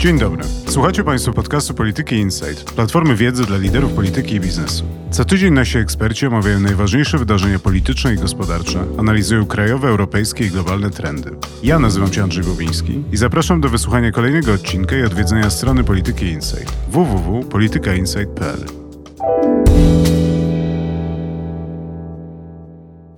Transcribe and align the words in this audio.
Dzień 0.00 0.18
dobry. 0.18 0.44
Słuchacie 0.66 1.04
Państwo 1.04 1.32
podcastu 1.32 1.74
Polityki 1.74 2.14
Insight, 2.14 2.72
platformy 2.72 3.16
wiedzy 3.16 3.44
dla 3.44 3.56
liderów 3.56 3.92
polityki 3.92 4.34
i 4.34 4.40
biznesu. 4.40 4.84
Co 5.10 5.24
tydzień 5.24 5.54
nasi 5.54 5.78
eksperci 5.78 6.26
omawiają 6.26 6.60
najważniejsze 6.60 7.18
wydarzenia 7.18 7.58
polityczne 7.58 8.14
i 8.14 8.16
gospodarcze, 8.16 8.84
analizują 8.98 9.46
krajowe, 9.46 9.88
europejskie 9.88 10.46
i 10.46 10.50
globalne 10.50 10.90
trendy. 10.90 11.30
Ja 11.62 11.78
nazywam 11.78 12.12
się 12.12 12.22
Andrzej 12.22 12.44
Bobiński 12.44 13.02
i 13.12 13.16
zapraszam 13.16 13.60
do 13.60 13.68
wysłuchania 13.68 14.12
kolejnego 14.12 14.52
odcinka 14.52 14.96
i 14.96 15.02
odwiedzenia 15.02 15.50
strony 15.50 15.84
Polityki 15.84 16.26
Insight 16.26 16.72
www.politykainsight.pl. 16.88 18.64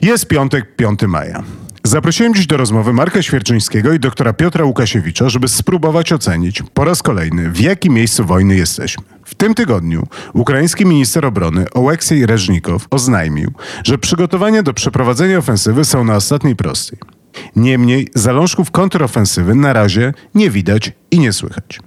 Jest 0.01 0.27
piątek, 0.29 0.77
5 0.77 1.03
maja. 1.03 1.43
Zaprosiłem 1.93 2.35
dziś 2.35 2.47
do 2.47 2.57
rozmowy 2.57 2.93
Marka 2.93 3.23
Świerczyńskiego 3.23 3.93
i 3.93 4.01
doktora 4.01 4.33
Piotra 4.33 4.65
Łukasiewicza, 4.65 5.29
żeby 5.29 5.49
spróbować 5.49 6.13
ocenić 6.13 6.63
po 6.75 6.85
raz 6.85 7.03
kolejny, 7.03 7.51
w 7.51 7.61
jakim 7.61 7.95
miejscu 7.95 8.25
wojny 8.25 8.55
jesteśmy. 8.55 9.05
W 9.25 9.35
tym 9.35 9.55
tygodniu 9.55 10.07
ukraiński 10.33 10.87
minister 10.87 11.27
obrony 11.27 11.71
Oleksiej 11.71 12.27
Reżnikow 12.27 12.87
oznajmił, 12.91 13.53
że 13.85 13.99
przygotowania 13.99 14.63
do 14.63 14.75
przeprowadzenia 14.75 15.39
ofensywy 15.39 15.85
są 15.85 16.05
na 16.05 16.17
ostatniej 16.17 16.57
prostej. 16.57 16.99
Niemniej 17.57 18.09
zalążków 18.15 18.71
kontrofensywy 18.71 19.55
na 19.55 19.73
razie 19.73 20.15
nie 20.35 20.51
widać 20.51 20.93
i 21.11 21.19
nie 21.19 21.33
słychać. 21.33 21.81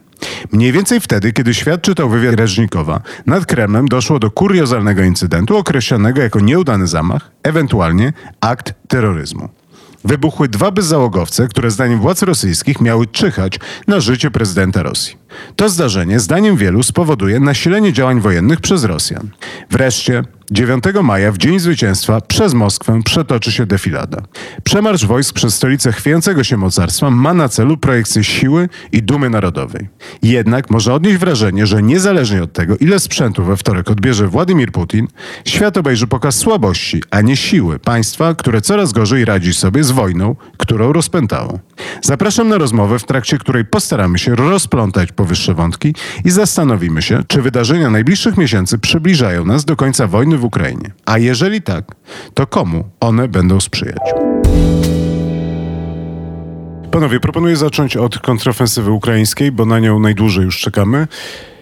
Mniej 0.52 0.72
więcej 0.72 1.00
wtedy, 1.00 1.34
kiedy 1.34 1.54
świat 1.54 1.82
czytał 1.82 2.10
wywiad 2.10 2.36
Reżnikowa, 2.36 3.02
nad 3.26 3.46
Kremlem 3.46 3.88
doszło 3.88 4.20
do 4.20 4.32
kuriozalnego 4.32 5.04
incydentu 5.04 5.58
określonego 5.58 6.22
jako 6.22 6.40
nieudany 6.40 6.88
zamach, 6.88 7.32
ewentualnie 7.44 8.14
akt 8.42 8.74
terroryzmu 8.88 9.50
wybuchły 10.06 10.48
dwa 10.48 10.72
bezzałogowce, 10.72 11.48
które 11.48 11.72
zdaniem 11.72 12.00
władz 12.00 12.22
rosyjskich 12.22 12.82
miały 12.82 13.08
czyhać 13.08 13.60
na 13.88 14.00
życie 14.00 14.32
prezydenta 14.32 14.84
Rosji. 14.84 15.25
To 15.56 15.70
zdarzenie, 15.70 16.20
zdaniem 16.20 16.58
wielu, 16.58 16.84
spowoduje 16.84 17.40
nasilenie 17.40 17.94
działań 17.94 18.22
wojennych 18.22 18.62
przez 18.62 18.84
Rosjan. 18.84 19.30
Wreszcie 19.72 20.24
9 20.52 20.84
maja, 21.04 21.32
w 21.32 21.38
Dzień 21.38 21.60
Zwycięstwa, 21.60 22.22
przez 22.22 22.54
Moskwę 22.54 23.02
przetoczy 23.06 23.52
się 23.52 23.66
defilada. 23.66 24.22
Przemarsz 24.64 25.06
wojsk 25.06 25.36
przez 25.36 25.56
stolicę 25.56 25.92
chwiejącego 25.92 26.44
się 26.44 26.58
mocarstwa 26.58 27.10
ma 27.10 27.34
na 27.34 27.50
celu 27.50 27.78
projekcję 27.78 28.24
siły 28.24 28.70
i 28.92 29.04
dumy 29.04 29.30
narodowej. 29.30 29.90
Jednak 30.22 30.70
można 30.70 30.94
odnieść 30.94 31.18
wrażenie, 31.18 31.66
że 31.66 31.84
niezależnie 31.84 32.44
od 32.44 32.54
tego, 32.54 32.78
ile 32.78 33.00
sprzętu 33.00 33.44
we 33.44 33.58
wtorek 33.58 33.92
odbierze 33.92 34.28
Władimir 34.28 34.72
Putin, 34.72 35.08
świat 35.46 35.78
obejrzy 35.78 36.08
pokaz 36.08 36.36
słabości, 36.36 37.04
a 37.12 37.22
nie 37.22 37.38
siły 37.38 37.80
państwa, 37.80 38.36
które 38.36 38.62
coraz 38.62 38.94
gorzej 38.94 39.26
radzi 39.26 39.54
sobie 39.54 39.84
z 39.84 39.92
wojną, 39.92 40.36
którą 40.58 40.94
rozpętało. 40.94 41.60
Zapraszam 42.02 42.50
na 42.50 42.58
rozmowę, 42.58 43.00
w 43.00 43.06
trakcie 43.06 43.38
której 43.38 43.66
postaramy 43.66 44.20
się 44.20 44.36
rozplątać 44.36 45.12
powyższe 45.26 45.54
wątki 45.54 45.96
i 46.26 46.32
zastanowimy 46.32 47.02
się, 47.02 47.24
czy 47.28 47.42
wydarzenia 47.42 47.90
najbliższych 47.90 48.38
miesięcy 48.38 48.78
przybliżają 48.78 49.46
nas 49.46 49.66
do 49.66 49.76
końca 49.76 50.08
wojny 50.08 50.38
w 50.38 50.44
Ukrainie. 50.44 50.92
A 51.06 51.18
jeżeli 51.18 51.62
tak, 51.62 51.86
to 52.34 52.48
komu 52.48 52.84
one 53.00 53.28
będą 53.28 53.60
sprzyjać? 53.60 54.14
Panowie, 56.92 57.20
proponuję 57.20 57.56
zacząć 57.56 57.98
od 57.98 58.20
kontrofensywy 58.20 58.92
ukraińskiej, 58.92 59.52
bo 59.52 59.66
na 59.66 59.80
nią 59.80 60.00
najdłużej 60.00 60.46
już 60.46 60.60
czekamy. 60.60 61.08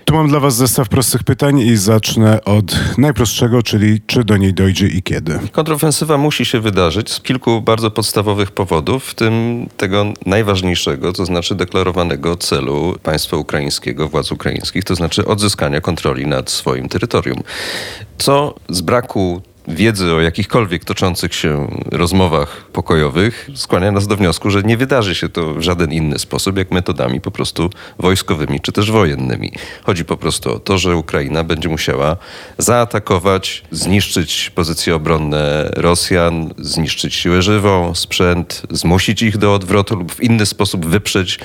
Tu 0.06 0.14
mam 0.14 0.28
dla 0.28 0.40
Was 0.40 0.56
zestaw 0.56 0.90
prostych 0.90 1.24
pytań 1.24 1.60
i 1.60 1.78
zacznę 1.78 2.44
od 2.44 2.98
najprostszego, 2.98 3.64
czyli 3.64 4.02
czy 4.08 4.24
do 4.24 4.38
niej 4.38 4.54
dojdzie 4.54 4.88
i 4.88 5.04
kiedy. 5.04 5.40
Kontrofensywa 5.52 6.18
musi 6.18 6.46
się 6.46 6.60
wydarzyć 6.60 7.12
z 7.12 7.20
kilku 7.20 7.62
bardzo 7.62 7.92
podstawowych 7.92 8.52
powodów, 8.52 9.06
w 9.06 9.16
tym 9.16 9.66
tego 9.78 10.06
najważniejszego, 10.26 11.14
to 11.14 11.26
znaczy 11.26 11.56
deklarowanego 11.56 12.36
celu 12.36 12.96
państwa 13.04 13.38
ukraińskiego, 13.38 14.10
władz 14.10 14.32
ukraińskich, 14.32 14.84
to 14.84 14.96
znaczy 14.96 15.26
odzyskania 15.26 15.82
kontroli 15.82 16.28
nad 16.28 16.50
swoim 16.50 16.90
terytorium. 16.90 17.44
Co 18.18 18.56
z 18.70 18.82
braku 18.82 19.42
wiedzy 19.68 20.14
o 20.14 20.22
jakichkolwiek 20.22 20.86
toczących 20.86 21.36
się 21.36 21.68
rozmowach 21.92 22.66
pokojowych 22.74 23.50
skłania 23.56 23.92
nas 23.92 24.08
do 24.08 24.18
wniosku, 24.18 24.50
że 24.50 24.64
nie 24.64 24.78
wydarzy 24.78 25.16
się 25.16 25.30
to 25.30 25.54
w 25.54 25.62
żaden 25.62 25.92
inny 25.92 26.20
sposób, 26.20 26.58
jak 26.58 26.72
metodami 26.72 27.22
po 27.22 27.32
prostu 27.32 27.70
wojskowymi 28.00 28.62
czy 28.62 28.72
też 28.72 28.92
wojennymi. 28.92 29.52
Chodzi 29.84 30.06
po 30.06 30.18
prostu 30.18 30.54
o 30.54 30.60
to, 30.60 30.78
że 30.78 30.96
Ukraina 30.96 31.44
będzie 31.44 31.70
musiała 31.70 32.18
zaatakować, 32.58 33.64
zniszczyć 33.72 34.52
pozycje 34.56 34.96
obronne 34.96 35.70
Rosjan, 35.76 36.54
zniszczyć 36.58 37.16
siłę 37.16 37.42
żywą, 37.42 37.96
sprzęt, 37.96 38.62
zmusić 38.70 39.22
ich 39.22 39.38
do 39.38 39.54
odwrotu 39.54 39.96
lub 39.96 40.16
w 40.16 40.24
inny 40.24 40.46
sposób 40.46 40.86
wyprzeć 40.86 41.40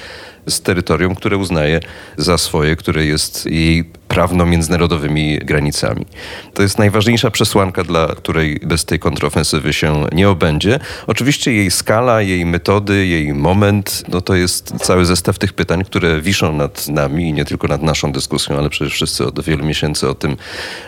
z 0.46 0.60
terytorium, 0.60 1.14
które 1.14 1.36
uznaje 1.36 1.80
za 2.16 2.38
swoje, 2.38 2.76
które 2.76 3.04
jest 3.04 3.46
jej 3.46 3.97
prawno-międzynarodowymi 4.18 5.38
granicami. 5.38 6.06
To 6.54 6.62
jest 6.62 6.78
najważniejsza 6.78 7.30
przesłanka, 7.30 7.84
dla 7.84 8.06
której 8.06 8.60
bez 8.62 8.84
tej 8.84 8.98
kontrofensywy 8.98 9.72
się 9.72 10.06
nie 10.12 10.28
obędzie. 10.28 10.80
Oczywiście 11.06 11.52
jej 11.52 11.70
skala, 11.70 12.22
jej 12.22 12.46
metody, 12.46 13.06
jej 13.06 13.34
moment, 13.34 14.04
no 14.08 14.20
to 14.20 14.34
jest 14.34 14.72
cały 14.80 15.04
zestaw 15.04 15.38
tych 15.38 15.52
pytań, 15.52 15.84
które 15.84 16.20
wiszą 16.20 16.52
nad 16.52 16.88
nami 16.88 17.28
i 17.28 17.32
nie 17.32 17.44
tylko 17.44 17.68
nad 17.68 17.82
naszą 17.82 18.12
dyskusją, 18.12 18.58
ale 18.58 18.70
przecież 18.70 18.94
wszyscy 18.94 19.26
od 19.26 19.40
wielu 19.44 19.64
miesięcy 19.64 20.08
o 20.08 20.14
tym 20.14 20.36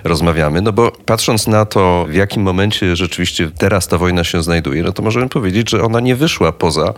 rozmawiamy. 0.04 0.62
No 0.62 0.72
bo 0.72 0.92
patrząc 0.92 1.46
na 1.46 1.64
to, 1.64 2.06
w 2.08 2.14
jakim 2.14 2.42
momencie 2.42 2.96
rzeczywiście 2.96 3.50
teraz 3.58 3.88
ta 3.88 3.98
wojna 3.98 4.24
się 4.24 4.42
znajduje, 4.42 4.82
no 4.82 4.92
to 4.92 5.02
możemy 5.02 5.28
powiedzieć, 5.28 5.70
że 5.70 5.82
ona 5.82 6.00
nie 6.00 6.16
wyszła 6.16 6.52
poza 6.52 6.94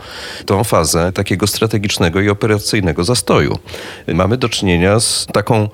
tą 0.46 0.64
fazę 0.64 1.12
takiego 1.12 1.46
strategicznego 1.46 2.20
i 2.20 2.28
operacyjnego 2.28 3.04
zastoju. 3.04 3.58
Mamy 4.14 4.36
do 4.36 4.48
czynienia 4.48 5.00
z 5.00 5.26
taką 5.32 5.68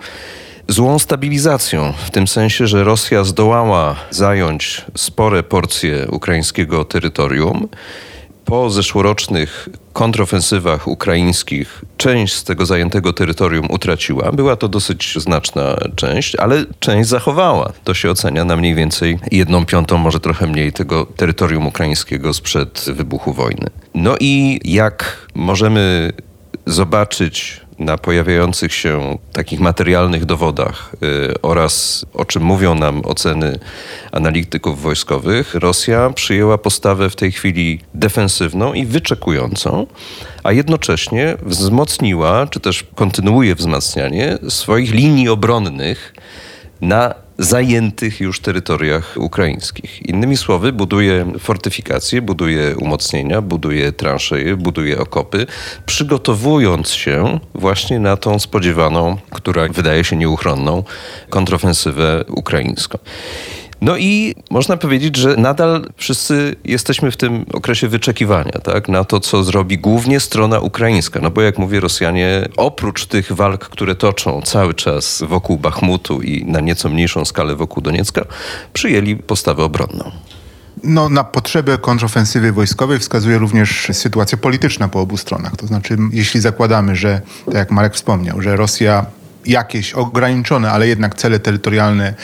złą 0.68 0.98
stabilizacją, 0.98 1.92
w 2.06 2.10
tym 2.10 2.28
sensie, 2.28 2.66
że 2.66 2.84
Rosja 2.84 3.24
zdołała 3.24 3.96
zająć 4.10 4.84
spore 4.96 5.42
porcje 5.42 6.06
ukraińskiego 6.10 6.84
terytorium. 6.84 7.68
Po 8.44 8.70
zeszłorocznych 8.70 9.68
kontrofensywach 9.92 10.88
ukraińskich 10.88 11.84
część 11.96 12.34
z 12.34 12.44
tego 12.44 12.66
zajętego 12.66 13.12
terytorium 13.12 13.66
utraciła. 13.70 14.32
Była 14.32 14.56
to 14.56 14.68
dosyć 14.68 15.14
znaczna 15.16 15.76
część, 15.96 16.36
ale 16.36 16.64
część 16.80 17.08
zachowała. 17.08 17.72
To 17.84 17.94
się 17.94 18.10
ocenia 18.10 18.44
na 18.44 18.56
mniej 18.56 18.74
więcej 18.74 19.18
jedną 19.32 19.66
piątą, 19.66 19.98
może 19.98 20.20
trochę 20.20 20.46
mniej 20.46 20.72
tego 20.72 21.06
terytorium 21.06 21.66
ukraińskiego 21.66 22.34
sprzed 22.34 22.84
wybuchu 22.94 23.32
wojny. 23.32 23.66
No 23.94 24.14
i 24.20 24.60
jak 24.64 25.26
możemy 25.34 26.12
zobaczyć 26.66 27.60
na 27.78 27.98
pojawiających 27.98 28.74
się 28.74 29.18
takich 29.32 29.60
materialnych 29.60 30.24
dowodach 30.24 30.92
y, 31.02 31.42
oraz 31.42 32.06
o 32.14 32.24
czym 32.24 32.42
mówią 32.42 32.74
nam 32.74 33.02
oceny 33.04 33.58
analityków 34.12 34.82
wojskowych, 34.82 35.54
Rosja 35.54 36.10
przyjęła 36.10 36.58
postawę 36.58 37.10
w 37.10 37.16
tej 37.16 37.32
chwili 37.32 37.80
defensywną 37.94 38.72
i 38.72 38.86
wyczekującą, 38.86 39.86
a 40.42 40.52
jednocześnie 40.52 41.36
wzmocniła, 41.42 42.46
czy 42.46 42.60
też 42.60 42.84
kontynuuje 42.94 43.54
wzmacnianie 43.54 44.38
swoich 44.48 44.94
linii 44.94 45.28
obronnych 45.28 46.14
na 46.80 47.27
zajętych 47.38 48.20
już 48.20 48.40
terytoriach 48.40 49.14
ukraińskich. 49.16 50.06
Innymi 50.06 50.36
słowy, 50.36 50.72
buduje 50.72 51.32
fortyfikacje, 51.38 52.22
buduje 52.22 52.76
umocnienia, 52.76 53.42
buduje 53.42 53.92
transzeje, 53.92 54.56
buduje 54.56 54.98
okopy, 54.98 55.46
przygotowując 55.86 56.90
się 56.90 57.40
właśnie 57.54 57.98
na 57.98 58.16
tą 58.16 58.38
spodziewaną, 58.38 59.16
która 59.30 59.68
wydaje 59.68 60.04
się 60.04 60.16
nieuchronną, 60.16 60.84
kontrofensywę 61.30 62.24
ukraińską. 62.28 62.98
No 63.80 63.96
i 63.96 64.34
można 64.50 64.76
powiedzieć, 64.76 65.16
że 65.16 65.36
nadal 65.36 65.86
wszyscy 65.96 66.56
jesteśmy 66.64 67.10
w 67.10 67.16
tym 67.16 67.44
okresie 67.52 67.88
wyczekiwania 67.88 68.52
tak, 68.64 68.88
na 68.88 69.04
to, 69.04 69.20
co 69.20 69.44
zrobi 69.44 69.78
głównie 69.78 70.20
strona 70.20 70.60
ukraińska. 70.60 71.20
No 71.22 71.30
bo 71.30 71.42
jak 71.42 71.58
mówię, 71.58 71.80
Rosjanie 71.80 72.48
oprócz 72.56 73.06
tych 73.06 73.32
walk, 73.32 73.68
które 73.68 73.94
toczą 73.94 74.42
cały 74.42 74.74
czas 74.74 75.24
wokół 75.28 75.56
Bachmutu 75.56 76.22
i 76.22 76.44
na 76.44 76.60
nieco 76.60 76.88
mniejszą 76.88 77.24
skalę 77.24 77.56
wokół 77.56 77.82
Doniecka, 77.82 78.24
przyjęli 78.72 79.16
postawę 79.16 79.64
obronną. 79.64 80.10
No, 80.84 81.08
na 81.08 81.24
potrzeby 81.24 81.78
kontrofensywy 81.78 82.52
wojskowej 82.52 82.98
wskazuje 82.98 83.38
również 83.38 83.88
sytuacja 83.92 84.38
polityczna 84.38 84.88
po 84.88 85.00
obu 85.00 85.16
stronach. 85.16 85.56
To 85.56 85.66
znaczy, 85.66 85.96
jeśli 86.12 86.40
zakładamy, 86.40 86.96
że, 86.96 87.20
tak 87.46 87.54
jak 87.54 87.70
Marek 87.70 87.94
wspomniał, 87.94 88.42
że 88.42 88.56
Rosja 88.56 89.06
jakieś 89.48 89.92
ograniczone, 89.92 90.70
ale 90.70 90.88
jednak 90.88 91.14
cele 91.14 91.38
terytorialne 91.38 92.14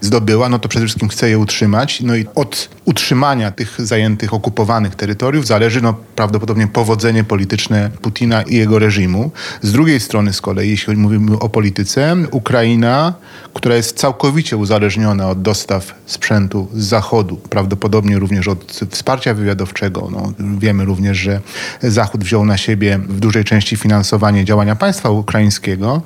zdobyła, 0.00 0.48
no 0.48 0.58
to 0.58 0.68
przede 0.68 0.86
wszystkim 0.86 1.08
chce 1.08 1.28
je 1.28 1.38
utrzymać. 1.38 2.00
No 2.00 2.16
i 2.16 2.26
od 2.34 2.68
utrzymania 2.84 3.50
tych 3.50 3.80
zajętych, 3.86 4.34
okupowanych 4.34 4.94
terytoriów 4.94 5.46
zależy 5.46 5.80
no, 5.80 5.94
prawdopodobnie 6.16 6.66
powodzenie 6.66 7.24
polityczne 7.24 7.90
Putina 8.02 8.42
i 8.42 8.56
jego 8.56 8.78
reżimu. 8.78 9.30
Z 9.62 9.72
drugiej 9.72 10.00
strony 10.00 10.32
z 10.32 10.40
kolei, 10.40 10.70
jeśli 10.70 10.96
mówimy 10.96 11.38
o 11.38 11.48
polityce, 11.48 12.16
Ukraina, 12.30 13.14
która 13.54 13.74
jest 13.76 13.98
całkowicie 13.98 14.56
uzależniona 14.56 15.28
od 15.28 15.42
dostaw 15.42 15.94
sprzętu 16.06 16.68
z 16.74 16.84
Zachodu, 16.84 17.36
prawdopodobnie 17.36 18.18
również 18.18 18.48
od 18.48 18.72
wsparcia 18.90 19.34
wywiadowczego. 19.34 20.08
No, 20.12 20.32
wiemy 20.58 20.84
również, 20.84 21.18
że 21.18 21.40
Zachód 21.82 22.24
wziął 22.24 22.44
na 22.44 22.56
siebie 22.56 22.98
w 22.98 23.20
dużej 23.20 23.44
części 23.44 23.76
finansowanie 23.76 24.44
działania 24.44 24.76
państwa 24.76 25.10
ukraińskiego, 25.10 26.02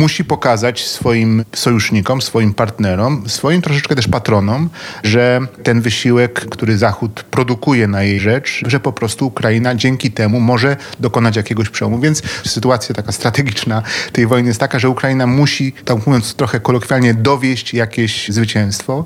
musi 0.00 0.24
pokazać 0.24 0.86
swoim 0.86 1.44
sojusznikom, 1.54 2.22
swoim 2.22 2.54
partnerom, 2.54 3.28
swoim 3.28 3.62
troszeczkę 3.62 3.94
też 3.94 4.08
patronom, 4.08 4.70
że 5.02 5.40
ten 5.62 5.80
wysiłek, 5.80 6.40
który 6.40 6.78
Zachód 6.78 7.22
produkuje 7.22 7.88
na 7.88 8.02
jej 8.02 8.20
rzecz, 8.20 8.62
że 8.66 8.80
po 8.80 8.92
prostu 8.92 9.26
Ukraina 9.26 9.74
dzięki 9.74 10.10
temu 10.10 10.40
może 10.40 10.76
dokonać 11.00 11.36
jakiegoś 11.36 11.68
przełomu. 11.68 11.98
Więc 11.98 12.22
sytuacja 12.46 12.94
taka 12.94 13.12
strategiczna 13.12 13.82
tej 14.12 14.26
wojny 14.26 14.48
jest 14.48 14.60
taka, 14.60 14.78
że 14.78 14.88
Ukraina 14.88 15.26
musi, 15.26 15.72
tak 15.84 16.06
mówiąc 16.06 16.34
trochę 16.34 16.60
kolokwialnie, 16.60 17.14
dowieść 17.14 17.74
jakieś 17.74 18.28
zwycięstwo 18.28 19.04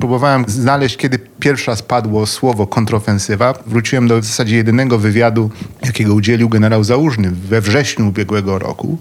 próbowałem 0.00 0.44
znaleźć, 0.48 0.96
kiedy 0.96 1.18
pierwsza 1.18 1.76
spadło 1.76 2.26
słowo 2.26 2.66
kontrofensywa. 2.66 3.54
Wróciłem 3.66 4.08
do 4.08 4.20
w 4.20 4.24
zasadzie 4.24 4.56
jedynego 4.56 4.98
wywiadu, 4.98 5.50
jakiego 5.84 6.14
udzielił 6.14 6.48
generał 6.48 6.84
Załużny 6.84 7.30
we 7.30 7.60
wrześniu 7.60 8.08
ubiegłego 8.08 8.58
roku, 8.58 8.98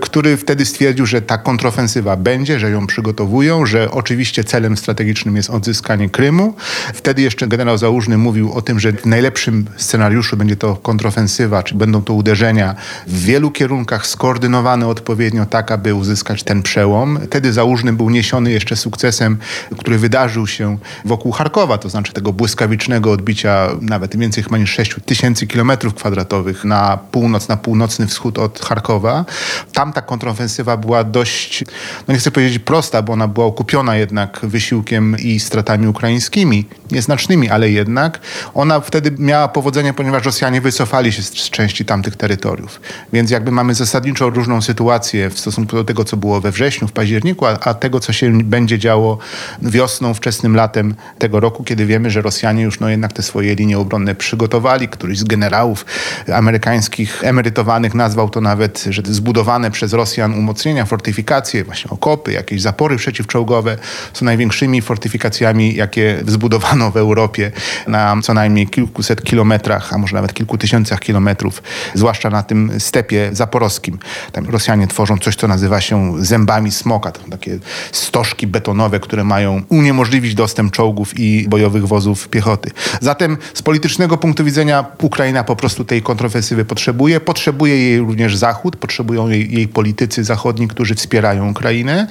który 0.00 0.36
wtedy 0.36 0.64
stwierdził, 0.64 1.06
że 1.06 1.22
ta 1.22 1.38
kontrofensywa 1.38 2.16
będzie, 2.16 2.58
że 2.58 2.70
ją 2.70 2.86
przygotowują, 2.86 3.66
że 3.66 3.90
oczywiście 3.90 4.44
celem 4.44 4.76
strategicznym 4.76 5.36
jest 5.36 5.50
odzyskanie 5.50 6.08
Krymu. 6.10 6.54
Wtedy 6.94 7.22
jeszcze 7.22 7.46
generał 7.46 7.78
Załużny 7.78 8.18
mówił 8.18 8.52
o 8.52 8.62
tym, 8.62 8.80
że 8.80 8.92
w 8.92 9.06
najlepszym 9.06 9.64
scenariuszu 9.76 10.36
będzie 10.36 10.56
to 10.56 10.76
kontrofensywa, 10.76 11.62
czy 11.62 11.74
będą 11.74 12.02
to 12.02 12.14
uderzenia 12.14 12.74
w 13.06 13.24
wielu 13.24 13.50
kierunkach 13.50 14.06
skoordynowane 14.06 14.86
odpowiednio 14.86 15.46
tak, 15.46 15.70
aby 15.72 15.94
uzyskać 15.94 16.42
ten 16.42 16.62
przełom. 16.62 17.18
Wtedy 17.26 17.52
Załużny 17.52 17.92
był 17.92 18.10
niesiony 18.10 18.50
jeszcze 18.50 18.76
sukcesem, 18.76 19.38
który 19.78 19.98
wydarzył 19.98 20.33
się 20.46 20.78
wokół 21.04 21.32
Charkowa, 21.32 21.78
to 21.78 21.88
znaczy 21.88 22.12
tego 22.12 22.32
błyskawicznego 22.32 23.12
odbicia 23.12 23.68
nawet 23.80 24.16
więcej 24.16 24.44
chyba 24.44 24.58
niż 24.58 24.70
6 24.70 24.96
tysięcy 25.06 25.46
kilometrów 25.46 25.94
kwadratowych 25.94 26.64
na 26.64 26.96
północ, 26.96 27.48
na 27.48 27.56
północny 27.56 28.06
wschód 28.06 28.38
od 28.38 28.60
Charkowa. 28.60 29.24
Tam 29.72 29.92
ta 29.92 30.02
kontrofensywa 30.02 30.76
była 30.76 31.04
dość, 31.04 31.64
no 32.08 32.14
nie 32.14 32.20
chcę 32.20 32.30
powiedzieć 32.30 32.58
prosta, 32.58 33.02
bo 33.02 33.12
ona 33.12 33.28
była 33.28 33.46
okupiona 33.46 33.96
jednak 33.96 34.40
wysiłkiem 34.42 35.16
i 35.18 35.40
stratami 35.40 35.86
ukraińskimi, 35.88 36.64
nieznacznymi, 36.90 37.50
ale 37.50 37.70
jednak 37.70 38.20
ona 38.54 38.80
wtedy 38.80 39.14
miała 39.18 39.48
powodzenie, 39.48 39.92
ponieważ 39.92 40.24
Rosjanie 40.24 40.60
wycofali 40.60 41.12
się 41.12 41.22
z, 41.22 41.28
z 41.28 41.50
części 41.50 41.84
tamtych 41.84 42.16
terytoriów. 42.16 42.80
Więc 43.12 43.30
jakby 43.30 43.50
mamy 43.50 43.74
zasadniczo 43.74 44.30
różną 44.30 44.62
sytuację 44.62 45.30
w 45.30 45.38
stosunku 45.38 45.76
do 45.76 45.84
tego, 45.84 46.04
co 46.04 46.16
było 46.16 46.40
we 46.40 46.50
wrześniu, 46.50 46.88
w 46.88 46.92
październiku, 46.92 47.46
a, 47.46 47.58
a 47.60 47.74
tego, 47.74 48.00
co 48.00 48.12
się 48.12 48.42
będzie 48.42 48.78
działo 48.78 49.18
wiosną, 49.62 50.14
wczesnym 50.24 50.56
latem 50.56 50.94
tego 51.18 51.40
roku, 51.40 51.64
kiedy 51.64 51.86
wiemy, 51.86 52.10
że 52.10 52.22
Rosjanie 52.22 52.62
już 52.62 52.80
no 52.80 52.88
jednak 52.88 53.12
te 53.12 53.22
swoje 53.22 53.54
linie 53.54 53.78
obronne 53.78 54.14
przygotowali. 54.14 54.88
Któryś 54.88 55.18
z 55.18 55.24
generałów 55.24 55.86
amerykańskich 56.34 57.24
emerytowanych 57.24 57.94
nazwał 57.94 58.30
to 58.30 58.40
nawet, 58.40 58.84
że 58.90 59.02
zbudowane 59.04 59.70
przez 59.70 59.92
Rosjan 59.92 60.34
umocnienia, 60.34 60.84
fortyfikacje, 60.84 61.64
właśnie 61.64 61.90
okopy, 61.90 62.32
jakieś 62.32 62.62
zapory 62.62 62.96
przeciwczołgowe 62.96 63.76
są 64.12 64.24
największymi 64.24 64.82
fortyfikacjami, 64.82 65.74
jakie 65.74 66.22
zbudowano 66.26 66.90
w 66.90 66.96
Europie 66.96 67.52
na 67.86 68.16
co 68.22 68.34
najmniej 68.34 68.66
kilkuset 68.66 69.22
kilometrach, 69.22 69.92
a 69.92 69.98
może 69.98 70.14
nawet 70.16 70.34
kilku 70.34 70.58
tysiącach 70.58 71.00
kilometrów, 71.00 71.62
zwłaszcza 71.94 72.30
na 72.30 72.42
tym 72.42 72.72
stepie 72.78 73.28
zaporowskim. 73.32 73.98
Tam 74.32 74.46
Rosjanie 74.46 74.86
tworzą 74.86 75.18
coś, 75.18 75.36
co 75.36 75.48
nazywa 75.48 75.80
się 75.80 76.24
zębami 76.24 76.72
smoka. 76.72 77.12
To 77.12 77.20
takie 77.30 77.58
stożki 77.92 78.46
betonowe, 78.46 79.00
które 79.00 79.24
mają 79.24 79.62
uniemożliwić 79.68 80.13
dostęp 80.20 80.72
czołgów 80.72 81.18
i 81.18 81.48
bojowych 81.48 81.86
wozów 81.86 82.28
piechoty. 82.28 82.70
Zatem 83.00 83.36
z 83.54 83.62
politycznego 83.62 84.16
punktu 84.16 84.44
widzenia 84.44 84.84
Ukraina 85.02 85.44
po 85.44 85.56
prostu 85.56 85.84
tej 85.84 86.02
kontrofensywy 86.02 86.64
potrzebuje. 86.64 87.20
Potrzebuje 87.20 87.76
jej 87.76 87.98
również 87.98 88.36
Zachód, 88.36 88.76
potrzebują 88.76 89.28
jej, 89.28 89.54
jej 89.54 89.68
politycy 89.68 90.24
zachodni, 90.24 90.68
którzy 90.68 90.94
wspierają 90.94 91.50
Ukrainę, 91.50 92.06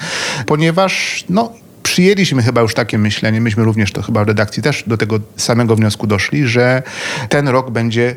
ponieważ 0.45 1.23
no, 1.29 1.51
przyjęliśmy 1.83 2.44
chyba 2.44 2.61
już 2.61 2.73
takie 2.73 2.97
myślenie, 2.97 3.41
myśmy 3.41 3.63
również 3.63 3.91
to 3.91 4.01
chyba 4.01 4.25
w 4.25 4.27
redakcji 4.27 4.63
też 4.63 4.83
do 4.88 4.97
tego 4.97 5.19
samego 5.38 5.75
wniosku 5.75 6.07
doszli, 6.07 6.47
że 6.47 6.83
ten 7.29 7.47
rok 7.47 7.71
będzie 7.71 8.15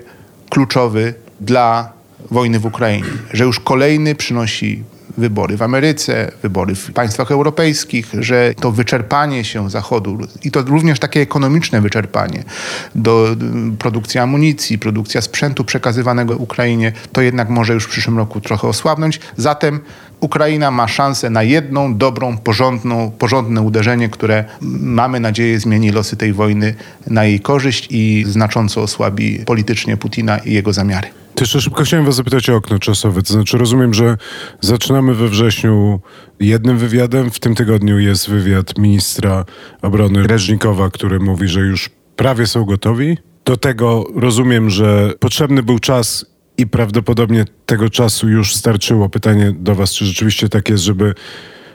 kluczowy 0.50 1.14
dla 1.40 1.92
wojny 2.30 2.58
w 2.58 2.66
Ukrainie, 2.66 3.08
że 3.32 3.44
już 3.44 3.60
kolejny 3.60 4.14
przynosi 4.14 4.82
wybory 5.18 5.56
w 5.56 5.62
Ameryce, 5.62 6.32
wybory 6.42 6.74
w 6.74 6.92
państwach 6.92 7.30
europejskich, 7.30 8.06
że 8.18 8.54
to 8.60 8.72
wyczerpanie 8.72 9.44
się 9.44 9.70
Zachodu 9.70 10.18
i 10.44 10.50
to 10.50 10.62
również 10.62 10.98
takie 10.98 11.20
ekonomiczne 11.20 11.80
wyczerpanie 11.80 12.44
do 12.94 13.36
produkcji 13.78 14.20
amunicji, 14.20 14.78
produkcja 14.78 15.20
sprzętu 15.20 15.64
przekazywanego 15.64 16.36
Ukrainie, 16.36 16.92
to 17.12 17.20
jednak 17.20 17.48
może 17.48 17.74
już 17.74 17.84
w 17.84 17.88
przyszłym 17.88 18.18
roku 18.18 18.40
trochę 18.40 18.68
osłabnąć. 18.68 19.20
Zatem 19.36 19.80
Ukraina 20.20 20.70
ma 20.70 20.88
szansę 20.88 21.30
na 21.30 21.42
jedną 21.42 21.96
dobrą, 21.96 22.38
porządną, 22.38 23.10
porządne 23.18 23.62
uderzenie, 23.62 24.08
które 24.08 24.44
mamy 24.80 25.20
nadzieję 25.20 25.60
zmieni 25.60 25.90
losy 25.90 26.16
tej 26.16 26.32
wojny 26.32 26.74
na 27.06 27.24
jej 27.24 27.40
korzyść 27.40 27.88
i 27.90 28.24
znacząco 28.28 28.82
osłabi 28.82 29.38
politycznie 29.46 29.96
Putina 29.96 30.38
i 30.38 30.52
jego 30.52 30.72
zamiary. 30.72 31.08
Jeszcze 31.40 31.60
szybko 31.60 31.84
chciałem 31.84 32.06
was 32.06 32.14
zapytać 32.14 32.50
o 32.50 32.56
okno 32.56 32.78
czasowe. 32.78 33.22
To 33.22 33.32
znaczy 33.32 33.58
rozumiem, 33.58 33.94
że 33.94 34.16
zaczynamy 34.60 35.14
we 35.14 35.28
wrześniu 35.28 36.00
jednym 36.40 36.78
wywiadem. 36.78 37.30
W 37.30 37.38
tym 37.40 37.54
tygodniu 37.54 37.98
jest 37.98 38.30
wywiad 38.30 38.78
ministra 38.78 39.44
obrony 39.82 40.26
Reżnikowa, 40.26 40.90
który 40.90 41.20
mówi, 41.20 41.48
że 41.48 41.60
już 41.60 41.90
prawie 42.16 42.46
są 42.46 42.64
gotowi. 42.64 43.18
Do 43.44 43.56
tego 43.56 44.04
rozumiem, 44.14 44.70
że 44.70 45.12
potrzebny 45.20 45.62
był 45.62 45.78
czas 45.78 46.26
i 46.58 46.66
prawdopodobnie 46.66 47.44
tego 47.66 47.90
czasu 47.90 48.28
już 48.28 48.54
starczyło. 48.54 49.08
Pytanie 49.08 49.54
do 49.58 49.74
was, 49.74 49.92
czy 49.92 50.04
rzeczywiście 50.04 50.48
tak 50.48 50.68
jest, 50.68 50.84
żeby 50.84 51.14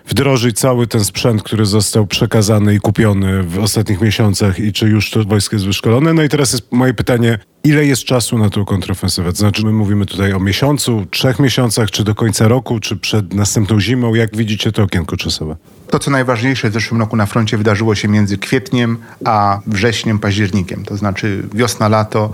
wdrożyć 0.08 0.60
cały 0.60 0.88
ten 0.88 1.04
sprzęt, 1.04 1.44
który 1.44 1.66
został 1.66 2.08
przekazany 2.08 2.76
i 2.76 2.80
kupiony 2.80 3.44
w 3.44 3.60
ostatnich 3.60 4.02
miesiącach 4.02 4.60
i 4.60 4.74
czy 4.74 4.88
już 4.88 5.12
to 5.12 5.24
wojsko 5.24 5.56
jest 5.56 5.66
wyszkolone. 5.66 6.14
No 6.14 6.24
i 6.24 6.30
teraz 6.30 6.52
jest 6.54 6.72
moje 6.72 6.94
pytanie, 6.94 7.40
ile 7.64 7.86
jest 7.86 8.04
czasu 8.04 8.38
na 8.38 8.50
tą 8.50 8.66
kontrofensywę? 8.66 9.32
To 9.32 9.38
znaczy 9.38 9.66
my 9.66 9.72
mówimy 9.72 10.06
tutaj 10.06 10.34
o 10.34 10.40
miesiącu, 10.40 11.06
trzech 11.12 11.40
miesiącach, 11.40 11.92
czy 11.92 12.04
do 12.04 12.16
końca 12.16 12.48
roku, 12.48 12.80
czy 12.80 12.98
przed 12.98 13.34
następną 13.34 13.80
zimą. 13.80 14.16
Jak 14.16 14.36
widzicie 14.36 14.72
to 14.72 14.84
okienko 14.84 15.18
czasowe? 15.18 15.56
To, 15.92 16.00
co 16.00 16.12
najważniejsze 16.12 16.70
w 16.70 16.74
zeszłym 16.74 17.00
roku 17.00 17.16
na 17.16 17.26
froncie 17.26 17.58
wydarzyło 17.58 17.96
się 17.96 18.08
między 18.08 18.38
kwietniem 18.38 18.98
a 19.26 19.60
wrześniem, 19.68 20.20
październikiem, 20.20 20.86
to 20.86 20.98
znaczy 20.98 21.44
wiosna, 21.54 21.88
lato. 21.88 22.32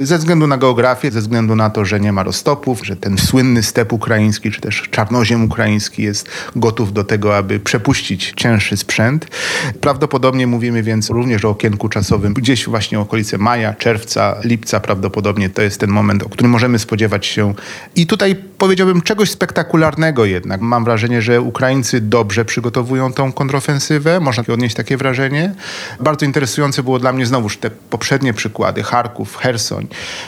Ze 0.00 0.18
względu 0.18 0.46
na 0.46 0.58
geografię, 0.58 1.10
ze 1.10 1.20
względu 1.20 1.56
na 1.56 1.70
to, 1.70 1.84
że 1.84 2.00
nie 2.00 2.12
ma 2.12 2.22
roztopów, 2.22 2.86
że 2.86 2.96
ten 2.96 3.18
słynny 3.18 3.62
step 3.62 3.92
ukraiński, 3.92 4.50
czy 4.50 4.60
też 4.60 4.88
czarnoziem 4.90 5.44
ukraiński 5.44 6.02
jest 6.02 6.28
gotów 6.56 6.92
do 6.92 7.04
tego, 7.04 7.36
aby 7.36 7.60
przepuścić 7.60 8.32
cięższy 8.36 8.76
sprzęt. 8.76 9.26
Prawdopodobnie 9.80 10.46
mówimy 10.46 10.82
więc 10.82 11.10
również 11.10 11.44
o 11.44 11.50
okienku 11.50 11.88
czasowym 11.88 12.34
gdzieś 12.34 12.66
właśnie 12.66 13.00
okolice 13.00 13.38
maja, 13.38 13.74
czerwca, 13.74 14.36
lipca 14.44 14.80
prawdopodobnie 14.80 15.50
to 15.50 15.62
jest 15.62 15.80
ten 15.80 15.90
moment, 15.90 16.22
o 16.22 16.28
którym 16.28 16.50
możemy 16.50 16.78
spodziewać 16.78 17.26
się. 17.26 17.54
I 17.96 18.06
tutaj 18.06 18.36
powiedziałbym 18.58 19.02
czegoś 19.02 19.30
spektakularnego 19.30 20.24
jednak. 20.24 20.60
Mam 20.60 20.84
wrażenie, 20.84 21.22
że 21.22 21.40
Ukraińcy 21.40 22.00
dobrze 22.00 22.44
przygotowują 22.44 22.95
tą 23.14 23.32
kontrofensywę, 23.32 24.20
można 24.20 24.44
odnieść 24.54 24.76
takie 24.76 24.96
wrażenie. 24.96 25.54
Bardzo 26.00 26.26
interesujące 26.26 26.82
było 26.82 26.98
dla 26.98 27.12
mnie 27.12 27.26
znowuż 27.26 27.56
te 27.56 27.70
poprzednie 27.70 28.34
przykłady, 28.34 28.82
Charków, 28.82 29.36
Hersoń. 29.36 29.86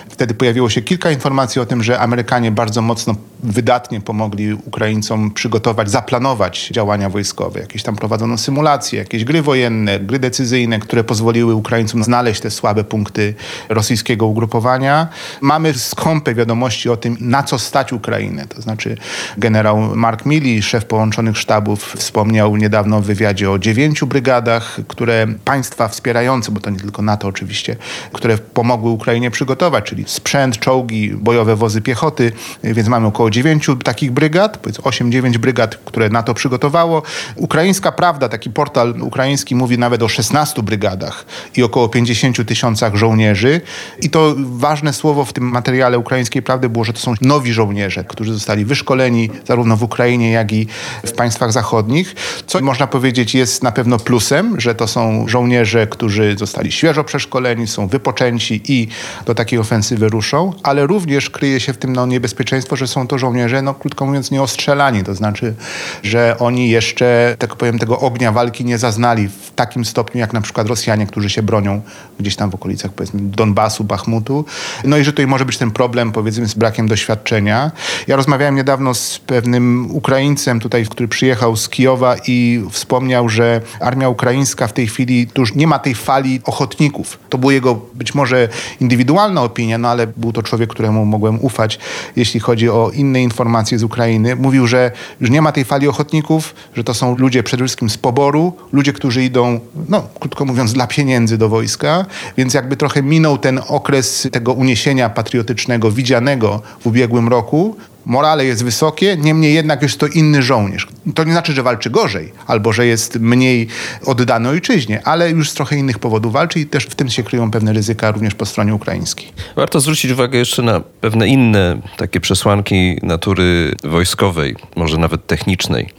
Wtedy 0.08 0.34
pojawiło 0.34 0.70
się 0.70 0.82
kilka 0.82 1.10
informacji 1.10 1.60
o 1.60 1.66
tym, 1.66 1.82
że 1.82 2.00
Amerykanie 2.00 2.50
bardzo 2.50 2.82
mocno, 2.82 3.14
wydatnie 3.42 4.00
pomogli 4.00 4.54
Ukraińcom 4.54 5.30
przygotować, 5.30 5.90
zaplanować 5.90 6.68
działania 6.68 7.10
wojskowe. 7.10 7.60
Jakieś 7.60 7.82
tam 7.82 7.96
prowadzono 7.96 8.38
symulacje, 8.38 8.98
jakieś 8.98 9.24
gry 9.24 9.42
wojenne, 9.42 10.00
gry 10.00 10.18
decyzyjne, 10.18 10.78
które 10.78 11.04
pozwoliły 11.04 11.54
Ukraińcom 11.54 12.04
znaleźć 12.04 12.40
te 12.40 12.50
słabe 12.50 12.84
punkty 12.84 13.34
rosyjskiego 13.68 14.26
ugrupowania. 14.26 15.08
Mamy 15.40 15.74
skąpe 15.74 16.34
wiadomości 16.34 16.90
o 16.90 16.96
tym, 16.96 17.16
na 17.20 17.42
co 17.42 17.58
stać 17.58 17.92
Ukrainę. 17.92 18.46
To 18.46 18.62
znaczy 18.62 18.96
generał 19.38 19.96
Mark 19.96 20.26
Milley, 20.26 20.62
szef 20.62 20.84
połączonych 20.84 21.38
sztabów, 21.38 21.94
wspomniał 21.96 22.56
niedawno 22.58 23.00
w 23.00 23.04
wywiadzie 23.04 23.50
o 23.50 23.58
dziewięciu 23.58 24.06
brygadach, 24.06 24.76
które 24.88 25.26
państwa 25.44 25.88
wspierające, 25.88 26.52
bo 26.52 26.60
to 26.60 26.70
nie 26.70 26.80
tylko 26.80 27.02
NATO 27.02 27.28
oczywiście, 27.28 27.76
które 28.12 28.38
pomogły 28.38 28.90
Ukrainie 28.90 29.30
przygotować, 29.30 29.84
czyli 29.84 30.04
sprzęt, 30.06 30.58
czołgi, 30.58 31.10
bojowe 31.10 31.56
wozy 31.56 31.82
piechoty, 31.82 32.32
więc 32.64 32.88
mamy 32.88 33.06
około 33.06 33.30
dziewięciu 33.30 33.76
takich 33.76 34.12
brygad, 34.12 34.58
powiedzmy 34.58 34.84
8-9 34.84 35.38
brygad, 35.38 35.76
które 35.76 36.08
NATO 36.08 36.34
przygotowało. 36.34 37.02
Ukraińska 37.36 37.92
Prawda, 37.92 38.28
taki 38.28 38.50
portal 38.50 38.94
ukraiński 39.00 39.54
mówi 39.54 39.78
nawet 39.78 40.02
o 40.02 40.08
16 40.08 40.62
brygadach 40.62 41.24
i 41.56 41.62
około 41.62 41.88
50 41.88 42.48
tysiącach 42.48 42.94
żołnierzy. 42.94 43.60
I 44.02 44.10
to 44.10 44.34
ważne 44.38 44.92
słowo 44.92 45.24
w 45.24 45.32
tym 45.32 45.44
materiale 45.44 45.98
ukraińskiej 45.98 46.42
prawdy 46.42 46.68
było, 46.68 46.84
że 46.84 46.92
to 46.92 46.98
są 46.98 47.14
nowi 47.20 47.52
żołnierze, 47.52 48.04
którzy 48.04 48.32
zostali 48.32 48.64
wyszkoleni 48.64 49.30
zarówno 49.46 49.76
w 49.76 49.82
Ukrainie, 49.82 50.30
jak 50.30 50.52
i 50.52 50.66
w 51.06 51.12
państwach 51.12 51.52
zachodnich. 51.52 52.14
Co 52.48 52.60
można 52.60 52.86
powiedzieć 52.86 53.34
jest 53.34 53.62
na 53.62 53.72
pewno 53.72 53.98
plusem, 53.98 54.60
że 54.60 54.74
to 54.74 54.88
są 54.88 55.28
żołnierze, 55.28 55.86
którzy 55.86 56.36
zostali 56.38 56.72
świeżo 56.72 57.04
przeszkoleni, 57.04 57.66
są 57.66 57.88
wypoczęci 57.88 58.60
i 58.68 58.88
do 59.26 59.34
takiej 59.34 59.58
ofensywy 59.58 60.08
ruszą, 60.08 60.52
ale 60.62 60.86
również 60.86 61.30
kryje 61.30 61.60
się 61.60 61.72
w 61.72 61.78
tym 61.78 61.92
no, 61.92 62.06
niebezpieczeństwo, 62.06 62.76
że 62.76 62.86
są 62.86 63.06
to 63.06 63.18
żołnierze, 63.18 63.62
no 63.62 63.74
krótko 63.74 64.06
mówiąc, 64.06 64.30
nieostrzelani. 64.30 65.04
To 65.04 65.14
znaczy, 65.14 65.54
że 66.02 66.36
oni 66.38 66.70
jeszcze, 66.70 67.36
tak 67.38 67.56
powiem, 67.56 67.78
tego 67.78 68.00
ognia 68.00 68.32
walki 68.32 68.64
nie 68.64 68.78
zaznali 68.78 69.28
w 69.28 69.50
takim 69.56 69.84
stopniu, 69.84 70.20
jak 70.20 70.32
na 70.32 70.40
przykład 70.40 70.68
Rosjanie, 70.68 71.06
którzy 71.06 71.30
się 71.30 71.42
bronią 71.42 71.82
gdzieś 72.20 72.36
tam 72.36 72.50
w 72.50 72.54
okolicach, 72.54 72.92
powiedzmy, 72.92 73.20
Donbasu, 73.22 73.84
Bachmutu. 73.84 74.44
No 74.84 74.98
i 74.98 75.04
że 75.04 75.12
tutaj 75.12 75.26
może 75.26 75.44
być 75.44 75.58
ten 75.58 75.70
problem, 75.70 76.12
powiedzmy, 76.12 76.48
z 76.48 76.54
brakiem 76.54 76.88
doświadczenia. 76.88 77.70
Ja 78.06 78.16
rozmawiałem 78.16 78.56
niedawno 78.56 78.94
z 78.94 79.18
pewnym 79.18 79.90
Ukraińcem 79.90 80.60
tutaj, 80.60 80.86
który 80.86 81.08
przyjechał 81.08 81.56
z 81.56 81.68
Kijowa 81.68 82.16
i 82.26 82.37
wspomniał, 82.70 83.28
że 83.28 83.60
armia 83.80 84.08
ukraińska 84.08 84.66
w 84.66 84.72
tej 84.72 84.86
chwili 84.86 85.26
tu 85.26 85.42
już 85.42 85.54
nie 85.54 85.66
ma 85.66 85.78
tej 85.78 85.94
fali 85.94 86.40
ochotników. 86.44 87.18
To 87.28 87.38
była 87.38 87.52
jego 87.52 87.74
być 87.94 88.14
może 88.14 88.48
indywidualna 88.80 89.42
opinia, 89.42 89.78
no 89.78 89.88
ale 89.88 90.06
był 90.06 90.32
to 90.32 90.42
człowiek, 90.42 90.70
któremu 90.70 91.04
mogłem 91.04 91.44
ufać, 91.44 91.78
jeśli 92.16 92.40
chodzi 92.40 92.70
o 92.70 92.90
inne 92.94 93.22
informacje 93.22 93.78
z 93.78 93.82
Ukrainy. 93.82 94.36
Mówił, 94.36 94.66
że 94.66 94.90
już 95.20 95.30
nie 95.30 95.42
ma 95.42 95.52
tej 95.52 95.64
fali 95.64 95.88
ochotników, 95.88 96.54
że 96.74 96.84
to 96.84 96.94
są 96.94 97.16
ludzie 97.16 97.42
przede 97.42 97.64
wszystkim 97.64 97.90
z 97.90 97.98
poboru, 97.98 98.52
ludzie, 98.72 98.92
którzy 98.92 99.24
idą, 99.24 99.60
no 99.88 100.02
krótko 100.20 100.44
mówiąc, 100.44 100.72
dla 100.72 100.86
pieniędzy 100.86 101.38
do 101.38 101.48
wojska, 101.48 102.06
więc 102.36 102.54
jakby 102.54 102.76
trochę 102.76 103.02
minął 103.02 103.38
ten 103.38 103.60
okres 103.68 104.28
tego 104.32 104.52
uniesienia 104.52 105.10
patriotycznego 105.10 105.90
widzianego 105.90 106.62
w 106.80 106.86
ubiegłym 106.86 107.28
roku, 107.28 107.76
morale 108.06 108.44
jest 108.44 108.64
wysokie, 108.64 109.16
niemniej 109.16 109.54
jednak 109.54 109.82
jest 109.82 109.98
to 109.98 110.06
inny 110.06 110.42
żołnierz. 110.42 110.88
To 111.14 111.24
nie 111.24 111.32
znaczy, 111.32 111.52
że 111.52 111.62
walczy 111.62 111.90
gorzej, 111.90 112.32
albo 112.46 112.72
że 112.72 112.86
jest 112.86 113.20
mniej 113.20 113.68
oddany 114.04 114.48
ojczyźnie, 114.48 115.06
ale 115.06 115.30
już 115.30 115.50
z 115.50 115.54
trochę 115.54 115.76
innych 115.76 115.98
powodów 115.98 116.32
walczy 116.32 116.60
i 116.60 116.66
też 116.66 116.84
w 116.84 116.94
tym 116.94 117.08
się 117.10 117.22
kryją 117.22 117.50
pewne 117.50 117.72
ryzyka 117.72 118.10
również 118.10 118.34
po 118.34 118.46
stronie 118.46 118.74
ukraińskiej. 118.74 119.28
Warto 119.56 119.80
zwrócić 119.80 120.10
uwagę 120.10 120.38
jeszcze 120.38 120.62
na 120.62 120.80
pewne 120.80 121.28
inne 121.28 121.80
takie 121.96 122.20
przesłanki 122.20 122.98
natury 123.02 123.74
wojskowej, 123.84 124.56
może 124.76 124.98
nawet 124.98 125.26
technicznej. 125.26 125.90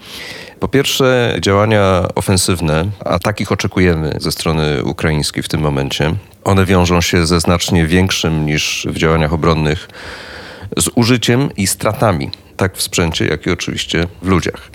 Po 0.60 0.68
pierwsze, 0.68 1.38
działania 1.42 2.08
ofensywne, 2.16 2.86
a 3.06 3.20
takich 3.20 3.52
oczekujemy 3.52 4.18
ze 4.20 4.32
strony 4.32 4.84
ukraińskiej 4.84 5.44
w 5.44 5.48
tym 5.48 5.62
momencie. 5.62 6.16
One 6.44 6.66
wiążą 6.66 7.02
się 7.02 7.26
ze 7.26 7.40
znacznie 7.40 7.88
większym 7.88 8.46
niż 8.46 8.88
w 8.90 8.98
działaniach 8.98 9.34
obronnych 9.34 9.88
z 10.78 10.90
użyciem 10.96 11.50
i 11.58 11.68
stratami, 11.68 12.30
tak 12.60 12.78
w 12.78 12.82
sprzęcie, 12.82 13.26
jak 13.26 13.46
i 13.46 13.52
oczywiście 13.52 14.08
w 14.22 14.28
ludziach. 14.28 14.72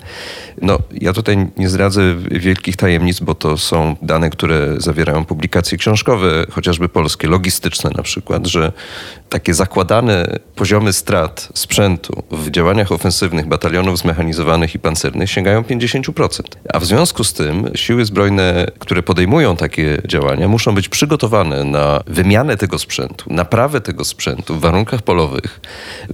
No, 0.61 0.79
ja 0.91 1.13
tutaj 1.13 1.47
nie 1.57 1.69
zdradzę 1.69 2.15
wielkich 2.31 2.75
tajemnic, 2.75 3.19
bo 3.19 3.35
to 3.35 3.57
są 3.57 3.95
dane, 4.01 4.29
które 4.29 4.75
zawierają 4.77 5.25
publikacje 5.25 5.77
książkowe, 5.77 6.45
chociażby 6.51 6.89
polskie, 6.89 7.27
logistyczne 7.27 7.89
na 7.97 8.03
przykład, 8.03 8.47
że 8.47 8.71
takie 9.29 9.53
zakładane 9.53 10.39
poziomy 10.55 10.93
strat 10.93 11.49
sprzętu 11.53 12.23
w 12.31 12.51
działaniach 12.51 12.91
ofensywnych 12.91 13.47
batalionów 13.47 13.99
zmechanizowanych 13.99 14.75
i 14.75 14.79
pancernych 14.79 15.31
sięgają 15.31 15.61
50%. 15.61 16.41
A 16.73 16.79
w 16.79 16.85
związku 16.85 17.23
z 17.23 17.33
tym 17.33 17.69
siły 17.75 18.05
zbrojne, 18.05 18.67
które 18.79 19.03
podejmują 19.03 19.55
takie 19.55 20.01
działania, 20.07 20.47
muszą 20.47 20.75
być 20.75 20.89
przygotowane 20.89 21.63
na 21.63 22.01
wymianę 22.07 22.57
tego 22.57 22.79
sprzętu, 22.79 23.33
naprawę 23.33 23.81
tego 23.81 24.05
sprzętu 24.05 24.55
w 24.55 24.59
warunkach 24.59 25.01
polowych 25.01 25.61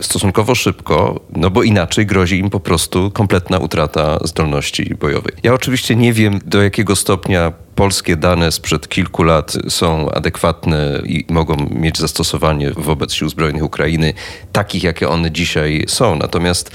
stosunkowo 0.02 0.56
szybko, 0.56 1.20
no 1.36 1.50
bo 1.50 1.61
inaczej 1.64 2.06
grozi 2.06 2.40
im 2.40 2.50
po 2.50 2.60
prostu 2.60 3.12
kompletna 3.12 3.58
utrata 3.58 4.20
zdolności 4.24 4.96
bojowej. 4.96 5.34
Ja 5.44 5.54
oczywiście 5.54 5.96
nie 5.96 6.14
wiem, 6.14 6.40
do 6.46 6.62
jakiego 6.62 6.96
stopnia 6.96 7.54
polskie 7.76 8.16
dane 8.16 8.52
sprzed 8.52 8.88
kilku 8.88 9.24
lat 9.24 9.54
są 9.70 10.12
adekwatne 10.12 11.02
i 11.06 11.26
mogą 11.30 11.56
mieć 11.72 11.98
zastosowanie 11.98 12.72
wobec 12.72 13.14
sił 13.14 13.30
zbrojnych 13.30 13.64
Ukrainy, 13.64 14.14
takich 14.52 14.84
jakie 14.84 15.10
one 15.10 15.32
dzisiaj 15.32 15.86
są. 15.88 16.16
Natomiast 16.16 16.72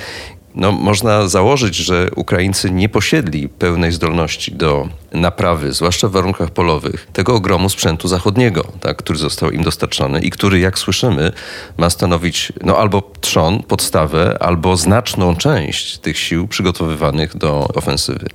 no, 0.56 0.72
można 0.72 1.28
założyć, 1.28 1.76
że 1.76 2.10
Ukraińcy 2.16 2.70
nie 2.70 2.88
posiedli 2.88 3.48
pełnej 3.48 3.92
zdolności 3.92 4.52
do 4.52 4.88
naprawy, 5.12 5.72
zwłaszcza 5.72 6.08
w 6.08 6.12
warunkach 6.12 6.50
polowych, 6.50 7.08
tego 7.12 7.34
ogromu 7.34 7.68
sprzętu 7.68 8.08
zachodniego, 8.08 8.72
tak, 8.80 8.96
który 8.96 9.18
został 9.18 9.50
im 9.50 9.62
dostarczony 9.62 10.20
i 10.20 10.30
który, 10.30 10.58
jak 10.58 10.78
słyszymy, 10.78 11.32
ma 11.76 11.90
stanowić 11.90 12.52
no, 12.62 12.78
albo 12.78 13.10
trzon, 13.20 13.62
podstawę, 13.62 14.36
albo 14.40 14.76
znaczną 14.76 15.36
część 15.36 15.98
tych 15.98 16.18
sił 16.18 16.48
przygotowywanych 16.48 17.36
do 17.36 17.68
ofensywy. 17.74 18.26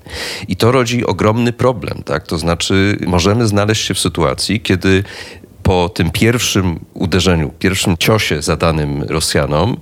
I 0.47 0.55
to 0.55 0.71
rodzi 0.71 1.05
ogromny 1.05 1.53
problem. 1.53 2.03
Tak? 2.05 2.27
To 2.27 2.37
znaczy, 2.37 2.97
możemy 3.07 3.47
znaleźć 3.47 3.85
się 3.85 3.93
w 3.93 3.99
sytuacji, 3.99 4.61
kiedy 4.61 5.03
po 5.63 5.89
tym 5.89 6.11
pierwszym 6.11 6.79
uderzeniu, 6.93 7.53
pierwszym 7.59 7.97
ciosie 7.97 8.41
zadanym 8.41 9.03
Rosjanom, 9.03 9.77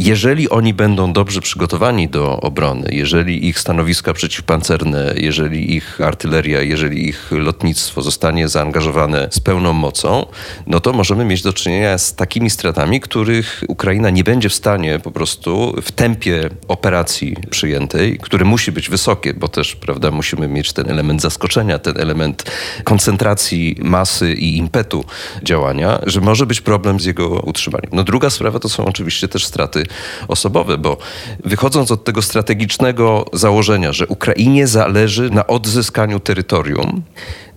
jeżeli 0.00 0.50
oni 0.50 0.74
będą 0.74 1.12
dobrze 1.12 1.40
przygotowani 1.40 2.08
do 2.08 2.40
obrony, 2.40 2.88
jeżeli 2.92 3.48
ich 3.48 3.58
stanowiska 3.58 4.12
przeciwpancerne, 4.12 5.14
jeżeli 5.16 5.76
ich 5.76 6.00
artyleria, 6.00 6.62
jeżeli 6.62 7.08
ich 7.08 7.30
lotnictwo 7.30 8.02
zostanie 8.02 8.48
zaangażowane 8.48 9.28
z 9.30 9.40
pełną 9.40 9.72
mocą, 9.72 10.26
no 10.66 10.80
to 10.80 10.92
możemy 10.92 11.24
mieć 11.24 11.42
do 11.42 11.52
czynienia 11.52 11.98
z 11.98 12.14
takimi 12.14 12.50
stratami, 12.50 13.00
których 13.00 13.64
Ukraina 13.68 14.10
nie 14.10 14.24
będzie 14.24 14.48
w 14.48 14.54
stanie 14.54 14.98
po 14.98 15.10
prostu 15.10 15.74
w 15.82 15.92
tempie 15.92 16.50
operacji 16.68 17.36
przyjętej, 17.50 18.18
które 18.18 18.44
musi 18.44 18.72
być 18.72 18.88
wysokie, 18.88 19.34
bo 19.34 19.48
też, 19.48 19.76
prawda, 19.76 20.10
musimy 20.10 20.48
mieć 20.48 20.72
ten 20.72 20.90
element 20.90 21.22
zaskoczenia, 21.22 21.78
ten 21.78 22.00
element 22.00 22.44
koncentracji 22.84 23.76
masy 23.82 24.34
i 24.34 24.56
impetu 24.56 25.04
działania, 25.42 25.98
że 26.06 26.20
może 26.20 26.46
być 26.46 26.60
problem 26.60 27.00
z 27.00 27.04
jego 27.04 27.28
utrzymaniem. 27.28 27.90
No 27.92 28.04
druga 28.04 28.30
sprawa 28.30 28.58
to 28.58 28.68
są 28.68 28.84
oczywiście 28.84 29.28
też 29.28 29.44
straty 29.44 29.89
osobowe, 30.28 30.78
bo 30.78 30.96
wychodząc 31.44 31.90
od 31.90 32.04
tego 32.04 32.22
strategicznego 32.22 33.24
założenia, 33.32 33.92
że 33.92 34.06
Ukrainie 34.06 34.66
zależy 34.66 35.30
na 35.30 35.46
odzyskaniu 35.46 36.20
terytorium, 36.20 37.02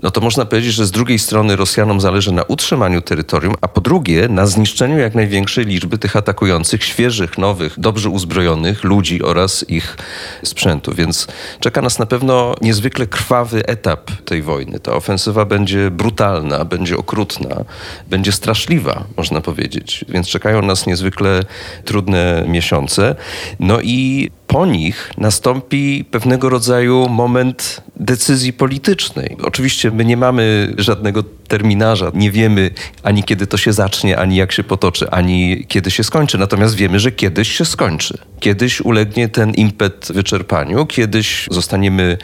no 0.04 0.12
to 0.12 0.22
można 0.22 0.46
powiedzieć, 0.46 0.74
że 0.74 0.86
z 0.86 0.92
drugiej 0.92 1.20
strony 1.20 1.56
Rosjanom 1.56 2.02
zależy 2.02 2.32
na 2.32 2.44
utrzymaniu 2.44 3.02
terytorium, 3.02 3.54
a 3.62 3.68
po 3.68 3.82
drugie 3.82 4.28
na 4.28 4.48
zniszczeniu 4.48 4.98
jak 4.98 5.16
największej 5.16 5.66
liczby 5.66 5.98
tych 5.98 6.16
atakujących, 6.16 6.84
świeżych, 6.84 7.38
nowych, 7.38 7.80
dobrze 7.80 8.10
uzbrojonych 8.10 8.84
ludzi 8.84 9.24
oraz 9.24 9.70
ich 9.70 9.98
sprzętu. 10.44 10.94
Więc 10.94 11.28
czeka 11.60 11.82
nas 11.82 12.00
na 12.00 12.06
pewno 12.06 12.56
niezwykle 12.62 13.08
krwawy 13.08 13.66
etap 13.66 14.12
tej 14.26 14.42
wojny. 14.42 14.80
Ta 14.80 14.94
ofensywa 14.94 15.46
będzie 15.46 15.92
brutalna, 15.92 16.66
będzie 16.66 16.98
okrutna, 16.98 17.66
będzie 18.10 18.32
straszliwa, 18.32 19.04
można 19.18 19.42
powiedzieć. 19.42 20.06
Więc 20.10 20.28
czekają 20.28 20.62
nas 20.62 20.88
niezwykle 20.88 21.44
trudne 21.86 22.46
miesiące. 22.48 23.16
No 23.60 23.82
i 23.82 24.32
po 24.54 24.66
nich 24.66 25.12
nastąpi 25.18 26.06
pewnego 26.12 26.50
rodzaju 26.50 27.10
moment 27.10 27.82
decyzji 27.96 28.54
politycznej. 28.54 29.38
Oczywiście 29.44 29.92
my 29.92 30.06
nie 30.06 30.18
mamy 30.18 30.74
żadnego 30.78 31.24
terminarza, 31.48 32.12
nie 32.14 32.32
wiemy 32.32 32.72
ani 33.04 33.24
kiedy 33.24 33.48
to 33.48 33.58
się 33.58 33.74
zacznie, 33.74 34.18
ani 34.18 34.36
jak 34.36 34.52
się 34.52 34.64
potoczy, 34.64 35.10
ani 35.10 35.66
kiedy 35.68 35.92
się 35.92 36.04
skończy. 36.04 36.38
Natomiast 36.38 36.76
wiemy, 36.76 37.00
że 37.00 37.12
kiedyś 37.12 37.52
się 37.52 37.66
skończy. 37.66 38.18
Kiedyś 38.40 38.82
ulegnie 38.82 39.30
ten 39.30 39.52
impet 39.52 40.08
wyczerpaniu, 40.14 40.86
kiedyś 40.86 41.48
zostaniemy 41.52 42.18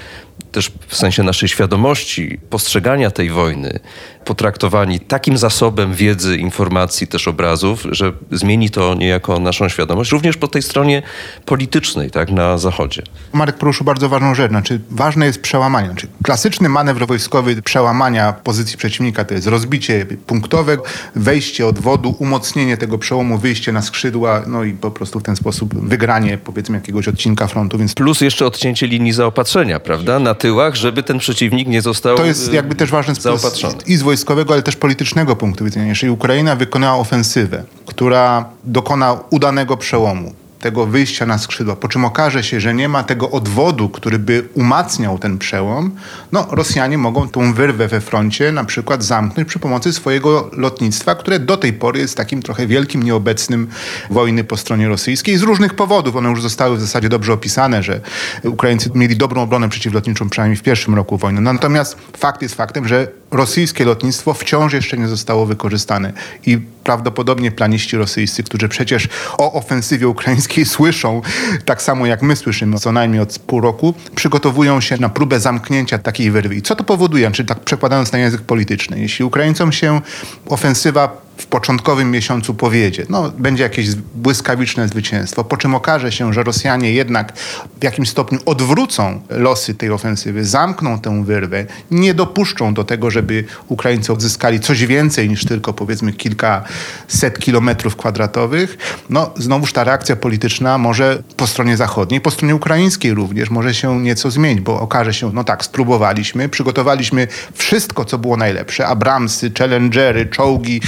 też 0.52 0.72
w 0.88 0.96
sensie 0.96 1.24
naszej 1.24 1.50
świadomości 1.50 2.40
postrzegania 2.50 3.12
tej 3.12 3.30
wojny, 3.30 3.80
potraktowani 4.26 5.00
takim 5.00 5.38
zasobem 5.38 5.94
wiedzy, 5.94 6.38
informacji, 6.38 7.08
też 7.08 7.28
obrazów, 7.28 7.86
że 7.92 8.14
zmieni 8.32 8.70
to 8.70 8.96
niejako 8.96 9.40
naszą 9.40 9.70
świadomość, 9.70 10.12
również 10.12 10.38
po 10.38 10.48
tej 10.48 10.62
stronie 10.62 11.02
politycznej, 11.46 12.12
tak, 12.12 12.32
na 12.32 12.58
Zachodzie. 12.58 13.04
Marek 13.34 13.58
poruszył 13.58 13.86
bardzo 13.86 14.10
ważną 14.10 14.36
rzecz, 14.36 14.52
znaczy 14.52 14.80
ważne 14.90 15.26
jest 15.26 15.42
przełamanie. 15.42 15.88
Znaczy, 15.88 16.08
klasyczny 16.24 16.70
manewr 16.70 17.08
wojskowy 17.08 17.62
przełamania 17.62 18.34
pozycji 18.34 18.78
przeciwnika 18.78 19.26
to 19.26 19.34
jest 19.34 19.48
rozbicie 19.48 20.06
punktowe, 20.28 20.78
wejście 21.16 21.68
od 21.68 21.80
wodu, 21.80 22.16
umocnienie 22.20 22.78
tego 22.78 22.98
przełomu, 22.98 23.38
wyjście 23.38 23.72
na 23.72 23.82
skrzydła, 23.82 24.44
no 24.48 24.64
i 24.64 24.74
po 24.74 24.92
prostu 24.92 25.20
w 25.20 25.24
ten 25.24 25.36
sposób 25.36 25.88
wygranie 25.88 26.38
powiedzmy 26.38 26.78
jakiegoś 26.78 27.08
odcinka 27.08 27.48
frontu. 27.48 27.78
Więc... 27.78 27.94
Plus 27.94 28.22
jeszcze 28.22 28.46
odcięcie 28.46 28.88
linii 28.88 29.12
zaopatrzenia, 29.12 29.80
prawda? 29.80 30.20
Na 30.20 30.36
tyłach, 30.40 30.76
żeby 30.76 31.04
ten 31.04 31.20
przeciwnik 31.20 31.68
nie 31.68 31.82
został 31.82 32.18
To 32.18 32.26
jest 32.26 32.54
jakby 32.54 32.76
też 32.76 32.92
ważne 32.92 33.16
z, 33.16 33.88
i 33.88 33.96
z 33.96 34.02
wojskowego, 34.02 34.54
ale 34.54 34.64
też 34.64 34.76
politycznego 34.76 35.36
punktu 35.36 35.66
widzenia. 35.66 35.88
Jeżeli 35.88 36.12
Ukraina 36.12 36.56
wykonała 36.56 36.98
ofensywę, 36.98 37.64
która 37.86 38.46
dokona 38.64 39.20
udanego 39.30 39.78
przełomu, 39.78 40.34
tego 40.60 40.86
wyjścia 40.86 41.26
na 41.26 41.38
skrzydła, 41.38 41.76
po 41.76 41.88
czym 41.88 42.06
okaże 42.06 42.44
się, 42.44 42.60
że 42.60 42.74
nie 42.74 42.90
ma 42.90 43.04
tego 43.04 43.32
odwodu, 43.32 43.90
który 43.90 44.20
by 44.20 44.50
umacniał 44.54 45.20
ten 45.20 45.38
przełom, 45.38 45.92
no 46.32 46.48
Rosjanie 46.52 46.98
mogą 46.98 47.30
tą 47.30 47.54
wyrwę 47.54 47.88
we 47.88 48.02
froncie 48.02 48.52
na 48.52 48.64
przykład 48.64 49.04
zamknąć 49.04 49.50
przy 49.50 49.60
pomocy 49.60 49.94
swojego 49.94 50.50
lotnictwa, 50.54 51.16
które 51.16 51.40
do 51.40 51.58
tej 51.58 51.74
pory 51.74 52.00
jest 52.00 52.18
takim 52.18 52.42
trochę 52.42 52.68
wielkim 52.68 53.04
nieobecnym 53.04 53.68
wojny 54.10 54.44
po 54.44 54.58
stronie 54.58 54.88
rosyjskiej 54.88 55.38
z 55.38 55.42
różnych 55.42 55.74
powodów. 55.74 56.16
One 56.16 56.30
już 56.30 56.42
zostały 56.42 56.78
w 56.78 56.82
zasadzie 56.82 57.10
dobrze 57.10 57.34
opisane, 57.34 57.84
że 57.84 58.02
Ukraińcy 58.44 58.92
mieli 58.96 59.18
dobrą 59.18 59.42
obronę 59.42 59.70
przeciwlotniczą 59.70 60.30
przynajmniej 60.30 60.58
w 60.58 60.64
pierwszym 60.64 60.96
roku 60.96 61.18
wojny. 61.18 61.42
Natomiast 61.42 61.98
fakt 62.18 62.42
jest 62.42 62.56
faktem, 62.56 62.88
że 62.88 63.19
rosyjskie 63.32 63.86
lotnictwo 63.86 64.34
wciąż 64.34 64.74
jeszcze 64.74 64.98
nie 64.98 65.08
zostało 65.08 65.46
wykorzystane 65.46 66.14
i 66.46 66.58
prawdopodobnie 66.84 67.52
planiści 67.52 67.98
rosyjscy, 67.98 68.44
którzy 68.44 68.70
przecież 68.70 69.08
o 69.38 69.54
ofensywie 69.54 70.08
ukraińskiej 70.08 70.66
słyszą, 70.76 71.22
tak 71.66 71.82
samo 71.82 72.06
jak 72.06 72.22
my 72.22 72.36
słyszymy 72.36 72.80
co 72.80 72.92
najmniej 72.92 73.22
od 73.22 73.40
pół 73.40 73.62
roku, 73.62 73.94
przygotowują 74.16 74.82
się 74.82 74.98
na 74.98 75.10
próbę 75.10 75.40
zamknięcia 75.40 75.98
takiej 75.98 76.32
wyrwy. 76.32 76.56
I 76.56 76.62
co 76.62 76.76
to 76.76 76.84
powoduje? 76.84 77.32
Czyli 77.32 77.48
tak 77.48 77.60
przekładając 77.60 78.12
na 78.12 78.20
język 78.20 78.42
polityczny, 78.42 79.00
jeśli 79.00 79.26
Ukraińcom 79.26 79.72
się 79.72 80.02
ofensywa 80.46 81.29
w 81.40 81.46
początkowym 81.46 82.12
miesiącu 82.12 82.54
powiedzie, 82.54 83.06
no 83.10 83.32
będzie 83.38 83.64
jakieś 83.64 83.96
błyskawiczne 83.96 84.88
zwycięstwo, 84.88 85.44
po 85.44 85.58
czym 85.58 85.76
okaże 85.76 86.12
się, 86.12 86.34
że 86.34 86.44
Rosjanie 86.44 86.94
jednak 86.94 87.34
w 87.80 87.84
jakimś 87.84 88.10
stopniu 88.10 88.40
odwrócą 88.46 89.22
losy 89.30 89.74
tej 89.74 89.92
ofensywy, 89.92 90.46
zamkną 90.46 91.00
tę 91.00 91.24
wyrwę, 91.24 91.66
nie 91.92 92.14
dopuszczą 92.14 92.74
do 92.74 92.84
tego, 92.84 93.12
żeby 93.12 93.44
Ukraińcy 93.68 94.14
odzyskali 94.14 94.60
coś 94.60 94.86
więcej 94.86 95.30
niż 95.30 95.46
tylko 95.46 95.74
powiedzmy 95.74 96.14
kilka 96.14 96.64
set 97.08 97.40
kilometrów 97.40 97.96
kwadratowych, 97.96 98.78
no 99.10 99.34
znowuż 99.38 99.74
ta 99.74 99.84
reakcja 99.84 100.16
polityczna 100.16 100.78
może 100.78 101.24
po 101.38 101.48
stronie 101.48 101.78
zachodniej, 101.78 102.22
po 102.22 102.32
stronie 102.32 102.56
ukraińskiej 102.56 103.14
również 103.14 103.50
może 103.50 103.74
się 103.74 104.02
nieco 104.02 104.32
zmienić, 104.32 104.62
bo 104.62 104.80
okaże 104.80 105.14
się, 105.14 105.32
no 105.34 105.44
tak, 105.44 105.66
spróbowaliśmy, 105.66 106.50
przygotowaliśmy 106.50 107.28
wszystko, 107.54 108.06
co 108.06 108.18
było 108.18 108.38
najlepsze, 108.38 108.88
Abramsy, 108.88 109.52
Challengery, 109.58 110.26
czołgi, 110.26 110.82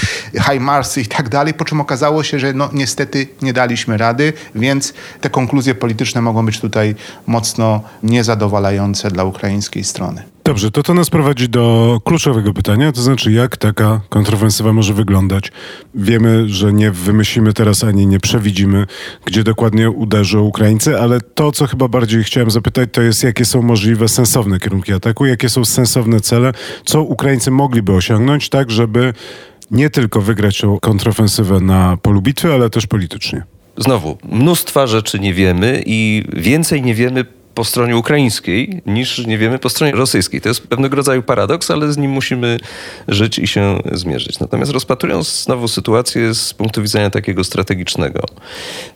HIMARSy 0.50 1.02
i 1.02 1.06
tak 1.06 1.30
dalej, 1.30 1.54
po 1.54 1.66
czym 1.66 1.82
okazało 1.82 2.24
się, 2.24 2.40
że 2.40 2.54
no 2.54 2.70
niestety 2.74 3.28
nie 3.42 3.54
daliśmy 3.54 3.98
rady, 3.98 4.34
więc 4.56 4.94
te 5.22 5.30
konkluzje 5.30 5.76
polityczne 5.76 6.22
mogą 6.22 6.46
być 6.46 6.60
tutaj 6.60 6.96
mocno 7.28 7.82
niezadowalające 8.04 9.12
dla 9.12 9.24
ukraińskiej 9.24 9.84
strony. 9.84 10.24
Dobrze, 10.44 10.72
to 10.72 10.84
to 10.84 10.94
nas 10.94 11.10
prowadzi 11.10 11.50
do 11.50 12.00
kluczowego 12.04 12.54
pytania, 12.54 12.92
to 12.92 13.02
znaczy 13.02 13.32
jak 13.32 13.58
taka 13.58 14.02
kontrofensywa 14.10 14.74
może 14.74 14.94
wyglądać. 14.94 15.52
Wiemy, 15.96 16.50
że 16.50 16.74
nie 16.74 16.92
wymyślimy 16.92 17.54
teraz 17.54 17.84
ani 17.84 18.08
nie 18.08 18.20
przewidzimy, 18.20 18.86
gdzie 19.26 19.44
dokładnie 19.44 19.90
uderzą 19.90 20.42
Ukraińcy, 20.42 21.00
ale 21.00 21.22
to, 21.22 21.52
co 21.52 21.68
chyba 21.68 21.88
bardziej 21.88 22.24
chciałem 22.24 22.52
zapytać, 22.52 22.90
to 22.92 23.02
jest 23.02 23.24
jakie 23.24 23.46
są 23.46 23.62
możliwe 23.62 24.08
sensowne 24.08 24.60
kierunki 24.60 24.94
ataku, 24.94 25.26
jakie 25.26 25.50
są 25.50 25.66
sensowne 25.66 26.20
cele, 26.20 26.54
co 26.86 27.02
Ukraińcy 27.02 27.52
mogliby 27.52 27.94
osiągnąć, 27.94 28.50
tak 28.50 28.72
żeby 28.72 29.14
nie 29.72 29.90
tylko 29.90 30.22
wygrać 30.22 30.62
kontrofensywę 30.82 31.60
na 31.60 31.98
polu 32.02 32.22
bitwy, 32.22 32.54
ale 32.54 32.70
też 32.70 32.88
politycznie. 32.88 33.44
Znowu, 33.78 34.18
mnóstwa 34.24 34.88
rzeczy 34.88 35.20
nie 35.20 35.34
wiemy 35.34 35.84
i 35.86 36.24
więcej 36.34 36.82
nie 36.82 36.96
wiemy 36.96 37.26
po 37.54 37.64
stronie 37.64 37.98
ukraińskiej 37.98 38.82
niż 38.86 39.26
nie 39.28 39.38
wiemy 39.38 39.60
po 39.60 39.70
stronie 39.70 39.94
rosyjskiej. 39.94 40.42
To 40.42 40.50
jest 40.50 40.68
pewnego 40.68 40.96
rodzaju 40.96 41.24
paradoks, 41.24 41.72
ale 41.72 41.94
z 41.94 41.98
nim 41.98 42.12
musimy 42.12 42.58
żyć 43.08 43.40
i 43.40 43.48
się 43.48 43.80
zmierzyć. 43.92 44.40
Natomiast 44.40 44.72
rozpatrując 44.72 45.44
znowu 45.44 45.68
sytuację 45.68 46.34
z 46.34 46.54
punktu 46.54 46.82
widzenia 46.82 47.10
takiego 47.10 47.44
strategicznego, 47.44 48.22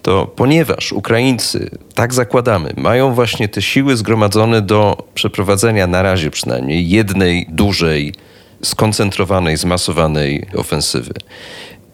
to 0.02 0.26
ponieważ 0.36 0.92
Ukraińcy, 0.92 1.70
tak 1.96 2.14
zakładamy, 2.14 2.74
mają 2.78 3.14
właśnie 3.14 3.48
te 3.50 3.62
siły 3.62 3.98
zgromadzone 3.98 4.62
do 4.62 5.08
przeprowadzenia 5.14 5.88
na 5.88 6.02
razie 6.02 6.32
przynajmniej 6.32 6.90
jednej 6.90 7.46
dużej 7.50 8.14
skoncentrowanej, 8.66 9.58
zmasowanej 9.58 10.48
ofensywy. 10.56 11.14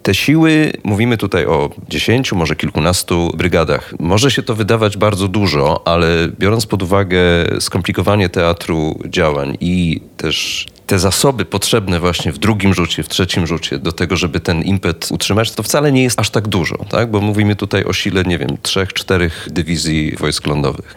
Te 0.04 0.16
siły, 0.16 0.72
mówimy 0.84 1.18
tutaj 1.18 1.46
o 1.46 1.70
dziesięciu, 1.90 2.36
może 2.36 2.56
kilkunastu 2.56 3.32
brygadach. 3.38 3.94
Może 4.00 4.32
się 4.32 4.44
to 4.44 4.56
wydawać 4.56 4.98
bardzo 4.98 5.28
dużo, 5.28 5.88
ale 5.88 6.08
biorąc 6.40 6.66
pod 6.66 6.84
uwagę 6.84 7.20
skomplikowanie 7.60 8.30
teatru 8.30 9.00
działań 9.06 9.58
i 9.60 10.02
też 10.18 10.68
te 10.88 11.00
zasoby 11.00 11.46
potrzebne 11.46 12.00
właśnie 12.00 12.32
w 12.32 12.38
drugim 12.38 12.74
rzucie, 12.74 13.04
w 13.04 13.10
trzecim 13.10 13.48
rzucie 13.48 13.78
do 13.78 13.92
tego, 13.92 14.16
żeby 14.16 14.40
ten 14.40 14.62
impet 14.62 15.08
utrzymać, 15.12 15.52
to 15.52 15.64
wcale 15.64 15.92
nie 15.92 16.04
jest 16.04 16.20
aż 16.20 16.30
tak 16.30 16.48
dużo, 16.48 16.78
tak? 16.90 17.12
bo 17.12 17.22
mówimy 17.22 17.56
tutaj 17.56 17.84
o 17.84 17.94
sile, 17.94 18.24
nie 18.24 18.38
wiem, 18.38 18.58
trzech, 18.62 18.94
czterech 18.94 19.48
dywizji 19.52 20.16
wojsk 20.20 20.48
lądowych. 20.48 20.96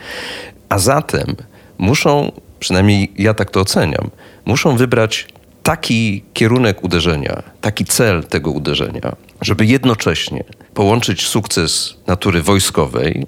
A 0.69 0.79
zatem 0.79 1.37
muszą, 1.79 2.33
przynajmniej 2.61 3.13
ja 3.19 3.35
tak 3.35 3.51
to 3.51 3.61
oceniam, 3.61 4.11
muszą 4.45 4.77
wybrać 4.77 5.27
taki 5.65 6.25
kierunek 6.33 6.85
uderzenia, 6.85 7.43
taki 7.61 7.85
cel 7.85 8.25
tego 8.25 8.51
uderzenia, 8.51 9.17
żeby 9.41 9.67
jednocześnie 9.67 10.45
połączyć 10.75 11.27
sukces 11.27 11.97
natury 12.07 12.43
wojskowej 12.43 13.27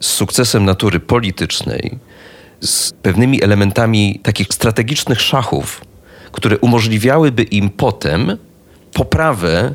z 0.00 0.06
sukcesem 0.06 0.64
natury 0.64 1.00
politycznej, 1.00 1.98
z 2.60 2.92
pewnymi 2.92 3.42
elementami 3.42 4.20
takich 4.22 4.46
strategicznych 4.50 5.20
szachów, 5.20 5.80
które 6.32 6.58
umożliwiałyby 6.58 7.42
im 7.42 7.70
potem 7.70 8.36
poprawę 8.92 9.74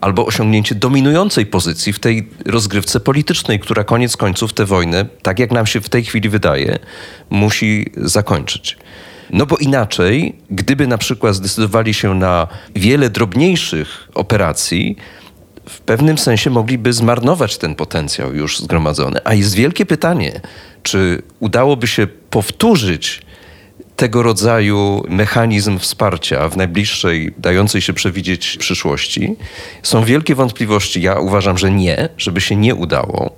albo 0.00 0.26
osiągnięcie 0.26 0.74
dominującej 0.74 1.46
pozycji 1.46 1.92
w 1.92 1.98
tej 1.98 2.28
rozgrywce 2.46 3.00
politycznej, 3.00 3.60
która 3.60 3.84
koniec 3.84 4.16
końców 4.16 4.52
tę 4.52 4.66
wojnę, 4.66 5.06
tak 5.22 5.38
jak 5.38 5.50
nam 5.50 5.66
się 5.66 5.80
w 5.80 5.88
tej 5.88 6.04
chwili 6.04 6.28
wydaje, 6.28 6.78
musi 7.30 7.86
zakończyć. 7.96 8.76
No 9.32 9.46
bo 9.46 9.56
inaczej, 9.56 10.36
gdyby 10.50 10.86
na 10.86 10.98
przykład 10.98 11.34
zdecydowali 11.34 11.94
się 11.94 12.14
na 12.14 12.48
wiele 12.76 13.10
drobniejszych 13.10 14.08
operacji, 14.14 14.96
w 15.68 15.80
pewnym 15.80 16.18
sensie 16.18 16.50
mogliby 16.50 16.92
zmarnować 16.92 17.58
ten 17.58 17.74
potencjał 17.74 18.34
już 18.34 18.60
zgromadzony. 18.60 19.20
A 19.24 19.34
jest 19.34 19.54
wielkie 19.54 19.86
pytanie, 19.86 20.40
czy 20.82 21.22
udałoby 21.40 21.86
się 21.86 22.06
powtórzyć 22.06 23.22
tego 23.96 24.22
rodzaju 24.22 25.04
mechanizm 25.08 25.78
wsparcia 25.78 26.48
w 26.48 26.56
najbliższej, 26.56 27.34
dającej 27.38 27.80
się 27.80 27.92
przewidzieć 27.92 28.56
przyszłości. 28.56 29.36
Są 29.82 30.04
wielkie 30.04 30.34
wątpliwości. 30.34 31.02
Ja 31.02 31.18
uważam, 31.18 31.58
że 31.58 31.70
nie, 31.70 32.08
żeby 32.18 32.40
się 32.40 32.56
nie 32.56 32.74
udało 32.74 33.36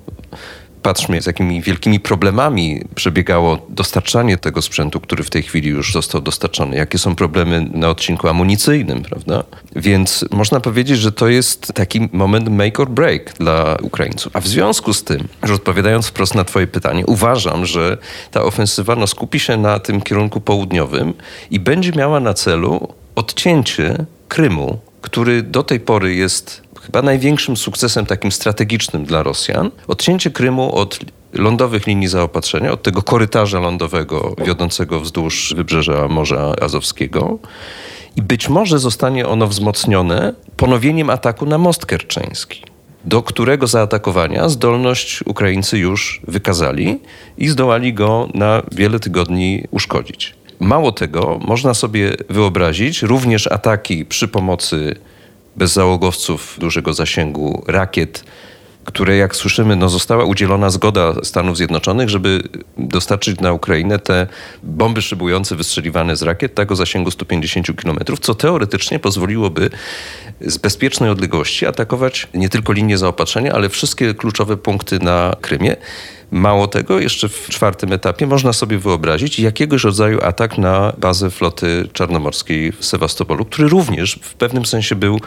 patrzmy, 0.85 1.23
z 1.23 1.27
jakimi 1.27 1.62
wielkimi 1.62 2.01
problemami 2.01 2.85
przebiegało 2.94 3.66
dostarczanie 3.68 4.38
tego 4.38 4.62
sprzętu, 4.62 5.01
który 5.01 5.25
w 5.25 5.31
tej 5.31 5.42
chwili 5.42 5.68
już 5.68 5.92
został 5.92 6.20
dostarczony. 6.20 6.77
Jakie 6.77 6.99
są 6.99 7.14
problemy 7.16 7.70
na 7.75 7.88
odcinku 7.88 8.29
amunicyjnym, 8.29 9.03
prawda? 9.03 9.44
Więc 9.77 10.25
można 10.31 10.61
powiedzieć, 10.61 10.99
że 10.99 11.12
to 11.12 11.29
jest 11.29 11.73
taki 11.75 12.09
moment 12.12 12.49
make 12.49 12.81
or 12.81 12.90
break 12.90 13.33
dla 13.33 13.77
Ukraińców. 13.83 14.37
A 14.37 14.40
w 14.40 14.49
związku 14.49 14.94
z 14.94 15.05
tym, 15.05 15.29
że 15.42 15.55
odpowiadając 15.55 16.07
wprost 16.07 16.35
na 16.35 16.44
Twoje 16.44 16.66
pytanie, 16.66 17.07
uważam, 17.07 17.66
że 17.66 17.99
ta 18.31 18.42
ofensywa 18.42 18.97
no, 18.97 19.07
skupi 19.07 19.40
się 19.40 19.57
na 19.57 19.79
tym 19.79 20.01
kierunku 20.01 20.40
południowym 20.40 21.14
i 21.51 21.61
będzie 21.61 21.92
miała 21.92 22.20
na 22.20 22.35
celu 22.35 22.88
odcięcie 23.14 24.07
Krymu, 24.29 24.79
który 25.01 25.42
do 25.42 25.62
tej 25.62 25.81
pory 25.81 26.14
jest 26.14 26.62
chyba 26.87 27.03
największym 27.03 27.57
sukcesem 27.57 28.07
takim 28.07 28.33
strategicznym 28.33 29.05
dla 29.05 29.23
Rosjan, 29.23 29.70
odcięcie 29.88 30.31
Krymu 30.31 30.75
od 30.75 30.99
lądowych 31.33 31.87
linii 31.87 32.09
zaopatrzenia, 32.09 32.73
od 32.73 32.83
tego 32.83 33.03
korytarza 33.03 33.61
lądowego 33.61 34.35
wiodącego 34.47 35.01
wzdłuż 35.01 35.55
wybrzeża 35.57 36.09
Morza 36.09 36.55
Azowskiego. 36.61 37.38
I 38.16 38.23
być 38.23 38.49
może 38.49 38.79
zostanie 38.79 39.29
ono 39.29 39.47
wzmocnione 39.47 40.35
ponowieniem 40.57 41.11
ataku 41.11 41.47
na 41.47 41.59
most 41.59 41.87
kerczeński, 41.87 42.62
do 43.05 43.23
którego 43.23 43.66
zaatakowania 43.66 44.49
zdolność 44.49 45.23
Ukraińcy 45.27 45.79
już 45.79 46.20
wykazali 46.29 47.01
i 47.38 47.49
zdołali 47.49 47.94
go 47.94 48.29
na 48.35 48.62
wiele 48.73 49.01
tygodni 49.01 49.64
uszkodzić. 49.70 50.35
Mało 50.61 50.92
tego, 50.92 51.40
można 51.47 51.75
sobie 51.75 52.12
wyobrazić 52.29 53.03
również 53.03 53.47
ataki 53.47 54.05
przy 54.05 54.29
pomocy 54.29 54.97
bezzałogowców 55.56 56.56
dużego 56.60 56.94
zasięgu, 56.94 57.64
rakiet, 57.66 58.24
które 58.84 59.16
jak 59.16 59.36
słyszymy, 59.36 59.76
no 59.76 59.88
została 59.88 60.24
udzielona 60.24 60.70
zgoda 60.70 61.14
Stanów 61.22 61.56
Zjednoczonych, 61.56 62.08
żeby 62.08 62.42
dostarczyć 62.78 63.40
na 63.40 63.52
Ukrainę 63.52 63.98
te 63.98 64.26
bomby 64.62 65.02
szybujące 65.02 65.56
wystrzeliwane 65.56 66.16
z 66.16 66.22
rakiet 66.22 66.54
tak 66.54 66.72
o 66.72 66.76
zasięgu 66.76 67.10
150 67.10 67.66
km, 67.82 67.98
co 68.20 68.34
teoretycznie 68.34 68.98
pozwoliłoby 68.98 69.70
z 70.40 70.58
bezpiecznej 70.58 71.10
odległości 71.10 71.66
atakować 71.66 72.28
nie 72.34 72.48
tylko 72.48 72.72
linię 72.72 72.98
zaopatrzenia, 72.98 73.52
ale 73.52 73.68
wszystkie 73.68 74.14
kluczowe 74.14 74.56
punkty 74.56 74.98
na 74.98 75.36
Krymie. 75.40 75.76
Mało 76.35 76.68
tego, 76.68 77.01
jeszcze 77.01 77.29
w 77.29 77.49
czwartym 77.49 77.92
etapie 77.92 78.27
można 78.27 78.53
sobie 78.53 78.79
wyobrazić 78.79 79.38
jakiegoś 79.38 79.85
rodzaju 79.85 80.20
atak 80.23 80.59
na 80.59 80.92
bazę 80.99 81.31
floty 81.31 81.88
czarnomorskiej 81.92 82.73
w 82.73 82.85
Sewastopolu, 82.85 83.44
który 83.44 83.68
również 83.68 84.18
w 84.23 84.35
pewnym 84.35 84.66
sensie 84.66 84.94
był 84.94 85.20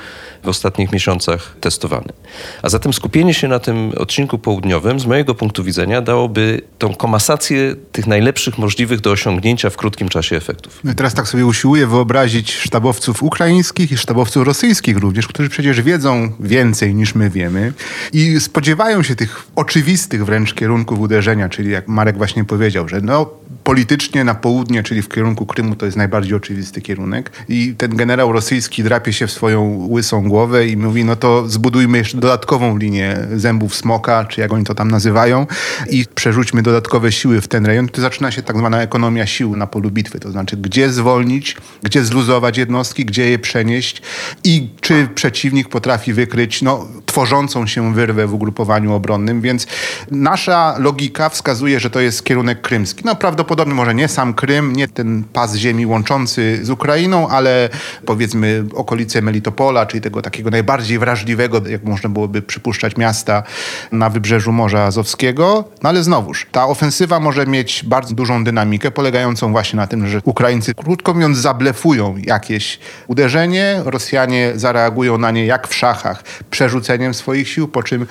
w 0.44 0.48
ostatnich 0.48 0.92
miesiącach 0.92 1.56
testowany. 1.62 2.14
A 2.62 2.70
zatem 2.70 2.94
skupienie 2.94 3.34
się 3.34 3.48
na 3.48 3.60
tym 3.60 3.92
odcinku 3.98 4.40
południowym 4.40 5.00
z 5.00 5.06
mojego 5.06 5.36
punktu 5.36 5.64
widzenia 5.64 6.02
dałoby 6.02 6.62
tą 6.78 6.96
komasację 6.96 7.76
tych 7.92 8.08
najlepszych 8.08 8.58
możliwych 8.58 9.02
do 9.02 9.12
osiągnięcia 9.12 9.70
w 9.70 9.78
krótkim 9.78 10.10
czasie 10.10 10.36
efektów. 10.36 10.80
No 10.84 10.94
teraz 10.94 11.14
tak 11.14 11.28
sobie 11.28 11.46
usiłuję 11.46 11.88
wyobrazić 11.88 12.54
sztabowców 12.54 13.24
ukraińskich 13.24 13.92
i 13.92 13.98
sztabowców 13.98 14.46
rosyjskich 14.46 14.98
również, 14.98 15.28
którzy 15.28 15.50
przecież 15.50 15.82
wiedzą 15.82 16.32
więcej 16.40 16.96
niż 16.96 17.16
my 17.16 17.30
wiemy 17.30 17.74
i 18.14 18.40
spodziewają 18.40 19.04
się 19.04 19.16
tych 19.16 19.48
oczywistych 19.56 20.26
wręcz 20.26 20.54
kierunków 20.54 20.97
uderzenia, 21.00 21.50
czyli 21.50 21.72
jak 21.72 21.88
Marek 21.88 22.18
właśnie 22.18 22.46
powiedział, 22.46 22.88
że 22.88 23.02
no 23.02 23.30
politycznie 23.68 24.24
na 24.24 24.36
południe, 24.36 24.84
czyli 24.84 25.02
w 25.02 25.10
kierunku 25.10 25.46
Krymu, 25.46 25.76
to 25.76 25.86
jest 25.86 25.98
najbardziej 25.98 26.34
oczywisty 26.36 26.82
kierunek. 26.82 27.32
I 27.50 27.76
ten 27.78 27.96
generał 27.96 28.32
rosyjski 28.32 28.84
drapie 28.84 29.14
się 29.14 29.28
w 29.28 29.32
swoją 29.32 29.88
łysą 29.90 30.30
głowę 30.30 30.68
i 30.68 30.78
mówi, 30.78 31.06
no 31.06 31.16
to 31.16 31.50
zbudujmy 31.50 31.98
jeszcze 31.98 32.18
dodatkową 32.18 32.78
linię 32.78 33.18
zębów 33.36 33.76
smoka, 33.76 34.26
czy 34.26 34.42
jak 34.42 34.54
oni 34.54 34.64
to 34.64 34.76
tam 34.76 34.92
nazywają, 34.92 35.46
i 35.90 36.06
przerzućmy 36.16 36.62
dodatkowe 36.62 37.12
siły 37.12 37.42
w 37.42 37.48
ten 37.48 37.66
rejon. 37.66 37.90
Tu 37.90 38.02
zaczyna 38.02 38.32
się 38.32 38.44
tak 38.44 38.58
zwana 38.58 38.82
ekonomia 38.82 39.26
sił 39.26 39.56
na 39.56 39.68
polu 39.68 39.92
bitwy, 39.92 40.20
to 40.20 40.32
znaczy 40.32 40.58
gdzie 40.58 40.90
zwolnić, 40.90 41.58
gdzie 41.84 42.04
zluzować 42.04 42.58
jednostki, 42.58 43.06
gdzie 43.06 43.30
je 43.30 43.40
przenieść 43.40 44.02
i 44.44 44.70
czy 44.82 45.08
przeciwnik 45.16 45.70
potrafi 45.70 46.14
wykryć 46.14 46.62
no, 46.62 46.88
tworzącą 47.06 47.68
się 47.68 47.94
wyrwę 47.94 48.28
w 48.28 48.34
ugrupowaniu 48.34 48.94
obronnym, 48.94 49.42
więc 49.42 49.68
nasza 50.12 50.76
logika 50.80 51.30
wskazuje, 51.30 51.80
że 51.80 51.90
to 51.90 52.00
jest 52.00 52.24
kierunek 52.24 52.62
krymski. 52.62 53.02
No 53.06 53.16
prawdopodobnie 53.16 53.57
może 53.66 53.96
nie 53.96 54.08
sam 54.08 54.34
Krym, 54.34 54.74
nie 54.74 54.88
ten 54.88 55.24
pas 55.34 55.56
ziemi 55.56 55.86
łączący 55.86 56.60
z 56.62 56.70
Ukrainą, 56.70 57.28
ale 57.28 57.70
powiedzmy 58.06 58.64
okolice 58.76 59.22
Melitopola, 59.22 59.86
czyli 59.86 60.02
tego 60.02 60.22
takiego 60.22 60.50
najbardziej 60.50 61.00
wrażliwego, 61.00 61.62
jak 61.68 61.84
można 61.84 62.10
byłoby 62.10 62.42
przypuszczać, 62.42 62.98
miasta 62.98 63.44
na 63.92 64.10
wybrzeżu 64.10 64.52
Morza 64.52 64.84
Azowskiego. 64.84 65.64
No 65.84 65.90
ale 65.90 66.04
znowuż, 66.04 66.48
ta 66.52 66.68
ofensywa 66.68 67.20
może 67.20 67.48
mieć 67.48 67.84
bardzo 67.84 68.16
dużą 68.16 68.44
dynamikę, 68.44 68.92
polegającą 68.92 69.52
właśnie 69.52 69.78
na 69.78 69.88
tym, 69.88 70.08
że 70.08 70.22
Ukraińcy, 70.24 70.74
krótko 70.74 71.14
mówiąc, 71.14 71.38
zablefują 71.38 72.18
jakieś 72.18 72.80
uderzenie, 73.08 73.82
Rosjanie 73.86 74.52
zareagują 74.56 75.18
na 75.18 75.32
nie 75.32 75.46
jak 75.46 75.68
w 75.68 75.76
szachach, 75.76 76.24
przerzuceniem 76.50 77.14
swoich 77.14 77.50
sił, 77.50 77.68
po 77.68 77.84
czym 77.84 78.06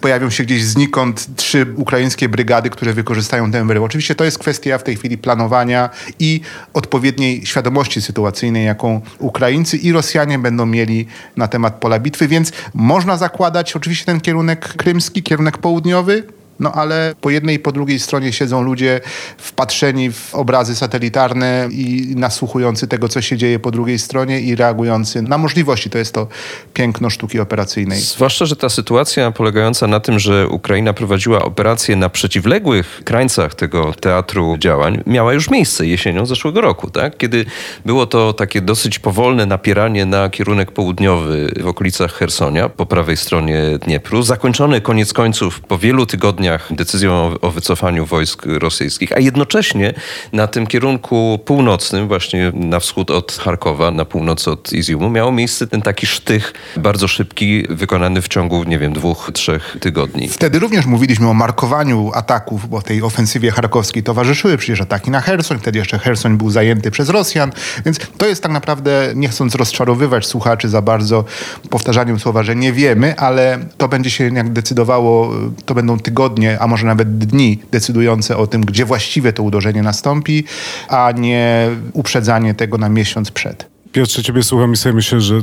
pojawią 0.00 0.30
się 0.30 0.44
gdzieś 0.44 0.64
znikąd 0.64 1.36
trzy 1.36 1.66
ukraińskie 1.76 2.28
brygady, 2.28 2.70
które 2.70 2.92
wykorzystają 2.92 3.52
tę 3.52 3.66
wyrwę. 3.66 3.84
Oczywiście 3.84 4.14
to 4.14 4.24
jest 4.24 4.38
kwestia 4.38 4.78
w 4.78 4.84
tej 4.88 4.96
chwili 4.96 5.18
planowania 5.18 5.90
i 6.18 6.40
odpowiedniej 6.74 7.46
świadomości 7.46 8.02
sytuacyjnej, 8.02 8.64
jaką 8.64 9.00
Ukraińcy 9.18 9.76
i 9.76 9.92
Rosjanie 9.92 10.38
będą 10.38 10.66
mieli 10.66 11.06
na 11.36 11.48
temat 11.48 11.74
pola 11.74 11.98
bitwy, 11.98 12.28
więc 12.28 12.52
można 12.74 13.16
zakładać 13.16 13.76
oczywiście 13.76 14.04
ten 14.04 14.20
kierunek 14.20 14.68
krymski, 14.68 15.22
kierunek 15.22 15.58
południowy, 15.58 16.22
no 16.60 16.72
ale 16.72 17.14
po 17.20 17.30
jednej 17.30 17.56
i 17.56 17.58
po 17.58 17.72
drugiej 17.72 17.98
stronie 17.98 18.32
siedzą 18.32 18.62
ludzie 18.62 19.00
wpatrzeni 19.38 20.12
w 20.12 20.34
obrazy 20.34 20.76
satelitarne 20.76 21.68
i 21.70 22.14
nasłuchujący 22.16 22.88
tego, 22.88 23.08
co 23.08 23.22
się 23.22 23.36
dzieje 23.36 23.58
po 23.58 23.70
drugiej 23.70 23.98
stronie 23.98 24.40
i 24.40 24.56
reagujący 24.56 25.22
na 25.22 25.38
możliwości. 25.38 25.90
To 25.90 25.98
jest 25.98 26.14
to 26.14 26.26
piękno 26.74 27.10
sztuki 27.10 27.40
operacyjnej. 27.40 28.00
Zwłaszcza, 28.00 28.46
że 28.46 28.56
ta 28.56 28.68
sytuacja 28.68 29.30
polegająca 29.30 29.86
na 29.86 30.00
tym, 30.00 30.18
że 30.18 30.48
Ukraina 30.48 30.92
prowadziła 30.92 31.44
operacje 31.44 31.96
na 31.96 32.08
przeciwległych 32.08 33.00
krańcach 33.04 33.54
tego 33.54 33.94
teatru 34.00 34.56
działań, 34.58 35.02
miała 35.06 35.32
już 35.32 35.50
miejsce 35.50 35.86
jesienią 35.86 36.26
zeszłego 36.26 36.60
roku, 36.60 36.90
tak? 36.90 37.16
kiedy 37.16 37.44
było 37.86 38.06
to 38.06 38.32
takie 38.32 38.60
dosyć 38.60 38.98
powolne 38.98 39.46
napieranie 39.46 40.06
na 40.06 40.30
kierunek 40.30 40.72
południowy 40.72 41.52
w 41.60 41.66
okolicach 41.66 42.12
Hersonia, 42.12 42.68
po 42.68 42.86
prawej 42.86 43.16
stronie 43.16 43.78
Dniepru, 43.84 44.22
zakończone 44.22 44.80
koniec 44.80 45.12
końców 45.12 45.60
po 45.60 45.78
wielu 45.78 46.06
tygodniach 46.06 46.47
decyzją 46.70 47.34
o 47.40 47.50
wycofaniu 47.50 48.06
wojsk 48.06 48.42
rosyjskich, 48.46 49.12
a 49.12 49.18
jednocześnie 49.18 49.94
na 50.32 50.46
tym 50.46 50.66
kierunku 50.66 51.38
północnym, 51.44 52.08
właśnie 52.08 52.52
na 52.54 52.80
wschód 52.80 53.10
od 53.10 53.32
Charkowa, 53.32 53.90
na 53.90 54.04
północ 54.04 54.48
od 54.48 54.72
Iziumu, 54.72 55.10
miał 55.10 55.32
miejsce 55.32 55.66
ten 55.66 55.82
taki 55.82 56.06
sztych 56.06 56.52
bardzo 56.76 57.08
szybki, 57.08 57.64
wykonany 57.68 58.22
w 58.22 58.28
ciągu, 58.28 58.64
nie 58.64 58.78
wiem, 58.78 58.92
dwóch, 58.92 59.30
trzech 59.34 59.76
tygodni. 59.80 60.28
Wtedy 60.28 60.58
również 60.58 60.86
mówiliśmy 60.86 61.28
o 61.28 61.34
markowaniu 61.34 62.10
ataków, 62.14 62.68
bo 62.68 62.82
tej 62.82 63.02
ofensywie 63.02 63.50
charkowskiej 63.50 64.02
towarzyszyły 64.02 64.56
przecież 64.56 64.80
ataki 64.80 65.10
na 65.10 65.20
Hersoń, 65.20 65.58
wtedy 65.58 65.78
jeszcze 65.78 65.98
Hersoń 65.98 66.38
był 66.38 66.50
zajęty 66.50 66.90
przez 66.90 67.08
Rosjan, 67.08 67.52
więc 67.84 67.98
to 68.18 68.26
jest 68.26 68.42
tak 68.42 68.52
naprawdę, 68.52 69.12
nie 69.14 69.28
chcąc 69.28 69.54
rozczarowywać 69.54 70.26
słuchaczy 70.26 70.68
za 70.68 70.82
bardzo 70.82 71.24
powtarzaniem 71.70 72.20
słowa, 72.20 72.42
że 72.42 72.56
nie 72.56 72.72
wiemy, 72.72 73.18
ale 73.18 73.58
to 73.76 73.88
będzie 73.88 74.10
się 74.10 74.24
jak 74.34 74.52
decydowało, 74.52 75.32
to 75.66 75.74
będą 75.74 75.98
tygodnie 75.98 76.37
tygodnie, 76.38 76.60
a 76.60 76.66
może 76.66 76.86
nawet 76.86 77.18
dni 77.18 77.58
decydujące 77.70 78.36
o 78.36 78.46
tym, 78.46 78.60
gdzie 78.60 78.84
właściwie 78.84 79.32
to 79.32 79.42
uderzenie 79.42 79.82
nastąpi, 79.82 80.44
a 80.88 81.12
nie 81.12 81.68
uprzedzanie 81.92 82.54
tego 82.54 82.78
na 82.78 82.88
miesiąc 82.88 83.30
przed. 83.30 83.77
Piotrze, 83.92 84.22
ciebie 84.22 84.42
słucham 84.42 84.72
i 84.72 84.76
sobie 84.76 84.94
myślę, 84.94 85.20
że 85.20 85.40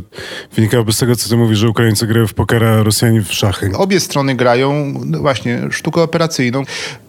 wynikałoby 0.55 0.93
z 0.93 0.97
tego, 0.97 1.15
co 1.15 1.29
ty 1.29 1.37
mówisz, 1.37 1.59
że 1.59 1.69
Ukraińcy 1.69 2.07
grają 2.07 2.27
w 2.27 2.33
pokera, 2.33 2.69
a 2.69 2.83
Rosjanie 2.83 3.21
w 3.21 3.33
szachy. 3.33 3.71
Obie 3.77 3.99
strony 3.99 4.35
grają 4.35 4.93
no 5.05 5.19
właśnie 5.19 5.61
sztukę 5.71 6.01
operacyjną. 6.01 6.63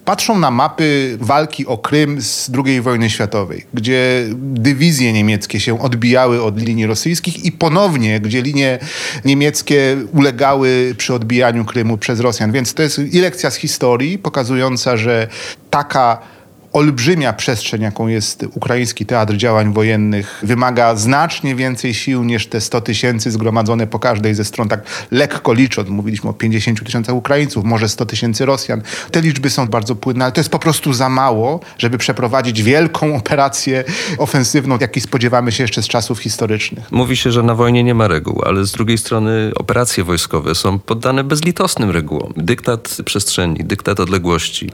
Patrzą 0.05 0.39
na 0.39 0.51
mapy 0.51 1.19
walki 1.21 1.67
o 1.67 1.79
Krym 1.79 2.23
z 2.23 2.51
II 2.65 2.81
wojny 2.81 3.11
światowej, 3.11 3.67
gdzie 3.75 4.25
dywizje 4.37 5.13
niemieckie 5.13 5.61
się 5.61 5.81
odbijały 5.81 6.43
od 6.43 6.61
linii 6.61 6.87
rosyjskich 6.87 7.45
i 7.45 7.53
ponownie, 7.53 8.21
gdzie 8.21 8.43
linie 8.43 8.79
niemieckie 9.25 9.97
ulegały 10.13 10.95
przy 10.99 11.15
odbijaniu 11.15 11.65
Krymu 11.65 11.99
przez 11.99 12.21
Rosjan. 12.21 12.53
Więc 12.53 12.75
to 12.75 12.83
jest 12.83 12.99
i 12.99 13.21
lekcja 13.21 13.51
z 13.51 13.57
historii 13.57 14.19
pokazująca, 14.19 14.97
że 14.97 15.29
taka 15.71 16.36
olbrzymia 16.77 17.33
przestrzeń, 17.33 17.83
jaką 17.83 18.09
jest 18.09 18.47
ukraiński 18.55 19.07
teatr 19.07 19.37
działań 19.37 19.73
wojennych, 19.73 20.41
wymaga 20.43 20.97
znacznie 20.97 21.55
więcej 21.55 21.95
sił 21.95 22.25
niż 22.25 22.47
te 22.47 22.61
100 22.61 22.81
tysięcy 22.81 23.31
zgromadzone 23.31 23.87
po 23.87 23.99
każdej 23.99 24.35
ze 24.35 24.45
stron, 24.45 24.69
tak 24.69 24.81
lekko 25.11 25.53
licząc. 25.53 25.89
Mówiliśmy 25.89 26.31
o 26.31 26.33
50 26.33 26.85
tysiącach 26.85 27.15
Ukraińców, 27.15 27.65
może 27.65 27.89
100 27.89 28.07
tysięcy 28.07 28.47
Rosjan. 28.47 28.83
Te 29.11 29.21
liczby 29.21 29.51
są 29.51 29.67
bardzo 29.67 29.97
płynne, 29.97 30.25
ale 30.25 30.33
to 30.33 30.41
jest 30.41 30.51
po 30.51 30.59
prostu 30.59 30.93
za 30.93 31.09
mało, 31.09 31.61
żeby 31.79 31.99
przeprowadzić 31.99 32.63
wielką 32.63 33.15
operację 33.21 33.85
ofensywną, 34.19 34.79
jakiej 34.81 35.03
spodziewamy 35.03 35.53
się 35.53 35.65
jeszcze 35.65 35.83
z 35.83 35.89
czasów 35.89 36.19
historycznych. 36.19 36.93
Mówi 36.93 37.17
się, 37.17 37.33
że 37.33 37.43
na 37.43 37.55
wojnie 37.55 37.85
nie 37.85 37.95
ma 37.95 38.09
reguł, 38.09 38.43
ale 38.45 38.65
z 38.65 38.73
drugiej 38.73 38.99
strony 38.99 39.51
operacje 39.55 40.05
wojskowe 40.05 40.55
są 40.55 40.79
poddane 40.79 41.25
bezlitosnym 41.25 41.91
regułom. 41.91 42.33
Dyktat 42.37 42.97
przestrzeni, 43.05 43.65
dyktat 43.65 44.01
odległości, 44.01 44.71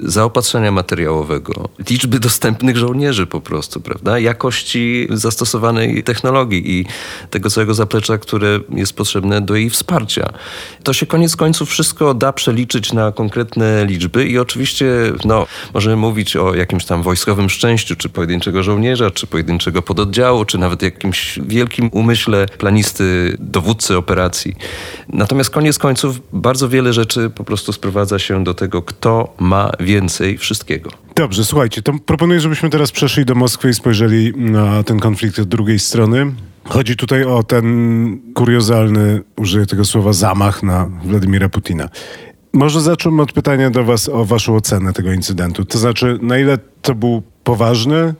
zaopatrzenia 0.00 0.72
materiałowego, 0.72 1.41
liczby 1.90 2.20
dostępnych 2.20 2.76
żołnierzy 2.76 3.26
po 3.26 3.40
prostu, 3.40 3.80
prawda? 3.80 4.18
Jakości 4.18 5.08
zastosowanej 5.10 6.02
technologii 6.02 6.80
i 6.80 6.86
tego 7.30 7.50
całego 7.50 7.74
zaplecza, 7.74 8.18
które 8.18 8.60
jest 8.70 8.92
potrzebne 8.92 9.40
do 9.40 9.54
jej 9.54 9.70
wsparcia. 9.70 10.32
To 10.82 10.92
się 10.92 11.06
koniec 11.06 11.36
końców 11.36 11.68
wszystko 11.70 12.14
da 12.14 12.32
przeliczyć 12.32 12.92
na 12.92 13.12
konkretne 13.12 13.86
liczby 13.86 14.26
i 14.26 14.38
oczywiście 14.38 14.86
no, 15.24 15.46
możemy 15.74 15.96
mówić 15.96 16.36
o 16.36 16.54
jakimś 16.54 16.84
tam 16.84 17.02
wojskowym 17.02 17.50
szczęściu, 17.50 17.96
czy 17.96 18.08
pojedynczego 18.08 18.62
żołnierza, 18.62 19.10
czy 19.10 19.26
pojedynczego 19.26 19.82
pododdziału, 19.82 20.44
czy 20.44 20.58
nawet 20.58 20.82
jakimś 20.82 21.38
wielkim 21.46 21.90
umyśle 21.92 22.46
planisty, 22.58 23.36
dowódcy 23.40 23.96
operacji. 23.96 24.54
Natomiast 25.08 25.50
koniec 25.50 25.78
końców 25.78 26.20
bardzo 26.32 26.68
wiele 26.68 26.92
rzeczy 26.92 27.30
po 27.30 27.44
prostu 27.44 27.72
sprowadza 27.72 28.18
się 28.18 28.44
do 28.44 28.54
tego, 28.54 28.82
kto 28.82 29.34
ma 29.38 29.70
więcej 29.80 30.38
wszystkiego. 30.38 30.90
Dobrze, 31.16 31.31
słuchajcie, 31.32 31.82
to 31.82 31.92
proponuję, 32.06 32.40
żebyśmy 32.40 32.70
teraz 32.70 32.92
przeszli 32.92 33.24
do 33.24 33.34
Moskwy 33.34 33.70
i 33.70 33.74
spojrzeli 33.74 34.32
na 34.36 34.82
ten 34.82 35.00
konflikt 35.00 35.38
od 35.38 35.48
drugiej 35.48 35.78
strony. 35.78 36.32
Chodzi 36.64 36.96
tutaj 36.96 37.24
o 37.24 37.42
ten 37.42 38.18
kuriozalny, 38.34 39.22
użyję 39.36 39.66
tego 39.66 39.84
słowa, 39.84 40.12
zamach 40.12 40.62
na 40.62 40.90
Władimira 41.04 41.48
Putina. 41.48 41.88
Może 42.52 42.80
zacznę 42.80 43.22
od 43.22 43.32
pytania 43.32 43.70
do 43.70 43.84
Was 43.84 44.08
o 44.08 44.24
Waszą 44.24 44.56
ocenę 44.56 44.92
tego 44.92 45.12
incydentu. 45.12 45.64
To 45.64 45.78
znaczy, 45.78 46.18
na 46.22 46.38
ile 46.38 46.58
to 46.82 46.94
był 46.94 47.22
poważny 47.44 48.14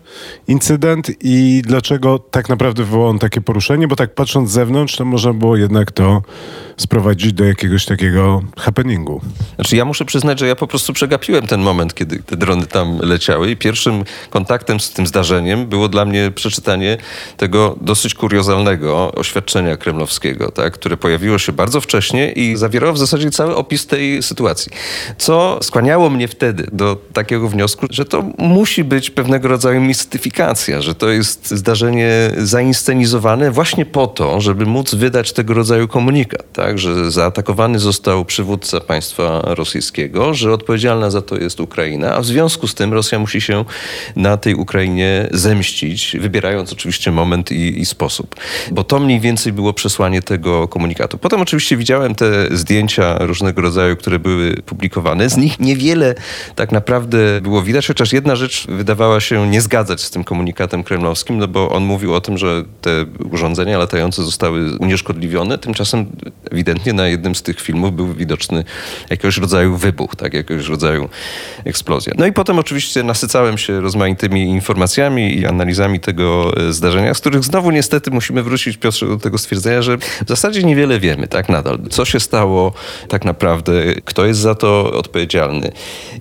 incydent 0.49 1.11
i 1.21 1.63
dlaczego 1.67 2.19
tak 2.19 2.49
naprawdę 2.49 2.85
wywołał 2.85 3.09
on 3.09 3.19
takie 3.19 3.41
poruszenie? 3.41 3.89
Bo 3.89 3.97
tak 3.97 4.15
patrząc 4.15 4.51
z 4.51 4.53
zewnątrz, 4.53 4.97
to 4.97 5.05
można 5.05 5.33
było 5.33 5.57
jednak 5.57 5.93
to 5.93 6.23
sprowadzić 6.83 7.33
do 7.33 7.45
jakiegoś 7.45 7.87
takiego 7.87 8.43
happeningu. 8.59 9.21
Znaczy 9.55 9.77
ja 9.77 9.85
muszę 9.85 10.05
przyznać, 10.05 10.39
że 10.39 10.47
ja 10.47 10.57
po 10.57 10.67
prostu 10.67 10.93
przegapiłem 10.93 11.47
ten 11.47 11.61
moment, 11.61 11.95
kiedy 11.95 12.23
te 12.23 12.37
drony 12.37 12.67
tam 12.67 12.99
leciały 13.03 13.51
i 13.51 13.57
pierwszym 13.57 14.05
kontaktem 14.31 14.81
z 14.81 14.91
tym 14.91 15.07
zdarzeniem 15.07 15.67
było 15.67 15.89
dla 15.89 16.05
mnie 16.05 16.31
przeczytanie 16.35 16.99
tego 17.37 17.77
dosyć 17.81 18.15
kuriozalnego 18.15 19.13
oświadczenia 19.13 19.77
kremlowskiego, 19.77 20.51
tak, 20.51 20.73
które 20.73 20.97
pojawiło 20.97 21.39
się 21.39 21.53
bardzo 21.53 21.81
wcześnie 21.81 22.33
i 22.33 22.57
zawierało 22.57 22.93
w 22.93 22.99
zasadzie 22.99 23.31
cały 23.31 23.57
opis 23.57 23.87
tej 23.87 24.23
sytuacji. 24.23 24.73
Co 25.19 25.59
skłaniało 25.63 26.11
mnie 26.11 26.29
wtedy 26.29 26.67
do 26.73 26.97
takiego 27.13 27.49
wniosku, 27.49 27.87
że 27.91 28.05
to 28.05 28.25
musi 28.39 28.85
być 28.85 29.11
pewnego 29.11 29.49
rodzaju 29.49 29.81
mistyfikacja, 29.81 30.81
że 30.83 30.95
to 30.95 31.09
jest 31.09 31.51
zdarzenie 31.51 32.31
zainscenizowane 32.39 33.51
właśnie 33.51 33.87
po 33.87 34.07
to, 34.07 34.41
żeby 34.41 34.67
móc 34.67 34.95
wydać 34.95 35.33
tego 35.33 35.55
rodzaju 35.55 35.89
komunikat, 35.89 36.53
tak, 36.53 36.72
że 36.79 37.11
zaatakowany 37.11 37.79
został 37.79 38.25
przywódca 38.25 38.81
państwa 38.81 39.43
rosyjskiego, 39.45 40.35
że 40.35 40.53
odpowiedzialna 40.53 41.11
za 41.11 41.23
to 41.23 41.37
jest 41.37 41.61
Ukraina, 41.61 42.15
a 42.15 42.21
w 42.21 42.27
związku 42.27 42.69
z 42.69 42.75
tym 42.75 42.93
Rosja 42.93 43.19
musi 43.19 43.41
się 43.41 43.65
na 44.17 44.37
tej 44.37 44.55
Ukrainie 44.55 45.29
zemścić, 45.31 46.17
wybierając 46.21 46.73
oczywiście 46.73 47.13
moment 47.13 47.53
i, 47.53 47.81
i 47.81 47.87
sposób. 47.87 48.37
Bo 48.73 48.85
to 48.85 49.01
mniej 49.01 49.21
więcej 49.21 49.53
było 49.53 49.73
przesłanie 49.73 50.23
tego 50.23 50.69
komunikatu. 50.69 51.19
Potem 51.19 51.41
oczywiście 51.41 51.77
widziałem 51.77 52.15
te 52.15 52.57
zdjęcia 52.57 53.19
różnego 53.19 53.63
rodzaju, 53.63 53.97
które 53.97 54.19
były 54.19 54.55
publikowane. 54.67 55.31
Z 55.31 55.37
nich 55.37 55.61
niewiele 55.61 56.15
tak 56.55 56.73
naprawdę 56.73 57.41
było 57.41 57.63
widać, 57.63 57.87
chociaż 57.87 58.13
jedna 58.13 58.37
rzecz 58.37 58.67
wydawała 58.67 59.21
się 59.21 59.49
nie 59.49 59.61
zgadzać 59.61 60.01
z 60.01 60.11
tym 60.11 60.25
komunikatem 60.25 60.85
kremlowskim, 60.85 61.39
no 61.39 61.49
bo 61.49 61.71
on 61.71 61.85
mówił 61.85 62.15
o 62.15 62.21
tym, 62.21 62.39
że 62.39 62.65
te 62.81 63.07
urządzenia 63.31 63.79
latające 63.79 64.25
zostały 64.25 64.79
unieszkodliwione. 64.79 65.59
Tymczasem 65.59 66.07
ewidentnie 66.53 66.93
na 66.93 67.09
jednym 67.09 67.35
z 67.35 67.43
tych 67.43 67.61
filmów 67.61 67.97
był 67.97 68.15
widoczny 68.15 68.65
jakiegoś 69.11 69.39
rodzaju 69.39 69.77
wybuch, 69.77 70.17
tak, 70.17 70.35
jakiegoś 70.35 70.69
rodzaju 70.69 71.09
eksplozja. 71.65 72.13
No 72.19 72.27
i 72.27 72.33
potem 72.33 72.59
oczywiście 72.59 73.03
nasycałem 73.03 73.59
się 73.59 73.81
rozmaitymi 73.81 74.45
informacjami 74.45 75.39
i 75.39 75.47
analizami 75.47 76.01
tego 76.01 76.53
e, 76.57 76.73
zdarzenia, 76.73 77.15
z 77.15 77.21
których 77.21 77.45
znowu 77.45 77.71
niestety 77.71 78.11
musimy 78.11 78.43
wrócić, 78.43 78.77
Piotrze, 78.77 79.07
do 79.07 79.17
tego 79.17 79.39
stwierdzenia, 79.39 79.83
że 79.83 79.99
w 79.99 80.29
zasadzie 80.29 80.63
niewiele 80.63 81.01
wiemy, 81.01 81.29
tak 81.29 81.49
nadal. 81.49 81.79
Co 81.91 82.05
się 82.05 82.21
stało 82.21 82.73
tak 83.09 83.25
naprawdę, 83.25 83.73
kto 84.05 84.27
jest 84.27 84.41
za 84.41 84.55
to 84.55 84.93
odpowiedzialny. 84.93 85.73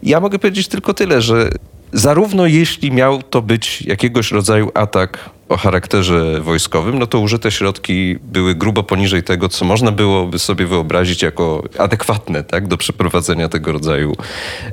Ja 0.04 0.20
mogę 0.20 0.40
powiedzieć 0.40 0.68
tylko 0.68 0.94
tyle, 0.94 1.22
że 1.22 1.50
zarówno 1.94 2.46
jeśli 2.46 2.92
miał 2.92 3.24
to 3.24 3.42
być 3.42 3.82
jakiegoś 3.82 4.32
rodzaju 4.32 4.72
atak 4.74 5.30
o 5.52 5.58
charakterze 5.58 6.42
wojskowym, 6.42 7.00
no 7.00 7.08
to 7.08 7.20
użyte 7.20 7.52
środki 7.52 8.16
były 8.24 8.56
grubo 8.56 8.84
poniżej 8.84 9.24
tego, 9.24 9.50
co 9.50 9.66
można 9.66 9.92
byłoby 9.92 10.40
sobie 10.40 10.66
wyobrazić 10.66 11.22
jako 11.22 11.64
adekwatne 11.78 12.44
tak, 12.44 12.68
do 12.68 12.78
przeprowadzenia 12.78 13.50
tego 13.50 13.72
rodzaju 13.72 14.16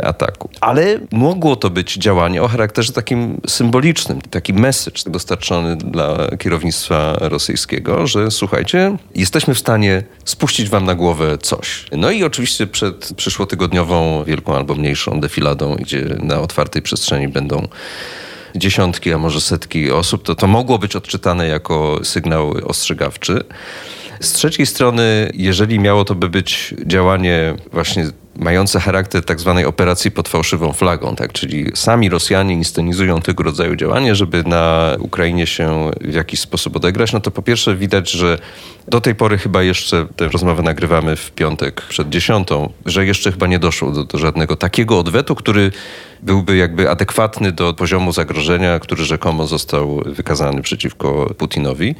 ataku. 0.02 0.50
Ale 0.60 1.00
mogło 1.12 1.56
to 1.56 1.70
być 1.70 1.94
działanie 1.94 2.42
o 2.42 2.48
charakterze 2.48 2.92
takim 2.92 3.40
symbolicznym, 3.46 4.20
taki 4.20 4.52
message 4.52 5.02
dostarczony 5.06 5.76
dla 5.76 6.16
kierownictwa 6.38 7.16
rosyjskiego, 7.20 8.06
że 8.06 8.30
słuchajcie, 8.30 8.96
jesteśmy 9.14 9.54
w 9.54 9.58
stanie 9.58 10.02
spuścić 10.24 10.68
wam 10.68 10.84
na 10.84 10.94
głowę 10.94 11.38
coś. 11.38 11.86
No 11.92 12.10
i 12.10 12.24
oczywiście 12.24 12.66
przed 12.66 13.12
przyszłotygodniową 13.16 14.24
wielką 14.24 14.56
albo 14.56 14.74
mniejszą 14.74 15.20
defiladą, 15.20 15.74
gdzie 15.74 16.04
na 16.22 16.40
otwartej 16.40 16.82
przestrzeni 16.82 17.28
będą 17.28 17.68
dziesiątki, 18.58 19.12
a 19.12 19.18
może 19.18 19.40
setki 19.40 19.90
osób, 19.90 20.22
to 20.22 20.34
to 20.34 20.46
mogło 20.46 20.78
być 20.78 20.96
odczytane 20.96 21.46
jako 21.46 22.00
sygnał 22.02 22.50
ostrzegawczy. 22.50 23.44
Z 24.20 24.32
trzeciej 24.32 24.66
strony, 24.66 25.30
jeżeli 25.34 25.78
miało 25.78 26.04
to 26.04 26.14
by 26.14 26.28
być 26.28 26.74
działanie 26.86 27.54
właśnie 27.72 28.06
mające 28.38 28.80
charakter 28.80 29.24
tak 29.24 29.40
zwanej 29.40 29.64
operacji 29.64 30.10
pod 30.10 30.28
fałszywą 30.28 30.72
flagą, 30.72 31.16
tak? 31.16 31.32
czyli 31.32 31.66
sami 31.74 32.08
Rosjanie 32.08 32.54
inscenizują 32.54 33.20
tego 33.20 33.42
rodzaju 33.42 33.76
działanie, 33.76 34.14
żeby 34.14 34.44
na 34.44 34.90
Ukrainie 34.98 35.46
się 35.46 35.90
w 36.00 36.14
jakiś 36.14 36.40
sposób 36.40 36.76
odegrać, 36.76 37.12
no 37.12 37.20
to 37.20 37.30
po 37.30 37.42
pierwsze 37.42 37.76
widać, 37.76 38.10
że 38.10 38.38
do 38.88 39.00
tej 39.00 39.14
pory 39.14 39.38
chyba 39.38 39.62
jeszcze 39.62 40.06
tę 40.16 40.28
rozmowę 40.28 40.62
nagrywamy 40.62 41.16
w 41.16 41.30
piątek 41.30 41.82
przed 41.82 42.08
dziesiątą, 42.08 42.72
że 42.86 43.06
jeszcze 43.06 43.32
chyba 43.32 43.46
nie 43.46 43.58
doszło 43.58 43.90
do, 43.90 44.04
do 44.04 44.18
żadnego 44.18 44.56
takiego 44.56 44.98
odwetu, 44.98 45.34
który 45.34 45.72
byłby 46.22 46.56
jakby 46.56 46.90
adekwatny 46.90 47.52
do 47.52 47.74
poziomu 47.74 48.12
zagrożenia, 48.12 48.78
który 48.78 49.04
rzekomo 49.04 49.46
został 49.46 50.02
wykazany 50.06 50.62
przeciwko 50.62 51.34
Putinowi. 51.38 51.94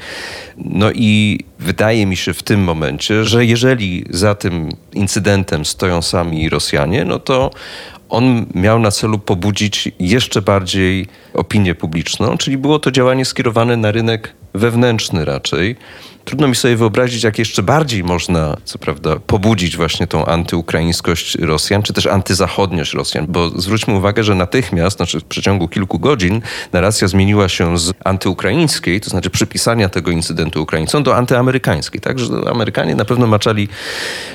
No 0.56 0.90
i 0.94 1.40
wydaje 1.58 2.06
mi 2.06 2.16
się 2.16 2.34
w 2.34 2.42
tym 2.42 2.64
momencie, 2.64 3.24
że 3.24 3.46
jeżeli 3.46 4.04
za 4.10 4.34
tym 4.34 4.68
incydentem 4.92 5.64
stoją 5.64 6.02
sami 6.02 6.48
Rosjanie, 6.48 7.04
no 7.04 7.18
to 7.18 7.50
on 8.08 8.46
miał 8.54 8.78
na 8.78 8.90
celu 8.90 9.18
pobudzić 9.18 9.88
jeszcze 9.98 10.42
bardziej 10.42 11.06
opinię 11.34 11.74
publiczną, 11.74 12.38
czyli 12.38 12.58
było 12.58 12.78
to 12.78 12.90
działanie 12.90 13.24
skierowane 13.24 13.76
na 13.76 13.92
rynek 13.92 14.34
wewnętrzny 14.58 15.24
raczej. 15.24 15.76
Trudno 16.28 16.48
mi 16.48 16.56
sobie 16.56 16.76
wyobrazić, 16.76 17.22
jak 17.22 17.38
jeszcze 17.38 17.62
bardziej 17.62 18.04
można, 18.04 18.56
co 18.64 18.78
prawda, 18.78 19.16
pobudzić 19.16 19.76
właśnie 19.76 20.06
tą 20.06 20.26
antyukraińskość 20.26 21.34
Rosjan, 21.34 21.82
czy 21.82 21.92
też 21.92 22.06
antyzachodniość 22.06 22.94
Rosjan, 22.94 23.26
bo 23.28 23.60
zwróćmy 23.60 23.94
uwagę, 23.94 24.24
że 24.24 24.34
natychmiast, 24.34 24.96
znaczy 24.96 25.20
w 25.20 25.24
przeciągu 25.24 25.68
kilku 25.68 25.98
godzin, 25.98 26.40
narracja 26.72 27.08
zmieniła 27.08 27.48
się 27.48 27.78
z 27.78 27.92
antyukraińskiej, 28.04 29.00
to 29.00 29.10
znaczy 29.10 29.30
przypisania 29.30 29.88
tego 29.88 30.10
incydentu 30.10 30.62
Ukraińcom, 30.62 31.02
do 31.02 31.16
antyamerykańskiej. 31.16 32.00
Także 32.00 32.24
Amerykanie 32.50 32.94
na 32.94 33.04
pewno 33.04 33.26
maczali 33.26 33.68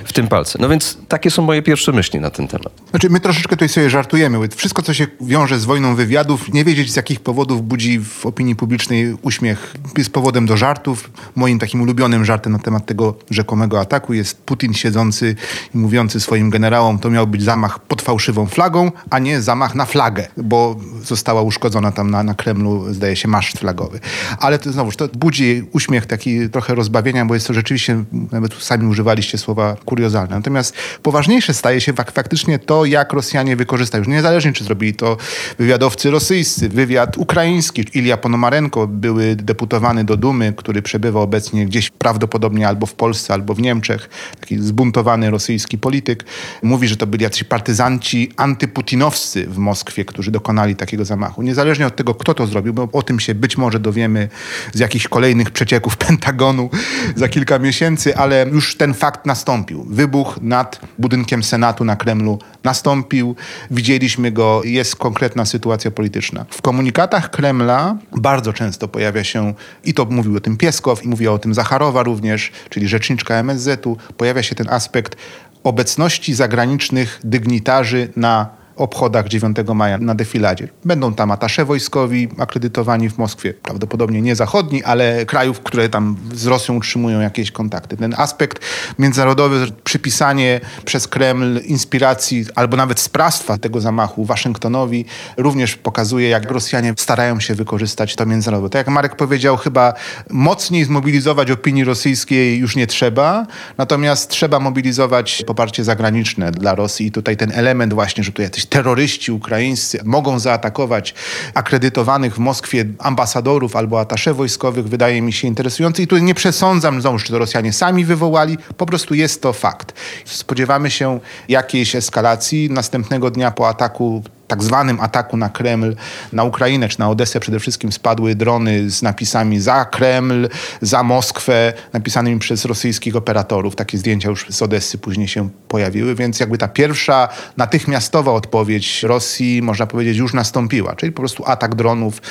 w 0.05 0.13
tym 0.13 0.27
palce. 0.27 0.59
No 0.61 0.69
więc 0.69 0.97
takie 1.07 1.31
są 1.31 1.41
moje 1.41 1.61
pierwsze 1.61 1.91
myśli 1.91 2.19
na 2.19 2.29
ten 2.29 2.47
temat. 2.47 2.73
Znaczy, 2.89 3.09
my 3.09 3.19
troszeczkę 3.19 3.55
tutaj 3.55 3.69
sobie 3.69 3.89
żartujemy. 3.89 4.47
Wszystko, 4.55 4.81
co 4.81 4.93
się 4.93 5.07
wiąże 5.21 5.59
z 5.59 5.65
wojną 5.65 5.95
wywiadów, 5.95 6.53
nie 6.53 6.63
wiedzieć 6.63 6.91
z 6.91 6.95
jakich 6.95 7.19
powodów 7.19 7.67
budzi 7.67 7.99
w 7.99 8.25
opinii 8.25 8.55
publicznej 8.55 9.17
uśmiech, 9.21 9.73
jest 9.97 10.12
powodem 10.13 10.45
do 10.45 10.57
żartów. 10.57 11.11
Moim 11.35 11.59
takim 11.59 11.81
ulubionym 11.81 12.25
żartem 12.25 12.53
na 12.53 12.59
temat 12.59 12.85
tego 12.85 13.15
rzekomego 13.29 13.79
ataku 13.79 14.13
jest 14.13 14.41
Putin 14.43 14.73
siedzący 14.73 15.35
i 15.75 15.77
mówiący 15.77 16.19
swoim 16.19 16.49
generałom, 16.49 16.99
to 16.99 17.09
miał 17.09 17.27
być 17.27 17.43
zamach 17.43 17.79
pod 17.79 18.01
fałszywą 18.01 18.45
flagą, 18.45 18.91
a 19.09 19.19
nie 19.19 19.41
zamach 19.41 19.75
na 19.75 19.85
flagę, 19.85 20.27
bo 20.37 20.75
została 21.03 21.41
uszkodzona 21.41 21.91
tam 21.91 22.11
na, 22.11 22.23
na 22.23 22.33
Kremlu, 22.33 22.93
zdaje 22.93 23.15
się, 23.15 23.27
maszt 23.27 23.59
flagowy. 23.59 23.99
Ale 24.39 24.59
to 24.59 24.71
znowuż, 24.71 24.95
to 24.95 25.07
budzi 25.07 25.63
uśmiech 25.71 26.05
taki 26.05 26.49
trochę 26.49 26.75
rozbawienia, 26.75 27.25
bo 27.25 27.33
jest 27.33 27.47
to 27.47 27.53
rzeczywiście, 27.53 28.03
nawet 28.31 28.53
sami 28.53 28.87
używaliście 28.87 29.37
słowa 29.37 29.75
kuriozalne. 29.85 30.35
Natomiast 30.35 30.75
poważniejsze 31.03 31.53
staje 31.53 31.81
się 31.81 31.93
fak 31.93 32.11
faktycznie 32.11 32.59
to, 32.59 32.85
jak 32.85 33.13
Rosjanie 33.13 33.55
wykorzystają, 33.55 34.01
już 34.01 34.07
niezależnie 34.07 34.53
czy 34.53 34.63
zrobili 34.63 34.93
to 34.93 35.17
wywiadowcy 35.59 36.11
rosyjscy, 36.11 36.69
wywiad 36.69 37.17
ukraiński, 37.17 37.85
Ilia 37.93 38.17
Ponomarenko, 38.17 38.87
były 38.87 39.35
deputowany 39.35 39.92
do 40.01 40.17
Dumy, 40.17 40.53
który 40.57 40.81
przebywa 40.81 41.19
obecnie 41.19 41.65
gdzieś 41.65 41.89
prawdopodobnie 41.89 42.67
albo 42.67 42.85
w 42.85 42.93
Polsce, 42.93 43.33
albo 43.33 43.53
w 43.53 43.61
Niemczech, 43.61 44.09
taki 44.39 44.57
zbuntowany 44.57 45.29
rosyjski 45.29 45.77
polityk, 45.77 46.25
mówi, 46.63 46.87
że 46.87 46.97
to 46.97 47.07
byli 47.07 47.23
jacyś 47.23 47.43
partyzanci 47.43 48.31
antyputinowscy 48.37 49.47
w 49.47 49.57
Moskwie, 49.57 50.05
którzy 50.05 50.31
dokonali 50.31 50.75
takiego 50.75 51.05
zamachu. 51.05 51.41
Niezależnie 51.41 51.87
od 51.87 51.95
tego, 51.95 52.15
kto 52.15 52.33
to 52.33 52.47
zrobił, 52.47 52.73
bo 52.73 52.89
o 52.93 53.01
tym 53.01 53.19
się 53.19 53.35
być 53.35 53.57
może 53.57 53.79
dowiemy 53.79 54.29
z 54.73 54.79
jakichś 54.79 55.07
kolejnych 55.07 55.51
przecieków 55.51 55.97
Pentagonu 56.07 56.69
za 57.15 57.27
kilka 57.27 57.59
miesięcy, 57.59 58.17
ale 58.17 58.45
już 58.51 58.77
ten 58.77 58.93
fakt 58.93 59.25
nastąpił. 59.25 59.85
Wybuch 59.89 60.39
nad 60.41 60.81
budynkiem 60.99 61.43
Senatu 61.43 61.85
na 61.85 61.95
Kremlu 61.95 62.39
nastąpił. 62.63 63.35
Widzieliśmy 63.71 64.31
go, 64.31 64.61
jest 64.63 64.95
konkretna 64.95 65.45
sytuacja 65.45 65.91
polityczna. 65.91 66.45
W 66.49 66.61
komunikatach 66.61 67.31
Kremla 67.31 67.97
bardzo 68.17 68.53
często 68.53 68.87
pojawia 68.87 69.23
się, 69.23 69.53
i 69.83 69.93
to 69.93 70.05
mówił 70.05 70.37
o 70.37 70.39
tym 70.39 70.57
Pieskow, 70.57 71.03
i 71.03 71.07
mówiła 71.07 71.33
o 71.33 71.39
tym 71.39 71.53
Zacharowa 71.53 72.03
również, 72.03 72.51
czyli 72.69 72.87
rzeczniczka 72.87 73.35
MSZ-u, 73.35 73.97
pojawia 74.17 74.43
się 74.43 74.55
ten 74.55 74.69
aspekt 74.69 75.15
obecności 75.63 76.33
zagranicznych 76.33 77.19
dygnitarzy 77.23 78.09
na 78.15 78.62
obchodach 78.75 79.27
9 79.27 79.57
maja 79.75 79.97
na 79.97 80.15
defiladzie. 80.15 80.67
Będą 80.85 81.13
tam 81.13 81.31
atasze 81.31 81.65
wojskowi 81.65 82.29
akredytowani 82.37 83.09
w 83.09 83.17
Moskwie, 83.17 83.53
prawdopodobnie 83.53 84.21
nie 84.21 84.35
zachodni, 84.35 84.83
ale 84.83 85.25
krajów, 85.25 85.59
które 85.59 85.89
tam 85.89 86.17
z 86.33 86.45
Rosją 86.45 86.75
utrzymują 86.75 87.19
jakieś 87.19 87.51
kontakty. 87.51 87.97
Ten 87.97 88.15
aspekt 88.17 88.59
międzynarodowy, 88.99 89.67
przypisanie 89.83 90.61
przez 90.85 91.07
Kreml 91.07 91.59
inspiracji 91.65 92.45
albo 92.55 92.77
nawet 92.77 92.99
sprawstwa 92.99 93.57
tego 93.57 93.81
zamachu 93.81 94.25
Waszyngtonowi 94.25 95.05
również 95.37 95.75
pokazuje, 95.75 96.29
jak 96.29 96.51
Rosjanie 96.51 96.93
starają 96.97 97.39
się 97.39 97.55
wykorzystać 97.55 98.15
to 98.15 98.25
międzynarodowe. 98.25 98.69
Tak 98.69 98.79
jak 98.79 98.95
Marek 98.95 99.15
powiedział, 99.15 99.57
chyba 99.57 99.93
mocniej 100.29 100.83
zmobilizować 100.83 101.51
opinii 101.51 101.83
rosyjskiej 101.83 102.59
już 102.59 102.75
nie 102.75 102.87
trzeba, 102.87 103.47
natomiast 103.77 104.29
trzeba 104.29 104.59
mobilizować 104.59 105.43
poparcie 105.47 105.83
zagraniczne 105.83 106.51
dla 106.51 106.75
Rosji 106.75 107.05
i 107.07 107.11
tutaj 107.11 107.37
ten 107.37 107.51
element 107.51 107.93
właśnie, 107.93 108.23
że 108.23 108.31
tu 108.31 108.41
jacyś 108.41 108.62
terroryści 108.65 109.31
ukraińscy 109.31 109.99
mogą 110.03 110.39
zaatakować 110.39 111.15
akredytowanych 111.53 112.35
w 112.35 112.39
Moskwie 112.39 112.85
ambasadorów 112.99 113.75
albo 113.75 113.99
atasze 113.99 114.33
wojskowych, 114.33 114.87
wydaje 114.87 115.21
mi 115.21 115.33
się 115.33 115.47
interesujące. 115.47 116.03
I 116.03 116.07
tu 116.07 116.17
nie 116.17 116.33
przesądzam, 116.33 117.01
czy 117.23 117.31
to 117.31 117.39
Rosjanie 117.39 117.73
sami 117.73 118.05
wywołali, 118.05 118.57
po 118.77 118.85
prostu 118.85 119.13
jest 119.13 119.41
to 119.41 119.53
fakt. 119.53 119.93
Spodziewamy 120.25 120.91
się 120.91 121.19
jakiejś 121.49 121.95
eskalacji 121.95 122.69
następnego 122.69 123.31
dnia 123.31 123.51
po 123.51 123.69
ataku 123.69 124.23
tak 124.47 124.63
zwanym 124.63 124.99
ataku 124.99 125.37
na 125.37 125.49
Kreml, 125.49 125.95
na 126.33 126.43
Ukrainę 126.43 126.89
czy 126.89 126.99
na 126.99 127.09
Odesę 127.09 127.39
przede 127.39 127.59
wszystkim 127.59 127.91
spadły 127.91 128.35
drony 128.35 128.89
z 128.89 129.01
napisami 129.01 129.59
za 129.59 129.85
Kreml, 129.85 130.49
za 130.81 131.03
Moskwę, 131.03 131.73
napisanymi 131.93 132.39
przez 132.39 132.65
rosyjskich 132.65 133.15
operatorów. 133.15 133.75
Takie 133.75 133.97
zdjęcia 133.97 134.29
już 134.29 134.45
z 134.49 134.61
Odessy 134.61 134.97
później 134.97 135.27
się 135.27 135.49
pojawiły, 135.67 136.15
więc 136.15 136.39
jakby 136.39 136.57
ta 136.57 136.67
pierwsza 136.67 137.29
natychmiastowa 137.57 138.31
odpowiedź 138.31 139.03
Rosji, 139.03 139.61
można 139.61 139.87
powiedzieć, 139.87 140.17
już 140.17 140.33
nastąpiła, 140.33 140.95
czyli 140.95 141.11
po 141.11 141.21
prostu 141.21 141.43
atak 141.45 141.75
dronów. 141.75 142.21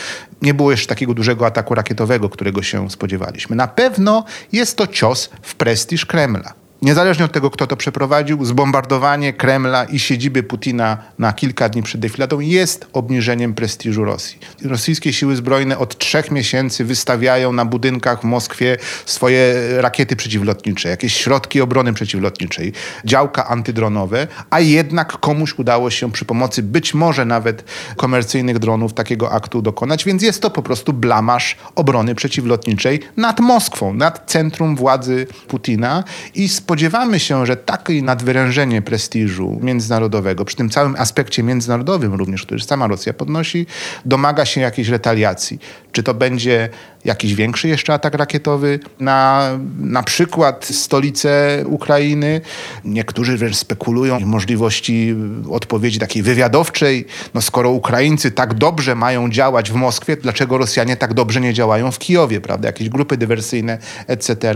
Nie 0.43 0.55
było 0.55 0.71
jeszcze 0.71 0.87
takiego 0.87 1.15
dużego 1.15 1.47
ataku 1.47 1.75
rakietowego, 1.75 2.29
którego 2.29 2.63
się 2.63 2.91
spodziewaliśmy. 2.91 3.57
Na 3.57 3.69
pewno 3.69 4.25
jest 4.53 4.77
to 4.77 4.87
cios 4.87 5.31
w 5.43 5.55
prestiż 5.55 6.07
Kremla 6.07 6.62
niezależnie 6.83 7.25
od 7.25 7.33
tego, 7.33 7.51
kto 7.51 7.67
to 7.67 7.77
przeprowadził, 7.77 8.45
zbombardowanie 8.45 9.33
Kremla 9.33 9.85
i 9.85 9.99
siedziby 9.99 10.43
Putina 10.43 10.99
na 11.19 11.33
kilka 11.33 11.69
dni 11.69 11.83
przed 11.83 12.01
defiladą 12.01 12.41
jest 12.41 12.87
obniżeniem 12.93 13.55
prestiżu 13.55 14.05
Rosji. 14.05 14.39
Rosyjskie 14.65 15.13
siły 15.13 15.37
zbrojne 15.37 15.79
od 15.79 15.99
trzech 15.99 16.31
miesięcy 16.31 16.85
wystawiają 16.85 17.53
na 17.53 17.65
budynkach 17.65 18.21
w 18.21 18.25
Moskwie 18.25 18.77
swoje 19.07 19.55
rakiety 19.81 20.17
przeciwlotnicze, 20.17 20.89
jakieś 20.89 21.17
środki 21.17 21.61
obrony 21.61 21.93
przeciwlotniczej, 21.93 22.73
działka 23.05 23.49
antydronowe, 23.49 24.27
a 24.51 24.61
jednak 24.61 25.13
komuś 25.13 25.59
udało 25.59 25.91
się 25.91 26.13
przy 26.13 26.25
pomocy 26.25 26.63
być 26.63 26.95
może 26.95 27.25
nawet 27.25 27.65
komercyjnych 27.97 28.59
dronów 28.59 28.95
takiego 28.95 29.33
aktu 29.33 29.63
dokonać, 29.63 30.05
więc 30.05 30.23
jest 30.23 30.43
to 30.43 30.51
po 30.51 30.63
prostu 30.63 30.93
blamasz 30.93 31.57
obrony 31.75 32.15
przeciwlotniczej 32.15 33.01
nad 33.17 33.41
Moskwą, 33.41 33.95
nad 33.95 34.31
centrum 34.31 34.77
władzy 34.77 35.27
Putina 35.49 36.05
i 36.35 36.49
z 36.49 36.61
spodziewamy 36.73 37.21
się, 37.21 37.47
że 37.47 37.57
takie 37.57 38.03
nadwyrężenie 38.03 38.83
prestiżu 38.83 39.59
międzynarodowego, 39.63 40.45
przy 40.45 40.57
tym 40.57 40.71
całym 40.71 40.97
aspekcie 40.99 41.43
międzynarodowym 41.43 42.15
również, 42.15 42.43
który 42.43 42.61
sama 42.61 42.87
Rosja 42.87 43.13
podnosi, 43.13 43.67
domaga 44.05 44.45
się 44.45 44.61
jakiejś 44.61 44.89
retaliacji. 44.89 45.59
Czy 45.93 46.03
to 46.03 46.15
będzie 46.15 46.69
jakiś 47.05 47.35
większy 47.35 47.69
jeszcze 47.69 47.95
atak 47.95 48.15
rakietowy 48.15 48.81
na 49.01 49.49
na 49.79 50.03
przykład 50.03 50.65
stolicę 50.65 51.63
Ukrainy. 51.67 52.41
Niektórzy 52.85 53.37
wręcz 53.37 53.57
spekulują 53.57 54.21
możliwości 54.21 55.17
odpowiedzi 55.51 55.99
takiej 55.99 56.23
wywiadowczej. 56.23 57.07
No 57.35 57.41
skoro 57.41 57.71
Ukraińcy 57.71 58.31
tak 58.31 58.55
dobrze 58.55 58.95
mają 58.95 59.31
działać 59.31 59.71
w 59.71 59.75
Moskwie, 59.75 60.17
dlaczego 60.17 60.59
Rosjanie 60.59 60.97
tak 60.97 61.15
dobrze 61.15 61.41
nie 61.41 61.55
działają 61.55 61.93
w 61.93 61.99
Kijowie, 61.99 62.41
prawda? 62.41 62.69
Jakieś 62.69 62.89
grupy 62.89 63.17
dywersyjne, 63.17 63.79
etc. 64.07 64.55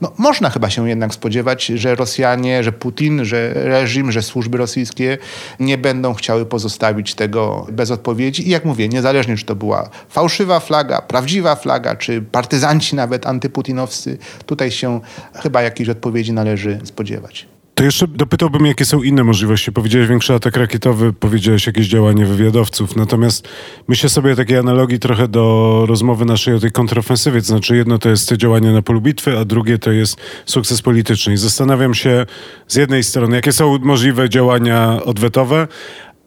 No 0.00 0.12
można 0.18 0.50
chyba 0.50 0.70
się 0.70 0.88
jednak 0.88 1.14
spodziewać, 1.14 1.66
że 1.66 1.94
Rosjanie, 1.94 2.64
że 2.64 2.72
Putin, 2.72 3.24
że 3.24 3.52
reżim, 3.54 4.12
że 4.12 4.22
służby 4.22 4.58
rosyjskie 4.58 5.18
nie 5.60 5.78
będą 5.78 6.14
chciały 6.14 6.46
pozostawić 6.46 7.14
tego 7.14 7.66
bez 7.72 7.90
odpowiedzi. 7.90 8.48
I 8.48 8.50
jak 8.50 8.64
mówię, 8.64 8.88
niezależnie 8.88 9.36
czy 9.36 9.44
to 9.44 9.56
była 9.56 9.90
fałszywa 10.08 10.60
flaga, 10.60 11.02
prawdziwa 11.02 11.56
flaga, 11.56 11.77
czy 11.98 12.22
partyzanci 12.22 12.96
nawet 12.96 13.26
antyputinowscy, 13.26 14.18
tutaj 14.46 14.70
się 14.70 15.00
chyba 15.34 15.62
jakiejś 15.62 15.88
odpowiedzi 15.88 16.32
należy 16.32 16.78
spodziewać. 16.84 17.46
To 17.78 17.84
jeszcze 17.84 18.08
dopytałbym, 18.08 18.66
jakie 18.66 18.84
są 18.84 19.02
inne 19.02 19.24
możliwości. 19.24 19.72
Powiedziałeś 19.72 20.08
większy 20.08 20.34
atak 20.34 20.56
rakietowy, 20.56 21.12
powiedziałeś 21.12 21.66
jakieś 21.66 21.86
działanie 21.86 22.26
wywiadowców. 22.26 22.96
Natomiast 22.96 23.48
myślę 23.88 24.08
sobie 24.08 24.36
takiej 24.36 24.56
analogii 24.56 24.98
trochę 24.98 25.28
do 25.28 25.84
rozmowy 25.88 26.24
naszej 26.24 26.54
o 26.54 26.58
tej 26.58 26.70
kontrofensywie. 26.72 27.40
To 27.40 27.46
znaczy 27.46 27.76
jedno 27.76 27.98
to 27.98 28.08
jest 28.08 28.32
działanie 28.32 28.72
na 28.72 28.82
polu 28.82 29.00
bitwy, 29.00 29.38
a 29.38 29.44
drugie 29.44 29.78
to 29.78 29.92
jest 29.92 30.16
sukces 30.46 30.82
polityczny. 30.82 31.32
I 31.32 31.36
zastanawiam 31.36 31.94
się 31.94 32.26
z 32.68 32.74
jednej 32.74 33.04
strony, 33.04 33.36
jakie 33.36 33.52
są 33.52 33.78
możliwe 33.78 34.28
działania 34.28 35.02
odwetowe, 35.04 35.68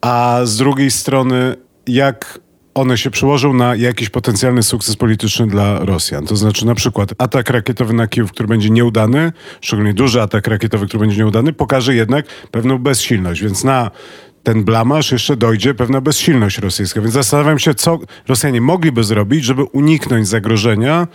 a 0.00 0.40
z 0.44 0.56
drugiej 0.56 0.90
strony, 0.90 1.56
jak 1.86 2.40
one 2.74 2.98
się 2.98 3.10
przełożą 3.10 3.54
na 3.54 3.76
jakiś 3.76 4.08
potencjalny 4.08 4.62
sukces 4.62 4.96
polityczny 4.96 5.46
dla 5.46 5.78
Rosjan. 5.78 6.26
To 6.26 6.36
znaczy 6.36 6.66
na 6.66 6.74
przykład 6.74 7.10
atak 7.18 7.50
rakietowy 7.50 7.94
na 7.94 8.06
Kijów, 8.06 8.30
który 8.30 8.48
będzie 8.48 8.70
nieudany, 8.70 9.32
szczególnie 9.60 9.94
duży 9.94 10.22
atak 10.22 10.46
rakietowy, 10.46 10.86
który 10.86 11.00
będzie 11.00 11.16
nieudany, 11.16 11.52
pokaże 11.52 11.94
jednak 11.94 12.26
pewną 12.50 12.78
bezsilność. 12.78 13.42
Więc 13.42 13.64
na 13.64 13.90
ten 14.42 14.64
blamaż 14.64 15.12
jeszcze 15.12 15.36
dojdzie 15.36 15.74
pewna 15.74 16.00
bezsilność 16.00 16.58
rosyjska. 16.58 17.00
Więc 17.00 17.14
zastanawiam 17.14 17.58
się, 17.58 17.74
co 17.74 17.98
Rosjanie 18.28 18.60
mogliby 18.60 19.04
zrobić, 19.04 19.44
żeby 19.44 19.62
uniknąć 19.62 20.28
zagrożenia, 20.28 21.08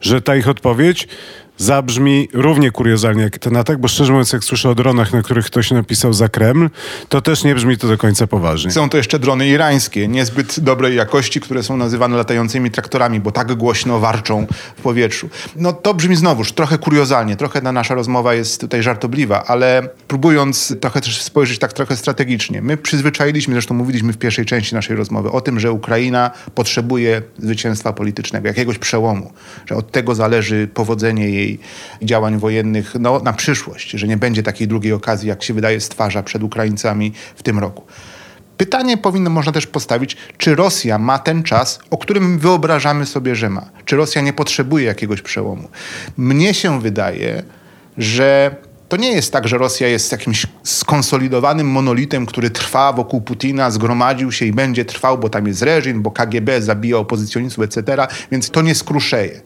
że 0.00 0.22
ta 0.22 0.36
ich 0.36 0.48
odpowiedź 0.48 1.08
zabrzmi 1.56 2.28
równie 2.32 2.70
kuriozalnie 2.70 3.22
jak 3.22 3.38
ten 3.38 3.56
atak, 3.56 3.78
bo 3.78 3.88
szczerze 3.88 4.12
mówiąc, 4.12 4.32
jak 4.32 4.44
słyszę 4.44 4.70
o 4.70 4.74
dronach, 4.74 5.12
na 5.12 5.22
których 5.22 5.46
ktoś 5.46 5.70
napisał 5.70 6.12
za 6.12 6.28
Kreml, 6.28 6.70
to 7.08 7.20
też 7.20 7.44
nie 7.44 7.54
brzmi 7.54 7.78
to 7.78 7.88
do 7.88 7.98
końca 7.98 8.26
poważnie. 8.26 8.70
Są 8.70 8.88
to 8.88 8.96
jeszcze 8.96 9.18
drony 9.18 9.48
irańskie, 9.48 10.08
niezbyt 10.08 10.60
dobrej 10.60 10.96
jakości, 10.96 11.40
które 11.40 11.62
są 11.62 11.76
nazywane 11.76 12.16
latającymi 12.16 12.70
traktorami, 12.70 13.20
bo 13.20 13.32
tak 13.32 13.54
głośno 13.54 14.00
warczą 14.00 14.46
w 14.76 14.82
powietrzu. 14.82 15.28
No 15.56 15.72
to 15.72 15.94
brzmi 15.94 16.16
znowuż 16.16 16.52
trochę 16.52 16.78
kuriozalnie, 16.78 17.36
trochę 17.36 17.62
ta 17.62 17.72
nasza 17.72 17.94
rozmowa 17.94 18.34
jest 18.34 18.60
tutaj 18.60 18.82
żartobliwa, 18.82 19.44
ale 19.46 19.88
próbując 20.08 20.74
trochę 20.80 21.00
też 21.00 21.22
spojrzeć 21.22 21.58
tak 21.58 21.72
trochę 21.72 21.96
strategicznie. 21.96 22.62
My 22.62 22.76
przyzwyczailiśmy, 22.76 23.54
zresztą 23.54 23.74
mówiliśmy 23.74 24.12
w 24.12 24.18
pierwszej 24.18 24.44
części 24.46 24.74
naszej 24.74 24.96
rozmowy 24.96 25.30
o 25.30 25.40
tym, 25.40 25.60
że 25.60 25.72
Ukraina 25.72 26.30
potrzebuje 26.54 27.22
zwycięstwa 27.38 27.92
politycznego, 27.92 28.48
jakiegoś 28.48 28.78
przełomu, 28.78 29.32
że 29.66 29.76
od 29.76 29.92
tego 29.92 30.14
zależy 30.14 30.68
powodzenie 30.74 31.28
jej 31.28 31.43
jej 31.44 31.58
działań 32.02 32.38
wojennych 32.38 32.94
no, 33.00 33.18
na 33.18 33.32
przyszłość, 33.32 33.90
że 33.90 34.08
nie 34.08 34.16
będzie 34.16 34.42
takiej 34.42 34.68
drugiej 34.68 34.92
okazji, 34.92 35.28
jak 35.28 35.42
się 35.42 35.54
wydaje, 35.54 35.80
stwarza 35.80 36.22
przed 36.22 36.42
Ukraińcami 36.42 37.12
w 37.36 37.42
tym 37.42 37.58
roku. 37.58 37.82
Pytanie 38.56 38.96
powinno 38.96 39.30
można 39.30 39.52
też 39.52 39.66
postawić, 39.66 40.16
czy 40.38 40.54
Rosja 40.54 40.98
ma 40.98 41.18
ten 41.18 41.42
czas, 41.42 41.78
o 41.90 41.98
którym 41.98 42.38
wyobrażamy 42.38 43.06
sobie, 43.06 43.36
że 43.36 43.50
ma. 43.50 43.70
Czy 43.84 43.96
Rosja 43.96 44.22
nie 44.22 44.32
potrzebuje 44.32 44.84
jakiegoś 44.84 45.22
przełomu? 45.22 45.68
Mnie 46.16 46.54
się 46.54 46.80
wydaje, 46.80 47.42
że 47.98 48.56
to 48.88 48.96
nie 48.96 49.12
jest 49.12 49.32
tak, 49.32 49.48
że 49.48 49.58
Rosja 49.58 49.88
jest 49.88 50.12
jakimś 50.12 50.46
skonsolidowanym 50.62 51.70
monolitem, 51.70 52.26
który 52.26 52.50
trwa 52.50 52.92
wokół 52.92 53.20
Putina, 53.20 53.70
zgromadził 53.70 54.32
się 54.32 54.46
i 54.46 54.52
będzie 54.52 54.84
trwał, 54.84 55.18
bo 55.18 55.28
tam 55.28 55.46
jest 55.46 55.62
reżim, 55.62 56.02
bo 56.02 56.10
KGB 56.10 56.62
zabija 56.62 56.96
opozycjonistów, 56.96 57.64
etc., 57.64 58.06
więc 58.30 58.50
to 58.50 58.62
nie 58.62 58.74
skruszeje. 58.74 59.40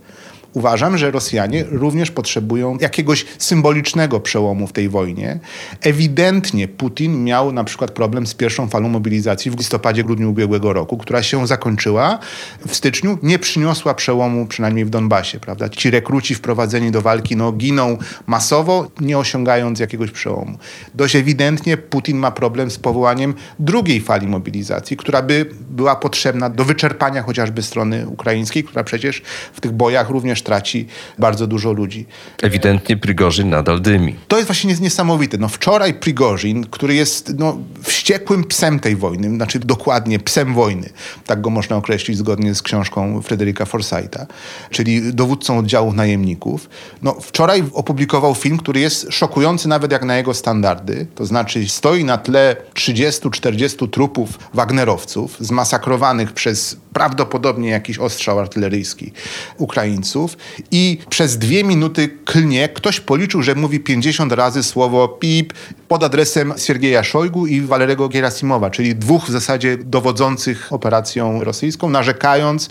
Uważam, 0.55 0.99
że 0.99 1.11
Rosjanie 1.11 1.65
również 1.69 2.11
potrzebują 2.11 2.79
jakiegoś 2.81 3.27
symbolicznego 3.39 4.21
przełomu 4.21 4.67
w 4.67 4.73
tej 4.73 4.89
wojnie. 4.89 5.41
Ewidentnie 5.81 6.69
Putin 6.69 7.25
miał 7.25 7.53
na 7.53 7.65
przykład 7.65 7.91
problem 7.91 8.27
z 8.27 8.35
pierwszą 8.35 8.69
falą 8.69 8.89
mobilizacji 8.89 9.51
w 9.51 9.59
listopadzie, 9.59 10.05
grudniu 10.05 10.31
ubiegłego 10.31 10.73
roku, 10.73 10.97
która 10.97 11.23
się 11.23 11.47
zakończyła 11.47 12.19
w 12.67 12.75
styczniu, 12.75 13.19
nie 13.23 13.39
przyniosła 13.39 13.95
przełomu 13.95 14.47
przynajmniej 14.47 14.85
w 14.85 14.91
Donbasie, 14.91 15.41
prawda? 15.41 15.69
Ci 15.69 15.91
rekruci 15.91 16.35
wprowadzeni 16.35 16.91
do 16.91 17.03
walki 17.03 17.37
no, 17.37 17.53
giną 17.53 17.99
masowo, 18.27 18.91
nie 19.01 19.19
osiągając 19.19 19.81
jakiegoś 19.81 20.11
przełomu. 20.11 20.59
Dość 20.95 21.17
ewidentnie 21.17 21.77
Putin 21.77 22.17
ma 22.17 22.31
problem 22.31 22.71
z 22.71 22.79
powołaniem 22.79 23.35
drugiej 23.59 24.01
fali 24.01 24.27
mobilizacji, 24.27 24.97
która 24.97 25.23
by 25.23 25.47
była 25.71 25.97
potrzebna 25.97 26.51
do 26.51 26.65
wyczerpania 26.65 27.23
chociażby 27.23 27.63
strony 27.63 28.09
ukraińskiej, 28.09 28.65
która 28.65 28.85
przecież 28.85 29.23
w 29.53 29.61
tych 29.61 29.73
bojach 29.73 30.11
również 30.11 30.38
również 30.39 30.43
traci 30.43 30.87
bardzo 31.19 31.47
dużo 31.47 31.73
ludzi. 31.73 32.07
Ewidentnie 32.43 32.97
Prigorzyn 32.97 33.51
nadal 33.51 33.81
dymi. 33.81 34.15
To 34.29 34.37
jest 34.37 34.49
właśnie 34.49 34.75
niesamowite. 34.81 35.39
No 35.39 35.49
wczoraj 35.49 35.95
Prigorzyn, 35.95 36.67
który 36.71 36.95
jest 36.95 37.39
no, 37.39 37.59
wściekłym 37.83 38.45
psem 38.45 38.81
tej 38.81 38.97
wojny, 38.97 39.29
znaczy 39.29 39.59
dokładnie 39.59 40.19
psem 40.19 40.55
wojny, 40.55 40.91
tak 41.27 41.41
go 41.41 41.51
można 41.51 41.77
określić 41.77 42.19
zgodnie 42.19 42.55
z 42.55 42.63
książką 42.63 43.23
Fryderyka 43.23 43.65
Forsyta, 43.65 44.27
czyli 44.71 45.15
dowódcą 45.15 45.59
oddziału 45.59 45.93
najemników. 45.93 46.69
No, 47.03 47.17
wczoraj 47.21 47.65
opublikował 47.73 48.35
film, 48.35 48.59
który 48.59 48.81
jest 48.81 49.07
szokujący 49.11 49.69
nawet 49.69 49.93
jak 49.93 50.05
na 50.05 50.17
jego 50.17 50.35
standardy. 50.35 51.07
To 51.15 51.27
znaczy 51.27 51.69
stoi 51.69 52.05
na 52.05 52.19
tle 52.19 52.57
30-40 52.75 53.91
trupów 53.91 54.39
Wagnerowców 54.55 55.37
zmasakrowanych 55.41 56.33
przez 56.33 56.77
prawdopodobnie 56.93 57.69
jakiś 57.69 57.99
ostrzał 57.99 58.39
artyleryjski 58.39 59.13
Ukraińców 59.57 60.28
i 60.71 60.99
przez 61.11 61.39
dwie 61.39 61.65
minuty 61.65 62.09
klnie. 62.25 62.69
Ktoś 62.69 63.01
policzył, 63.01 63.43
że 63.43 63.55
mówi 63.55 63.81
50 63.81 64.33
razy 64.33 64.63
słowo 64.63 65.09
pip 65.09 65.53
pod 65.89 66.05
adresem 66.05 66.55
Siergieja 66.57 67.05
Szojgu 67.05 67.47
i 67.47 67.61
Walerego 67.61 68.09
Gerasimowa, 68.09 68.71
czyli 68.71 68.95
dwóch 68.97 69.25
w 69.25 69.31
zasadzie 69.31 69.77
dowodzących 69.77 70.73
operacją 70.73 71.45
rosyjską, 71.45 71.91
narzekając, 71.91 72.71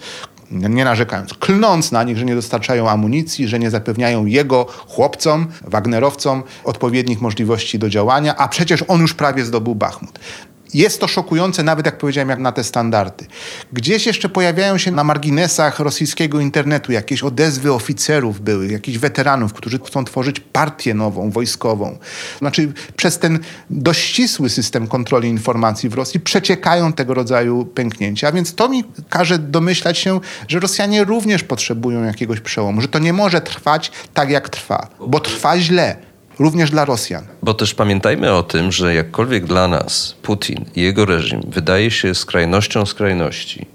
nie 0.51 0.85
narzekając, 0.85 1.33
klnąc 1.33 1.91
na 1.91 2.03
nich, 2.03 2.17
że 2.17 2.25
nie 2.25 2.35
dostarczają 2.35 2.89
amunicji, 2.89 3.47
że 3.47 3.59
nie 3.59 3.69
zapewniają 3.69 4.25
jego 4.25 4.65
chłopcom, 4.65 5.47
Wagnerowcom 5.61 6.43
odpowiednich 6.63 7.21
możliwości 7.21 7.79
do 7.79 7.89
działania, 7.89 8.35
a 8.35 8.47
przecież 8.47 8.83
on 8.87 9.01
już 9.01 9.13
prawie 9.13 9.45
zdobył 9.45 9.75
Bachmut. 9.75 10.19
Jest 10.73 10.99
to 10.99 11.07
szokujące, 11.07 11.63
nawet 11.63 11.85
jak 11.85 11.97
powiedziałem, 11.97 12.29
jak 12.29 12.39
na 12.39 12.51
te 12.51 12.63
standardy. 12.63 13.25
Gdzieś 13.73 14.05
jeszcze 14.05 14.29
pojawiają 14.29 14.77
się 14.77 14.91
na 14.91 15.03
marginesach 15.03 15.79
rosyjskiego 15.79 16.39
internetu 16.39 16.91
jakieś 16.91 17.23
odezwy 17.23 17.73
oficerów 17.73 18.41
były, 18.41 18.67
jakichś 18.67 18.97
weteranów, 18.97 19.53
którzy 19.53 19.79
chcą 19.79 20.05
tworzyć 20.05 20.39
partię 20.39 20.93
nową, 20.93 21.31
wojskową. 21.31 21.97
Znaczy 22.39 22.73
przez 22.95 23.19
ten 23.19 23.39
dość 23.69 24.01
ścisły 24.01 24.49
system 24.49 24.87
kontroli 24.87 25.29
informacji 25.29 25.89
w 25.89 25.93
Rosji 25.93 26.19
przeciekają 26.19 26.93
tego 26.93 27.13
rodzaju 27.13 27.65
pęknięcia, 27.65 28.31
więc 28.31 28.55
to 28.55 28.69
mi 28.69 28.83
każe 29.09 29.39
domyślać 29.39 29.97
się, 29.97 30.19
że 30.47 30.59
Rosjanie 30.59 31.03
również 31.03 31.43
potrzebują 31.43 32.03
jakiegoś 32.03 32.39
przełomu, 32.39 32.81
że 32.81 32.87
to 32.87 32.99
nie 32.99 33.13
może 33.13 33.41
trwać 33.41 33.91
tak, 34.13 34.29
jak 34.29 34.49
trwa, 34.49 34.87
bo 35.07 35.19
trwa 35.19 35.59
źle 35.59 36.06
również 36.39 36.71
dla 36.71 36.85
Rosjan. 36.85 37.23
Bo 37.43 37.53
też 37.53 37.73
pamiętajmy 37.73 38.33
o 38.33 38.43
tym, 38.43 38.71
że 38.71 38.93
jakkolwiek 38.93 39.45
dla 39.45 39.67
nas 39.67 40.15
Putin 40.21 40.65
i 40.75 40.81
jego 40.81 41.05
reżim 41.05 41.41
wydaje 41.47 41.91
się 41.91 42.15
skrajnością 42.15 42.85
skrajności, 42.85 43.65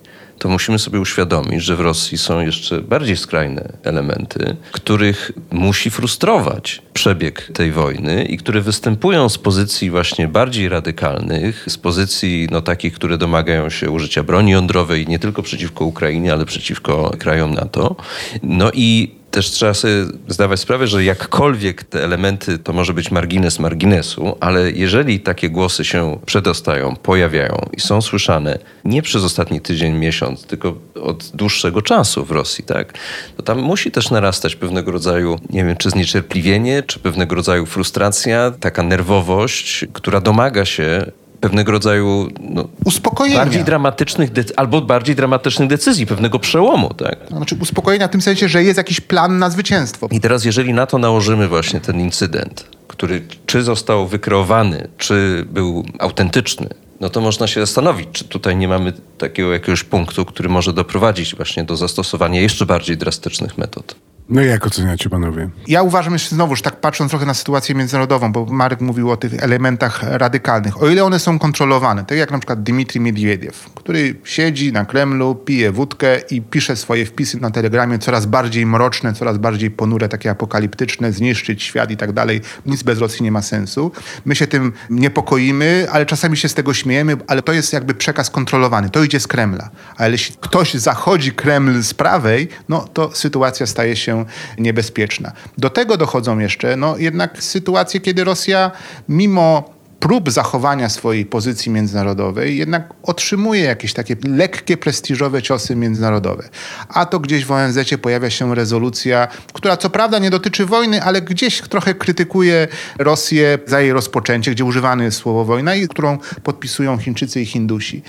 to 0.43 0.49
musimy 0.49 0.79
sobie 0.79 1.01
uświadomić, 1.01 1.63
że 1.63 1.77
w 1.77 1.81
Rosji 1.81 2.19
są 2.19 2.41
jeszcze 2.41 2.81
bardziej 2.81 3.17
skrajne 3.17 3.73
elementy, 3.83 4.57
których 4.73 5.33
musi 5.51 5.91
frustrować 5.91 6.83
przebieg 6.93 7.51
tej 7.55 7.73
wojny 7.73 8.25
i 8.25 8.37
które 8.37 8.61
występują 8.61 9.29
z 9.29 9.39
pozycji 9.39 9.91
właśnie 9.91 10.29
bardziej 10.29 10.69
radykalnych, 10.69 11.65
z 11.69 11.79
pozycji 11.79 12.49
no, 12.51 12.61
takich, 12.61 12.95
które 12.95 13.19
domagają 13.19 13.71
się 13.71 13.91
użycia 13.91 14.23
broni 14.23 14.51
jądrowej 14.51 15.07
nie 15.07 15.19
tylko 15.19 15.43
przeciwko 15.43 15.85
Ukrainie, 15.85 16.33
ale 16.33 16.45
przeciwko 16.45 17.13
krajom 17.19 17.55
NATO. 17.55 17.97
No 18.43 18.71
i 18.75 19.22
też 19.33 19.51
trzeba 19.51 19.75
sobie 19.75 19.95
zdawać 20.29 20.61
sprawę, 20.61 20.87
że 20.87 21.05
jakkolwiek 21.05 21.85
te 21.85 22.05
elementy 22.05 22.59
to 22.59 22.73
może 22.73 22.95
być 22.95 23.11
margines 23.11 23.59
marginesu, 23.59 24.37
ale 24.41 24.71
jeżeli 24.71 25.21
takie 25.21 25.51
głosy 25.51 25.85
się 25.85 26.19
przedostają, 26.27 26.97
pojawiają 26.97 27.69
i 27.77 27.81
są 27.81 28.03
słyszane 28.03 28.59
nie 28.85 29.03
przez 29.03 29.25
ostatni 29.25 29.61
tydzień, 29.61 29.95
miesiąc, 29.95 30.47
tylko 30.47 30.75
od 31.03 31.31
dłuższego 31.35 31.83
czasu 31.83 32.25
w 32.25 32.31
Rosji, 32.31 32.65
tak, 32.65 32.93
to 33.37 33.43
tam 33.43 33.59
musi 33.59 33.91
też 33.91 34.11
narastać 34.11 34.57
pewnego 34.57 34.93
rodzaju, 34.93 35.39
nie 35.51 35.65
wiem, 35.65 35.77
czy 35.77 35.91
zniecierpliwienie, 35.91 36.83
czy 36.83 36.99
pewnego 36.99 37.35
rodzaju 37.35 37.67
frustracja, 37.67 38.53
taka 38.61 38.83
nerwowość, 38.83 39.85
która 39.93 40.21
domaga 40.21 40.65
się 40.65 41.13
pewnego 41.43 41.73
rodzaju 41.73 42.29
no, 42.41 42.69
uspokojenia. 42.85 43.39
Bardziej 43.39 43.65
dramatycznych 43.65 44.31
albo 44.57 44.81
bardziej 44.81 45.17
dramatycznych 45.17 45.69
decyzji, 45.69 46.07
pewnego 46.07 46.39
przełomu. 46.39 46.95
Tak? 46.95 47.17
Znaczy 47.29 47.57
uspokojenia 47.61 48.09
w 48.09 48.11
tym 48.11 48.23
sensie, 48.23 48.49
że 48.49 48.65
jest 48.65 48.77
jakiś 48.77 49.01
plan 49.01 49.39
na 49.39 49.51
zwycięstwo. 49.51 50.09
I 50.11 50.21
teraz 50.21 50.45
jeżeli 50.45 50.75
na 50.75 50.87
to 50.87 50.99
nałożymy 50.99 51.49
właśnie 51.49 51.81
ten 51.81 52.01
incydent, 52.01 52.67
który 52.89 53.23
czy 53.47 53.63
został 53.63 54.09
wykreowany, 54.09 54.89
czy 54.99 55.47
był 55.51 55.85
autentyczny, 55.99 56.69
no 57.01 57.11
to 57.11 57.21
można 57.21 57.47
się 57.47 57.61
zastanowić, 57.61 58.09
czy 58.13 58.25
tutaj 58.25 58.57
nie 58.57 58.69
mamy 58.69 58.93
takiego 59.19 59.53
jakiegoś 59.53 59.85
punktu, 59.85 60.25
który 60.25 60.49
może 60.49 60.73
doprowadzić 60.73 61.35
właśnie 61.35 61.65
do 61.65 61.77
zastosowania 61.77 62.41
jeszcze 62.41 62.67
bardziej 62.67 62.97
drastycznych 62.97 63.59
metod. 63.59 63.95
No 64.29 64.43
i 64.43 64.47
jak 64.47 64.67
oceniacie 64.67 65.11
panowie? 65.11 65.51
Ja 65.69 65.83
uważam 65.83 66.13
jeszcze 66.13 66.35
znowuż, 66.35 66.63
tak 66.63 66.81
patrząc 66.81 67.11
trochę 67.11 67.27
na 67.27 67.35
sytuację 67.35 67.75
międzynarodową, 67.75 68.33
bo 68.33 68.45
Marek 68.45 68.81
mówił 68.81 69.11
o 69.11 69.17
tych 69.17 69.43
elementach 69.43 70.03
radykalnych. 70.03 70.83
O 70.83 70.89
ile 70.89 71.05
one 71.05 71.19
są 71.19 71.39
kontrolowane, 71.39 72.05
tak 72.05 72.19
jak 72.19 72.31
na 72.31 72.39
przykład 72.39 72.63
Dmitrij 72.63 73.01
Miedwiediew, 73.01 73.71
który 73.75 74.15
siedzi 74.25 74.73
na 74.73 74.85
Kremlu, 74.85 75.35
pije 75.35 75.73
wódkę 75.73 76.19
i 76.31 76.43
pisze 76.43 76.77
swoje 76.77 77.07
wpisy 77.07 77.41
na 77.41 77.51
Telegramie 77.51 77.99
coraz 77.99 78.27
bardziej 78.27 78.67
mroczne, 78.67 79.13
coraz 79.13 79.39
bardziej 79.39 79.71
ponure, 79.71 80.09
takie 80.09 80.31
apokaliptyczne, 80.31 81.13
zniszczyć 81.13 81.63
świat 81.63 81.91
i 81.91 81.97
tak 81.97 82.13
dalej. 82.13 82.41
Nic 82.67 82.83
bez 82.83 82.99
Rosji 82.99 83.23
nie 83.23 83.33
ma 83.33 83.43
sensu. 83.43 83.93
My 84.25 84.35
się 84.35 84.47
tym 84.47 84.73
niepokoimy, 84.91 85.87
ale 85.93 86.07
czasami 86.07 86.37
się 86.37 86.49
z 86.49 86.55
tego 86.55 86.75
śmiejemy, 86.75 87.17
ale 87.27 87.43
to 87.43 87.53
jest 87.53 87.73
jakby 87.73 87.95
przekaz 87.95 88.31
kontrolowany. 88.31 88.91
To 88.91 89.05
idzie 89.05 89.21
z 89.21 89.27
Kremla. 89.27 89.71
Ale 89.97 90.11
jeśli 90.11 90.37
ktoś 90.41 90.75
zachodzi 90.75 91.33
Kreml 91.33 91.83
z 91.83 91.95
prawej, 91.95 92.49
no 92.69 92.89
to 92.93 93.11
sytuacja 93.15 93.67
staje 93.67 93.97
się 93.97 94.12
niebezpieczna. 94.59 95.33
Do 95.59 95.71
tego 95.71 95.97
dochodzą 95.97 96.39
jeszcze 96.39 96.77
no, 96.77 96.97
jednak 96.99 97.43
sytuacje, 97.43 98.01
kiedy 98.01 98.25
Rosja 98.25 98.71
mimo 99.09 99.82
prób 100.03 100.31
zachowania 100.31 100.89
swojej 100.89 101.27
pozycji 101.27 101.73
międzynarodowej 101.73 102.57
jednak 102.57 102.95
otrzymuje 103.03 103.63
jakieś 103.63 103.93
takie 103.93 104.17
lekkie, 104.25 104.77
prestiżowe 104.77 105.43
ciosy 105.43 105.77
międzynarodowe. 105.77 106.49
A 106.89 107.07
to 107.07 107.21
gdzieś 107.21 107.45
w 107.45 107.51
ONZ 107.51 107.79
pojawia 108.03 108.31
się 108.31 108.55
rezolucja, 108.55 109.29
która 109.53 109.77
co 109.77 109.91
prawda 109.91 110.19
nie 110.19 110.31
dotyczy 110.31 110.67
wojny, 110.67 111.03
ale 111.03 111.23
gdzieś 111.23 111.61
trochę 111.61 111.95
krytykuje 111.95 112.69
Rosję 112.99 113.59
za 113.67 113.81
jej 113.81 113.93
rozpoczęcie, 113.93 114.51
gdzie 114.51 114.65
używane 114.65 115.05
jest 115.05 115.17
słowo 115.17 115.45
wojna 115.45 115.75
i 115.75 115.89
którą 115.89 116.19
podpisują 116.43 116.99
Chińczycy 116.99 117.41
i 117.41 117.47
Hindusi. 117.47 118.03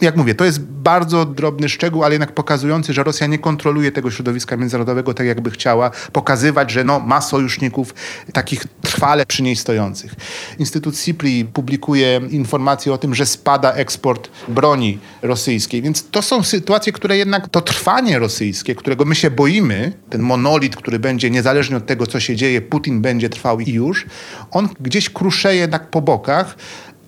Jak 0.00 0.16
mówię, 0.16 0.34
to 0.34 0.44
jest 0.44 0.60
bardzo 0.60 1.24
drobny 1.24 1.68
szczegół, 1.68 2.04
ale 2.04 2.14
jednak 2.14 2.32
pokazujący, 2.32 2.92
że 2.92 3.04
Rosja 3.04 3.26
nie 3.26 3.38
kontroluje 3.38 3.92
tego 3.92 4.10
środowiska 4.10 4.56
międzynarodowego 4.56 5.14
tak, 5.14 5.26
jakby 5.26 5.50
chciała 5.50 5.90
pokazywać, 6.12 6.70
że 6.70 6.84
no, 6.84 7.00
ma 7.00 7.20
sojuszników 7.20 7.94
takich 8.32 8.64
trwale 8.82 9.26
przy 9.26 9.42
niej 9.42 9.56
stojących. 9.56 10.14
Instytut 10.58 11.00
CIPRI 11.00 11.33
publikuje 11.44 12.20
informacje 12.30 12.92
o 12.92 12.98
tym, 12.98 13.14
że 13.14 13.26
spada 13.26 13.72
eksport 13.72 14.28
broni 14.48 14.98
rosyjskiej. 15.22 15.82
Więc 15.82 16.10
to 16.10 16.22
są 16.22 16.42
sytuacje, 16.42 16.92
które 16.92 17.16
jednak 17.16 17.48
to 17.48 17.60
trwanie 17.60 18.18
rosyjskie, 18.18 18.74
którego 18.74 19.04
my 19.04 19.14
się 19.14 19.30
boimy, 19.30 19.92
ten 20.10 20.22
monolit, 20.22 20.76
który 20.76 20.98
będzie 20.98 21.30
niezależnie 21.30 21.76
od 21.76 21.86
tego, 21.86 22.06
co 22.06 22.20
się 22.20 22.36
dzieje, 22.36 22.62
Putin 22.62 23.00
będzie 23.00 23.28
trwał 23.28 23.60
i 23.60 23.70
już, 23.70 24.06
on 24.50 24.68
gdzieś 24.80 25.10
kruszeje 25.10 25.60
jednak 25.60 25.90
po 25.90 26.02
bokach, 26.02 26.56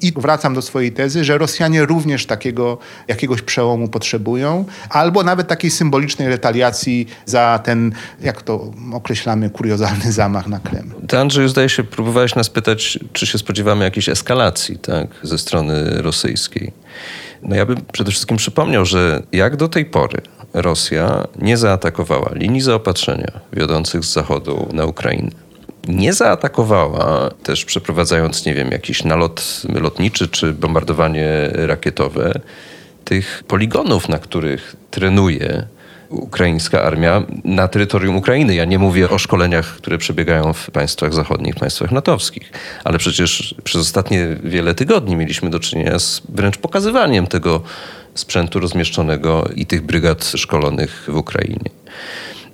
i 0.02 0.12
wracam 0.16 0.54
do 0.54 0.62
swojej 0.62 0.92
tezy, 0.92 1.24
że 1.24 1.38
Rosjanie 1.38 1.86
również 1.86 2.26
takiego 2.26 2.78
jakiegoś 3.08 3.42
przełomu 3.42 3.88
potrzebują, 3.88 4.64
albo 4.90 5.22
nawet 5.22 5.48
takiej 5.48 5.70
symbolicznej 5.70 6.28
retaliacji 6.28 7.06
za 7.26 7.60
ten, 7.64 7.92
jak 8.20 8.42
to 8.42 8.72
określamy, 8.92 9.50
kuriozalny 9.50 10.12
zamach 10.12 10.46
na 10.46 10.58
Kreml. 10.58 10.90
Ty, 11.08 11.18
Andrzej, 11.18 11.48
zdaje 11.48 11.68
się, 11.68 11.84
próbowałeś 11.84 12.34
nas 12.34 12.50
pytać, 12.50 12.98
czy 13.12 13.26
się 13.26 13.38
spodziewamy 13.38 13.84
jakiejś 13.84 14.08
eskalacji 14.08 14.78
tak, 14.78 15.08
ze 15.22 15.38
strony 15.38 16.02
rosyjskiej. 16.02 16.72
No 17.42 17.56
ja 17.56 17.66
bym 17.66 17.78
przede 17.92 18.10
wszystkim 18.10 18.36
przypomniał, 18.36 18.84
że 18.84 19.22
jak 19.32 19.56
do 19.56 19.68
tej 19.68 19.84
pory 19.84 20.20
Rosja 20.54 21.26
nie 21.38 21.56
zaatakowała 21.56 22.30
linii 22.34 22.60
zaopatrzenia 22.60 23.32
wiodących 23.52 24.04
z 24.04 24.12
zachodu 24.12 24.68
na 24.72 24.84
Ukrainę 24.84 25.45
nie 25.88 26.12
zaatakowała, 26.12 27.30
też 27.42 27.64
przeprowadzając, 27.64 28.46
nie 28.46 28.54
wiem, 28.54 28.70
jakiś 28.70 29.04
nalot 29.04 29.62
lotniczy 29.74 30.28
czy 30.28 30.52
bombardowanie 30.52 31.50
rakietowe, 31.52 32.40
tych 33.04 33.44
poligonów, 33.48 34.08
na 34.08 34.18
których 34.18 34.76
trenuje 34.90 35.66
ukraińska 36.10 36.82
armia 36.82 37.22
na 37.44 37.68
terytorium 37.68 38.16
Ukrainy. 38.16 38.54
Ja 38.54 38.64
nie 38.64 38.78
mówię 38.78 39.10
o 39.10 39.18
szkoleniach, 39.18 39.66
które 39.76 39.98
przebiegają 39.98 40.52
w 40.52 40.70
państwach 40.70 41.14
zachodnich, 41.14 41.54
państwach 41.54 41.92
natowskich, 41.92 42.52
ale 42.84 42.98
przecież 42.98 43.54
przez 43.64 43.82
ostatnie 43.82 44.36
wiele 44.44 44.74
tygodni 44.74 45.16
mieliśmy 45.16 45.50
do 45.50 45.60
czynienia 45.60 45.98
z 45.98 46.22
wręcz 46.28 46.58
pokazywaniem 46.58 47.26
tego 47.26 47.62
sprzętu 48.14 48.60
rozmieszczonego 48.60 49.48
i 49.54 49.66
tych 49.66 49.82
brygad 49.82 50.24
szkolonych 50.24 51.04
w 51.08 51.16
Ukrainie. 51.16 51.70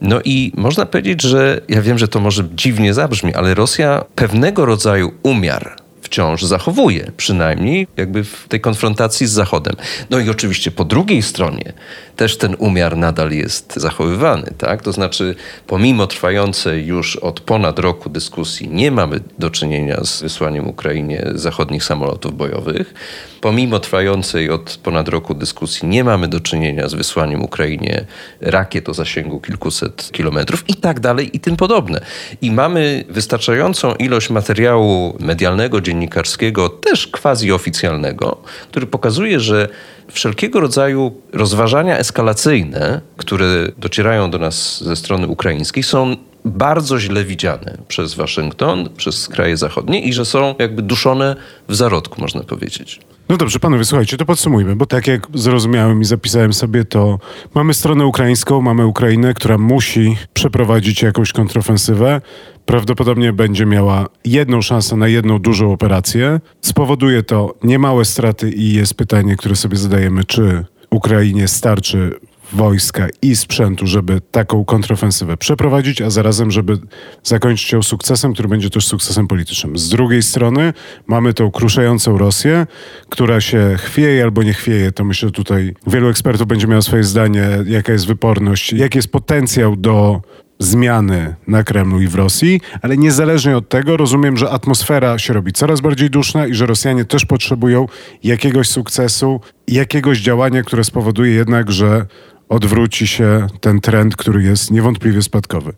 No 0.02 0.20
i 0.24 0.52
można 0.56 0.86
powiedzieć, 0.86 1.22
że 1.22 1.60
ja 1.68 1.82
wiem, 1.82 1.98
że 1.98 2.08
to 2.08 2.20
może 2.20 2.44
dziwnie 2.54 2.94
zabrzmi, 2.94 3.34
ale 3.34 3.54
Rosja 3.54 4.04
pewnego 4.14 4.66
rodzaju 4.66 5.12
umiar 5.22 5.76
wciąż 6.02 6.42
zachowuje, 6.42 7.12
przynajmniej 7.16 7.86
jakby 7.96 8.24
w 8.24 8.48
tej 8.48 8.60
konfrontacji 8.60 9.26
z 9.26 9.30
Zachodem. 9.30 9.74
No 10.10 10.18
i 10.18 10.30
oczywiście 10.30 10.70
po 10.70 10.84
drugiej 10.84 11.22
stronie 11.22 11.72
też 12.16 12.36
ten 12.36 12.56
umiar 12.58 12.96
nadal 12.96 13.30
jest 13.30 13.72
zachowywany, 13.76 14.52
tak? 14.58 14.82
To 14.82 14.92
znaczy, 14.92 15.34
pomimo 15.66 16.06
trwającej 16.06 16.86
już 16.86 17.16
od 17.16 17.40
ponad 17.40 17.78
roku 17.78 18.10
dyskusji, 18.10 18.68
nie 18.68 18.90
mamy 18.90 19.20
do 19.38 19.50
czynienia 19.50 20.04
z 20.04 20.22
wysłaniem 20.22 20.68
Ukrainie 20.68 21.26
zachodnich 21.34 21.84
samolotów 21.84 22.36
bojowych. 22.36 22.94
Pomimo 23.40 23.78
trwającej 23.78 24.50
od 24.50 24.78
ponad 24.82 25.08
roku 25.08 25.34
dyskusji, 25.34 25.88
nie 25.88 26.04
mamy 26.04 26.28
do 26.28 26.40
czynienia 26.40 26.88
z 26.88 26.94
wysłaniem 26.94 27.42
Ukrainie 27.42 28.04
rakiet 28.40 28.88
o 28.88 28.94
zasięgu 28.94 29.40
kilkuset 29.40 30.12
kilometrów 30.12 30.64
i 30.68 30.74
tak 30.74 31.00
dalej 31.00 31.36
i 31.36 31.40
tym 31.40 31.56
podobne. 31.56 32.00
I 32.42 32.50
mamy 32.50 33.04
wystarczającą 33.08 33.94
ilość 33.94 34.30
materiału 34.30 35.16
medialnego, 35.20 35.80
dziennikarskiego, 35.80 36.68
też 36.68 37.06
quasi 37.06 37.52
oficjalnego, 37.52 38.36
który 38.70 38.86
pokazuje, 38.86 39.40
że 39.40 39.68
wszelkiego 40.12 40.60
rodzaju 40.60 41.12
rozważania 41.32 41.98
eskalacyjne, 41.98 43.00
które 43.16 43.68
docierają 43.78 44.30
do 44.30 44.38
nas 44.38 44.84
ze 44.84 44.96
strony 44.96 45.26
ukraińskiej, 45.26 45.82
są 45.82 46.16
bardzo 46.44 46.98
źle 46.98 47.24
widziane 47.24 47.78
przez 47.88 48.14
Waszyngton, 48.14 48.88
przez 48.96 49.28
kraje 49.28 49.56
zachodnie 49.56 50.00
i 50.00 50.12
że 50.12 50.24
są 50.24 50.54
jakby 50.58 50.82
duszone 50.82 51.36
w 51.68 51.74
zarodku, 51.74 52.20
można 52.20 52.42
powiedzieć. 52.42 53.00
No 53.28 53.36
dobrze, 53.36 53.58
panowie, 53.58 53.84
słuchajcie, 53.84 54.16
to 54.16 54.24
podsumujmy, 54.24 54.76
bo 54.76 54.86
tak 54.86 55.06
jak 55.06 55.26
zrozumiałem 55.34 56.02
i 56.02 56.04
zapisałem 56.04 56.52
sobie, 56.52 56.84
to 56.84 57.18
mamy 57.54 57.74
stronę 57.74 58.06
ukraińską, 58.06 58.60
mamy 58.60 58.86
Ukrainę, 58.86 59.34
która 59.34 59.58
musi 59.58 60.16
przeprowadzić 60.34 61.02
jakąś 61.02 61.32
kontrofensywę. 61.32 62.20
Prawdopodobnie 62.66 63.32
będzie 63.32 63.66
miała 63.66 64.06
jedną 64.24 64.62
szansę 64.62 64.96
na 64.96 65.08
jedną 65.08 65.38
dużą 65.38 65.72
operację. 65.72 66.40
Spowoduje 66.60 67.22
to 67.22 67.54
niemałe 67.62 68.04
straty 68.04 68.50
i 68.50 68.72
jest 68.72 68.94
pytanie, 68.94 69.36
które 69.36 69.56
sobie 69.56 69.76
zadajemy, 69.76 70.24
czy 70.24 70.64
Ukrainie 70.90 71.48
starczy 71.48 72.20
wojska 72.52 73.08
i 73.22 73.36
sprzętu, 73.36 73.86
żeby 73.86 74.20
taką 74.30 74.64
kontrofensywę 74.64 75.36
przeprowadzić, 75.36 76.02
a 76.02 76.10
zarazem, 76.10 76.50
żeby 76.50 76.78
zakończyć 77.22 77.72
ją 77.72 77.82
sukcesem, 77.82 78.32
który 78.32 78.48
będzie 78.48 78.70
też 78.70 78.86
sukcesem 78.86 79.28
politycznym. 79.28 79.78
Z 79.78 79.88
drugiej 79.88 80.22
strony 80.22 80.72
mamy 81.06 81.34
tą 81.34 81.50
kruszającą 81.50 82.18
Rosję, 82.18 82.66
która 83.08 83.40
się 83.40 83.76
chwieje 83.78 84.22
albo 84.22 84.42
nie 84.42 84.52
chwieje. 84.54 84.92
To 84.92 85.04
myślę, 85.04 85.30
tutaj 85.30 85.74
wielu 85.86 86.08
ekspertów 86.08 86.46
będzie 86.46 86.66
miało 86.66 86.82
swoje 86.82 87.04
zdanie, 87.04 87.48
jaka 87.66 87.92
jest 87.92 88.06
wyporność, 88.06 88.72
jaki 88.72 88.98
jest 88.98 89.12
potencjał 89.12 89.76
do 89.76 90.20
zmiany 90.58 91.34
na 91.46 91.64
Kremlu 91.64 92.00
i 92.00 92.06
w 92.06 92.14
Rosji, 92.14 92.60
ale 92.82 92.96
niezależnie 92.96 93.56
od 93.56 93.68
tego 93.68 93.96
rozumiem, 93.96 94.36
że 94.36 94.50
atmosfera 94.50 95.18
się 95.18 95.32
robi 95.32 95.52
coraz 95.52 95.80
bardziej 95.80 96.10
duszna 96.10 96.46
i 96.46 96.54
że 96.54 96.66
Rosjanie 96.66 97.04
też 97.04 97.26
potrzebują 97.26 97.86
jakiegoś 98.24 98.68
sukcesu, 98.68 99.40
jakiegoś 99.68 100.20
działania, 100.20 100.62
które 100.62 100.84
spowoduje 100.84 101.32
jednak, 101.32 101.72
że 101.72 102.06
odwróci 102.48 103.06
się 103.06 103.46
ten 103.60 103.80
trend, 103.80 104.16
który 104.16 104.42
jest 104.42 104.70
niewątpliwie 104.70 105.22
spadkowy. 105.22 105.72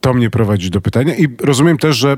To 0.00 0.14
mnie 0.14 0.30
prowadzi 0.30 0.70
do 0.70 0.80
pytania 0.80 1.14
i 1.14 1.28
rozumiem 1.40 1.78
też, 1.78 1.96
że 1.96 2.16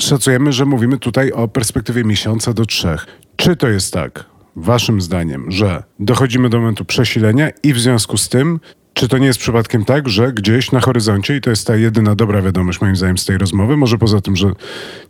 szacujemy, 0.00 0.52
że 0.52 0.64
mówimy 0.64 0.98
tutaj 0.98 1.32
o 1.32 1.48
perspektywie 1.48 2.04
miesiąca 2.04 2.52
do 2.52 2.66
trzech. 2.66 3.06
Czy 3.36 3.56
to 3.56 3.68
jest 3.68 3.92
tak, 3.92 4.24
waszym 4.56 5.00
zdaniem, 5.00 5.50
że 5.50 5.82
dochodzimy 5.98 6.48
do 6.48 6.58
momentu 6.58 6.84
przesilenia 6.84 7.50
i 7.62 7.72
w 7.72 7.80
związku 7.80 8.16
z 8.16 8.28
tym 8.28 8.60
czy 8.94 9.08
to 9.08 9.18
nie 9.18 9.26
jest 9.26 9.38
przypadkiem 9.38 9.84
tak, 9.84 10.08
że 10.08 10.32
gdzieś 10.32 10.72
na 10.72 10.80
horyzoncie, 10.80 11.36
i 11.36 11.40
to 11.40 11.50
jest 11.50 11.66
ta 11.66 11.76
jedyna 11.76 12.14
dobra 12.14 12.42
wiadomość 12.42 12.80
moim 12.80 12.96
zdaniem 12.96 13.18
z 13.18 13.24
tej 13.24 13.38
rozmowy, 13.38 13.76
może 13.76 13.98
poza 13.98 14.20
tym, 14.20 14.36
że 14.36 14.52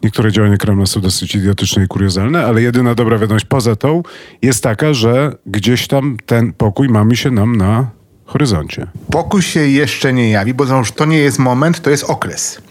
niektóre 0.03 0.33
działania 0.33 0.57
Kremla 0.57 0.87
są 0.87 1.01
dosyć 1.01 1.35
idiotyczne 1.35 1.85
i 1.85 1.89
kuriozalne, 1.89 2.47
ale 2.47 2.63
jedyna 2.63 2.95
dobra 2.95 3.19
wiadomość 3.19 3.45
poza 3.45 3.77
tą 3.77 4.03
jest 4.43 4.63
taka, 4.63 4.95
że 4.95 5.37
gdzieś 5.47 5.87
tam 5.87 6.17
ten 6.27 6.53
pokój 6.53 6.89
mamy 6.89 7.17
się 7.17 7.31
nam 7.31 7.57
na 7.57 7.91
horyzoncie. 8.25 8.87
Pokój 9.11 9.43
się 9.43 9.61
jeszcze 9.61 10.13
nie 10.13 10.31
jawi, 10.31 10.55
bo 10.55 10.65
to 10.97 11.05
nie 11.05 11.19
jest 11.19 11.39
moment, 11.39 11.81
to 11.81 11.91
jest 11.91 12.05
okres 12.05 12.63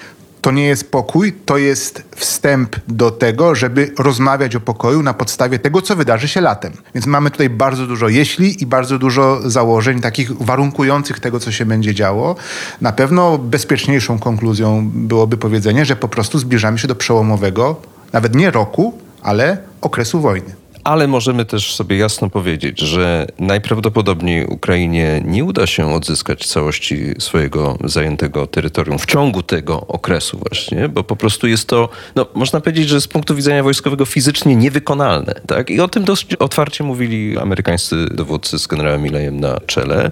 to 0.44 0.52
nie 0.52 0.66
jest 0.66 0.92
pokój, 0.92 1.34
to 1.46 1.58
jest 1.58 2.04
wstęp 2.16 2.76
do 2.88 3.12
tego, 3.12 3.56
żeby 3.56 3.92
rozmawiać 4.00 4.56
o 4.56 4.60
pokoju 4.60 5.04
na 5.04 5.14
podstawie 5.14 5.60
tego, 5.60 5.82
co 5.82 5.96
wydarzy 5.96 6.28
się 6.28 6.42
latem. 6.42 6.74
Więc 6.96 7.06
mamy 7.06 7.32
tutaj 7.32 7.50
bardzo 7.50 7.88
dużo 7.88 8.10
jeśli 8.10 8.64
i 8.64 8.66
bardzo 8.66 9.00
dużo 9.00 9.50
założeń 9.50 10.02
takich 10.02 10.38
warunkujących 10.38 11.20
tego, 11.20 11.40
co 11.40 11.52
się 11.52 11.66
będzie 11.66 11.96
działo. 11.96 12.36
Na 12.82 12.92
pewno 12.92 13.38
bezpieczniejszą 13.38 14.20
konkluzją 14.20 14.90
byłoby 14.94 15.38
powiedzenie, 15.38 15.86
że 15.86 15.96
po 15.96 16.08
prostu 16.08 16.40
zbliżamy 16.40 16.80
się 16.80 16.88
do 16.88 16.96
przełomowego, 16.96 17.76
nawet 18.14 18.36
nie 18.36 18.52
roku, 18.52 18.94
ale 19.22 19.58
okresu 19.82 20.22
wojny 20.22 20.63
ale 20.84 21.08
możemy 21.08 21.46
też 21.46 21.76
sobie 21.76 21.98
jasno 21.98 22.30
powiedzieć, 22.30 22.80
że 22.80 23.28
najprawdopodobniej 23.40 24.46
Ukrainie 24.46 25.22
nie 25.26 25.44
uda 25.44 25.68
się 25.68 25.94
odzyskać 25.94 26.48
całości 26.48 26.98
swojego 27.20 27.78
zajętego 27.84 28.48
terytorium 28.48 29.00
w 29.00 29.06
ciągu 29.06 29.44
tego 29.44 29.88
okresu 29.88 30.38
właśnie, 30.38 30.90
bo 30.90 31.04
po 31.04 31.16
prostu 31.16 31.48
jest 31.48 31.68
to, 31.68 31.90
no, 32.16 32.26
można 32.34 32.60
powiedzieć, 32.60 32.90
że 32.90 33.02
z 33.02 33.08
punktu 33.08 33.36
widzenia 33.36 33.64
wojskowego 33.64 34.06
fizycznie 34.06 34.56
niewykonalne. 34.56 35.34
Tak? 35.48 35.70
I 35.70 35.80
o 35.80 35.88
tym 35.88 36.04
dość 36.04 36.36
otwarcie 36.36 36.84
mówili 36.84 37.38
amerykańscy 37.38 37.96
dowódcy 38.12 38.60
z 38.60 38.68
generałem 38.68 39.02
Milejem 39.02 39.40
na 39.40 39.60
czele. 39.66 40.12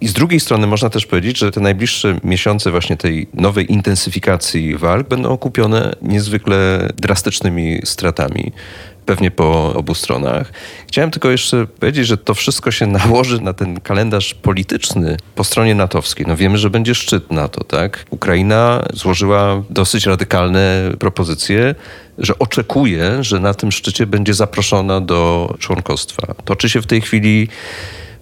I 0.00 0.08
z 0.08 0.12
drugiej 0.12 0.40
strony 0.40 0.66
można 0.66 0.90
też 0.90 1.06
powiedzieć, 1.06 1.38
że 1.38 1.50
te 1.50 1.60
najbliższe 1.60 2.20
miesiące 2.24 2.70
właśnie 2.70 2.96
tej 2.96 3.28
nowej 3.34 3.72
intensyfikacji 3.72 4.76
walk 4.76 5.08
będą 5.08 5.28
okupione 5.28 5.94
niezwykle 6.02 6.88
drastycznymi 6.96 7.80
stratami 7.84 8.52
pewnie 9.08 9.30
po 9.30 9.74
obu 9.74 9.94
stronach. 9.94 10.52
Chciałem 10.88 11.10
tylko 11.10 11.30
jeszcze 11.30 11.66
powiedzieć, 11.66 12.06
że 12.06 12.16
to 12.16 12.34
wszystko 12.34 12.70
się 12.70 12.86
nałoży 12.86 13.40
na 13.40 13.52
ten 13.52 13.80
kalendarz 13.80 14.34
polityczny 14.34 15.16
po 15.34 15.44
stronie 15.44 15.74
natowskiej. 15.74 16.26
No 16.26 16.36
wiemy, 16.36 16.58
że 16.58 16.70
będzie 16.70 16.94
szczyt 16.94 17.32
NATO, 17.32 17.64
tak? 17.64 18.04
Ukraina 18.10 18.84
złożyła 18.92 19.62
dosyć 19.70 20.06
radykalne 20.06 20.90
propozycje, 20.98 21.74
że 22.18 22.38
oczekuje, 22.38 23.24
że 23.24 23.40
na 23.40 23.54
tym 23.54 23.72
szczycie 23.72 24.06
będzie 24.06 24.34
zaproszona 24.34 25.00
do 25.00 25.54
członkostwa. 25.58 26.34
Toczy 26.44 26.68
się 26.68 26.82
w 26.82 26.86
tej 26.86 27.00
chwili 27.00 27.48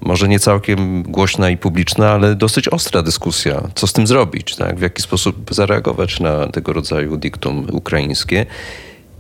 może 0.01 0.29
nie 0.29 0.39
całkiem 0.39 1.03
głośna 1.03 1.51
i 1.51 1.57
publiczna, 1.57 2.11
ale 2.11 2.35
dosyć 2.35 2.69
ostra 2.69 3.03
dyskusja, 3.03 3.63
co 3.75 3.87
z 3.87 3.93
tym 3.93 4.07
zrobić, 4.07 4.57
tak? 4.57 4.79
w 4.79 4.83
jaki 4.83 5.03
sposób 5.03 5.55
zareagować 5.55 6.21
na 6.21 6.47
tego 6.47 6.73
rodzaju 6.73 7.17
diktum 7.17 7.67
ukraińskie. 7.73 8.47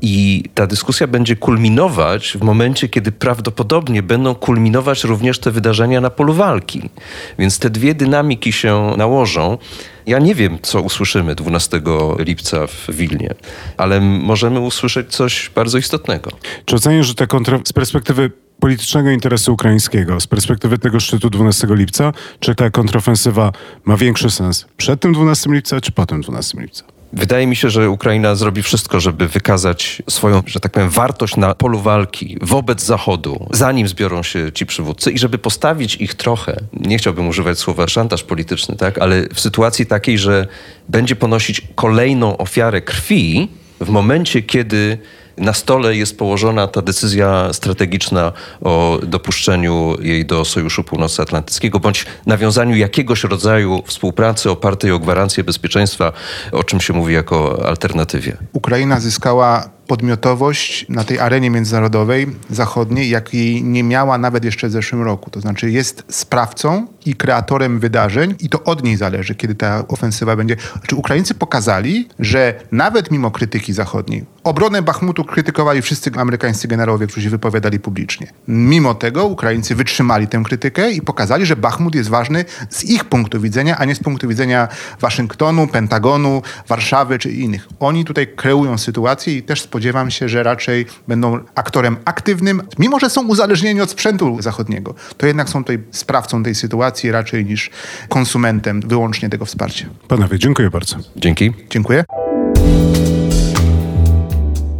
I 0.02 0.44
ta 0.54 0.66
dyskusja 0.66 1.06
będzie 1.06 1.36
kulminować 1.36 2.36
w 2.40 2.42
momencie, 2.42 2.88
kiedy 2.88 3.12
prawdopodobnie 3.12 4.02
będą 4.02 4.34
kulminować 4.34 5.04
również 5.04 5.38
te 5.38 5.50
wydarzenia 5.50 6.00
na 6.00 6.10
polu 6.10 6.32
walki. 6.32 6.90
Więc 7.38 7.58
te 7.58 7.70
dwie 7.70 7.94
dynamiki 7.94 8.52
się 8.52 8.92
nałożą. 8.96 9.58
Ja 10.06 10.18
nie 10.18 10.34
wiem, 10.34 10.58
co 10.62 10.80
usłyszymy 10.82 11.34
12 11.34 11.80
lipca 12.18 12.66
w 12.66 12.86
Wilnie, 12.90 13.34
ale 13.76 14.00
możemy 14.00 14.60
usłyszeć 14.60 15.10
coś 15.10 15.50
bardzo 15.54 15.78
istotnego. 15.78 16.30
Czy 16.64 16.76
oceniasz, 16.76 17.06
że 17.18 17.26
kontra 17.26 17.58
z 17.64 17.72
perspektywy 17.72 18.30
politycznego 18.60 19.10
interesu 19.10 19.52
ukraińskiego, 19.52 20.20
z 20.20 20.26
perspektywy 20.26 20.78
tego 20.78 21.00
szczytu 21.00 21.30
12 21.30 21.66
lipca, 21.70 22.12
czy 22.40 22.54
ta 22.54 22.70
kontrofensywa 22.70 23.52
ma 23.84 23.96
większy 23.96 24.30
sens 24.30 24.66
przed 24.76 25.00
tym 25.00 25.12
12 25.12 25.50
lipca, 25.52 25.80
czy 25.80 25.92
po 25.92 26.06
tym 26.06 26.20
12 26.20 26.60
lipca? 26.60 26.95
Wydaje 27.16 27.46
mi 27.46 27.56
się, 27.56 27.70
że 27.70 27.90
Ukraina 27.90 28.34
zrobi 28.34 28.62
wszystko, 28.62 29.00
żeby 29.00 29.28
wykazać 29.28 30.02
swoją, 30.10 30.42
że 30.46 30.60
tak 30.60 30.72
powiem, 30.72 30.90
wartość 30.90 31.36
na 31.36 31.54
polu 31.54 31.80
walki 31.80 32.38
wobec 32.42 32.82
Zachodu, 32.82 33.48
zanim 33.52 33.88
zbiorą 33.88 34.22
się 34.22 34.52
ci 34.52 34.66
przywódcy 34.66 35.10
i 35.12 35.18
żeby 35.18 35.38
postawić 35.38 35.94
ich 35.96 36.14
trochę, 36.14 36.60
nie 36.72 36.98
chciałbym 36.98 37.28
używać 37.28 37.58
słowa 37.58 37.88
szantaż 37.88 38.22
polityczny, 38.22 38.76
tak, 38.76 38.98
ale 38.98 39.28
w 39.34 39.40
sytuacji 39.40 39.86
takiej, 39.86 40.18
że 40.18 40.46
będzie 40.88 41.16
ponosić 41.16 41.62
kolejną 41.74 42.36
ofiarę 42.36 42.80
krwi 42.80 43.48
w 43.80 43.88
momencie, 43.88 44.42
kiedy 44.42 44.98
na 45.38 45.52
stole 45.52 45.96
jest 45.96 46.18
położona 46.18 46.66
ta 46.66 46.82
decyzja 46.82 47.52
strategiczna 47.52 48.32
o 48.62 48.98
dopuszczeniu 49.02 49.96
jej 50.00 50.26
do 50.26 50.44
Sojuszu 50.44 50.84
Północnoatlantyckiego 50.84 51.80
bądź 51.80 52.06
nawiązaniu 52.26 52.76
jakiegoś 52.76 53.24
rodzaju 53.24 53.82
współpracy 53.86 54.50
opartej 54.50 54.90
o 54.92 54.98
gwarancję 54.98 55.44
bezpieczeństwa, 55.44 56.12
o 56.52 56.64
czym 56.64 56.80
się 56.80 56.92
mówi 56.92 57.14
jako 57.14 57.66
alternatywie. 57.66 58.36
Ukraina 58.52 59.00
zyskała 59.00 59.75
podmiotowość 59.86 60.86
na 60.88 61.04
tej 61.04 61.18
arenie 61.18 61.50
międzynarodowej 61.50 62.26
zachodniej, 62.50 63.10
jakiej 63.10 63.64
nie 63.64 63.82
miała 63.82 64.18
nawet 64.18 64.44
jeszcze 64.44 64.68
w 64.68 64.70
zeszłym 64.70 65.02
roku. 65.02 65.30
To 65.30 65.40
znaczy 65.40 65.70
jest 65.70 66.04
sprawcą 66.08 66.86
i 67.06 67.14
kreatorem 67.14 67.80
wydarzeń 67.80 68.34
i 68.40 68.48
to 68.48 68.64
od 68.64 68.82
niej 68.82 68.96
zależy, 68.96 69.34
kiedy 69.34 69.54
ta 69.54 69.88
ofensywa 69.88 70.36
będzie. 70.36 70.56
Znaczy 70.78 70.96
Ukraińcy 70.96 71.34
pokazali, 71.34 72.08
że 72.18 72.54
nawet 72.72 73.10
mimo 73.10 73.30
krytyki 73.30 73.72
zachodniej, 73.72 74.24
obronę 74.44 74.82
Bachmutu 74.82 75.24
krytykowali 75.24 75.82
wszyscy 75.82 76.10
amerykańscy 76.16 76.68
generałowie, 76.68 77.06
którzy 77.06 77.22
się 77.22 77.30
wypowiadali 77.30 77.80
publicznie. 77.80 78.26
Mimo 78.48 78.94
tego 78.94 79.24
Ukraińcy 79.24 79.74
wytrzymali 79.74 80.28
tę 80.28 80.42
krytykę 80.44 80.92
i 80.92 81.02
pokazali, 81.02 81.46
że 81.46 81.56
Bachmut 81.56 81.94
jest 81.94 82.08
ważny 82.08 82.44
z 82.70 82.84
ich 82.84 83.04
punktu 83.04 83.40
widzenia, 83.40 83.76
a 83.78 83.84
nie 83.84 83.94
z 83.94 83.98
punktu 83.98 84.28
widzenia 84.28 84.68
Waszyngtonu, 85.00 85.66
Pentagonu, 85.66 86.42
Warszawy 86.68 87.18
czy 87.18 87.32
innych. 87.32 87.68
Oni 87.80 88.04
tutaj 88.04 88.26
kreują 88.36 88.78
sytuację 88.78 89.36
i 89.36 89.42
też 89.42 89.62
spodziewam 89.76 90.10
się, 90.10 90.28
że 90.28 90.42
raczej 90.42 90.86
będą 91.08 91.38
aktorem 91.54 91.96
aktywnym, 92.04 92.62
mimo 92.78 93.00
że 93.00 93.10
są 93.10 93.26
uzależnieni 93.26 93.80
od 93.80 93.90
sprzętu 93.90 94.42
zachodniego, 94.42 94.94
to 95.16 95.26
jednak 95.26 95.48
są 95.48 95.64
tutaj 95.64 95.78
sprawcą 95.90 96.42
tej 96.42 96.54
sytuacji 96.54 97.10
raczej 97.10 97.44
niż 97.44 97.70
konsumentem 98.08 98.80
wyłącznie 98.80 99.28
tego 99.28 99.44
wsparcia. 99.44 99.86
Panowie, 100.08 100.38
dziękuję 100.38 100.70
bardzo. 100.70 100.96
Dzięki. 101.16 101.52
Dziękuję. 101.70 102.04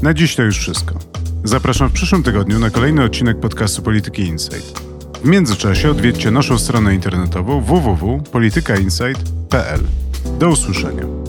Na 0.02 0.14
dziś 0.14 0.36
to 0.36 0.42
już 0.42 0.58
wszystko. 0.58 0.94
Zapraszam 1.44 1.88
w 1.88 1.92
przyszłym 1.92 2.22
tygodniu 2.22 2.58
na 2.58 2.70
kolejny 2.70 3.04
odcinek 3.04 3.40
podcastu 3.40 3.82
Polityki 3.82 4.22
Insight. 4.22 4.80
W 5.24 5.28
międzyczasie 5.28 5.90
odwiedźcie 5.90 6.30
naszą 6.30 6.58
stronę 6.58 6.94
internetową 6.94 7.60
www.politykainsight.pl. 7.60 9.80
Do 10.38 10.48
usłyszenia. 10.48 11.26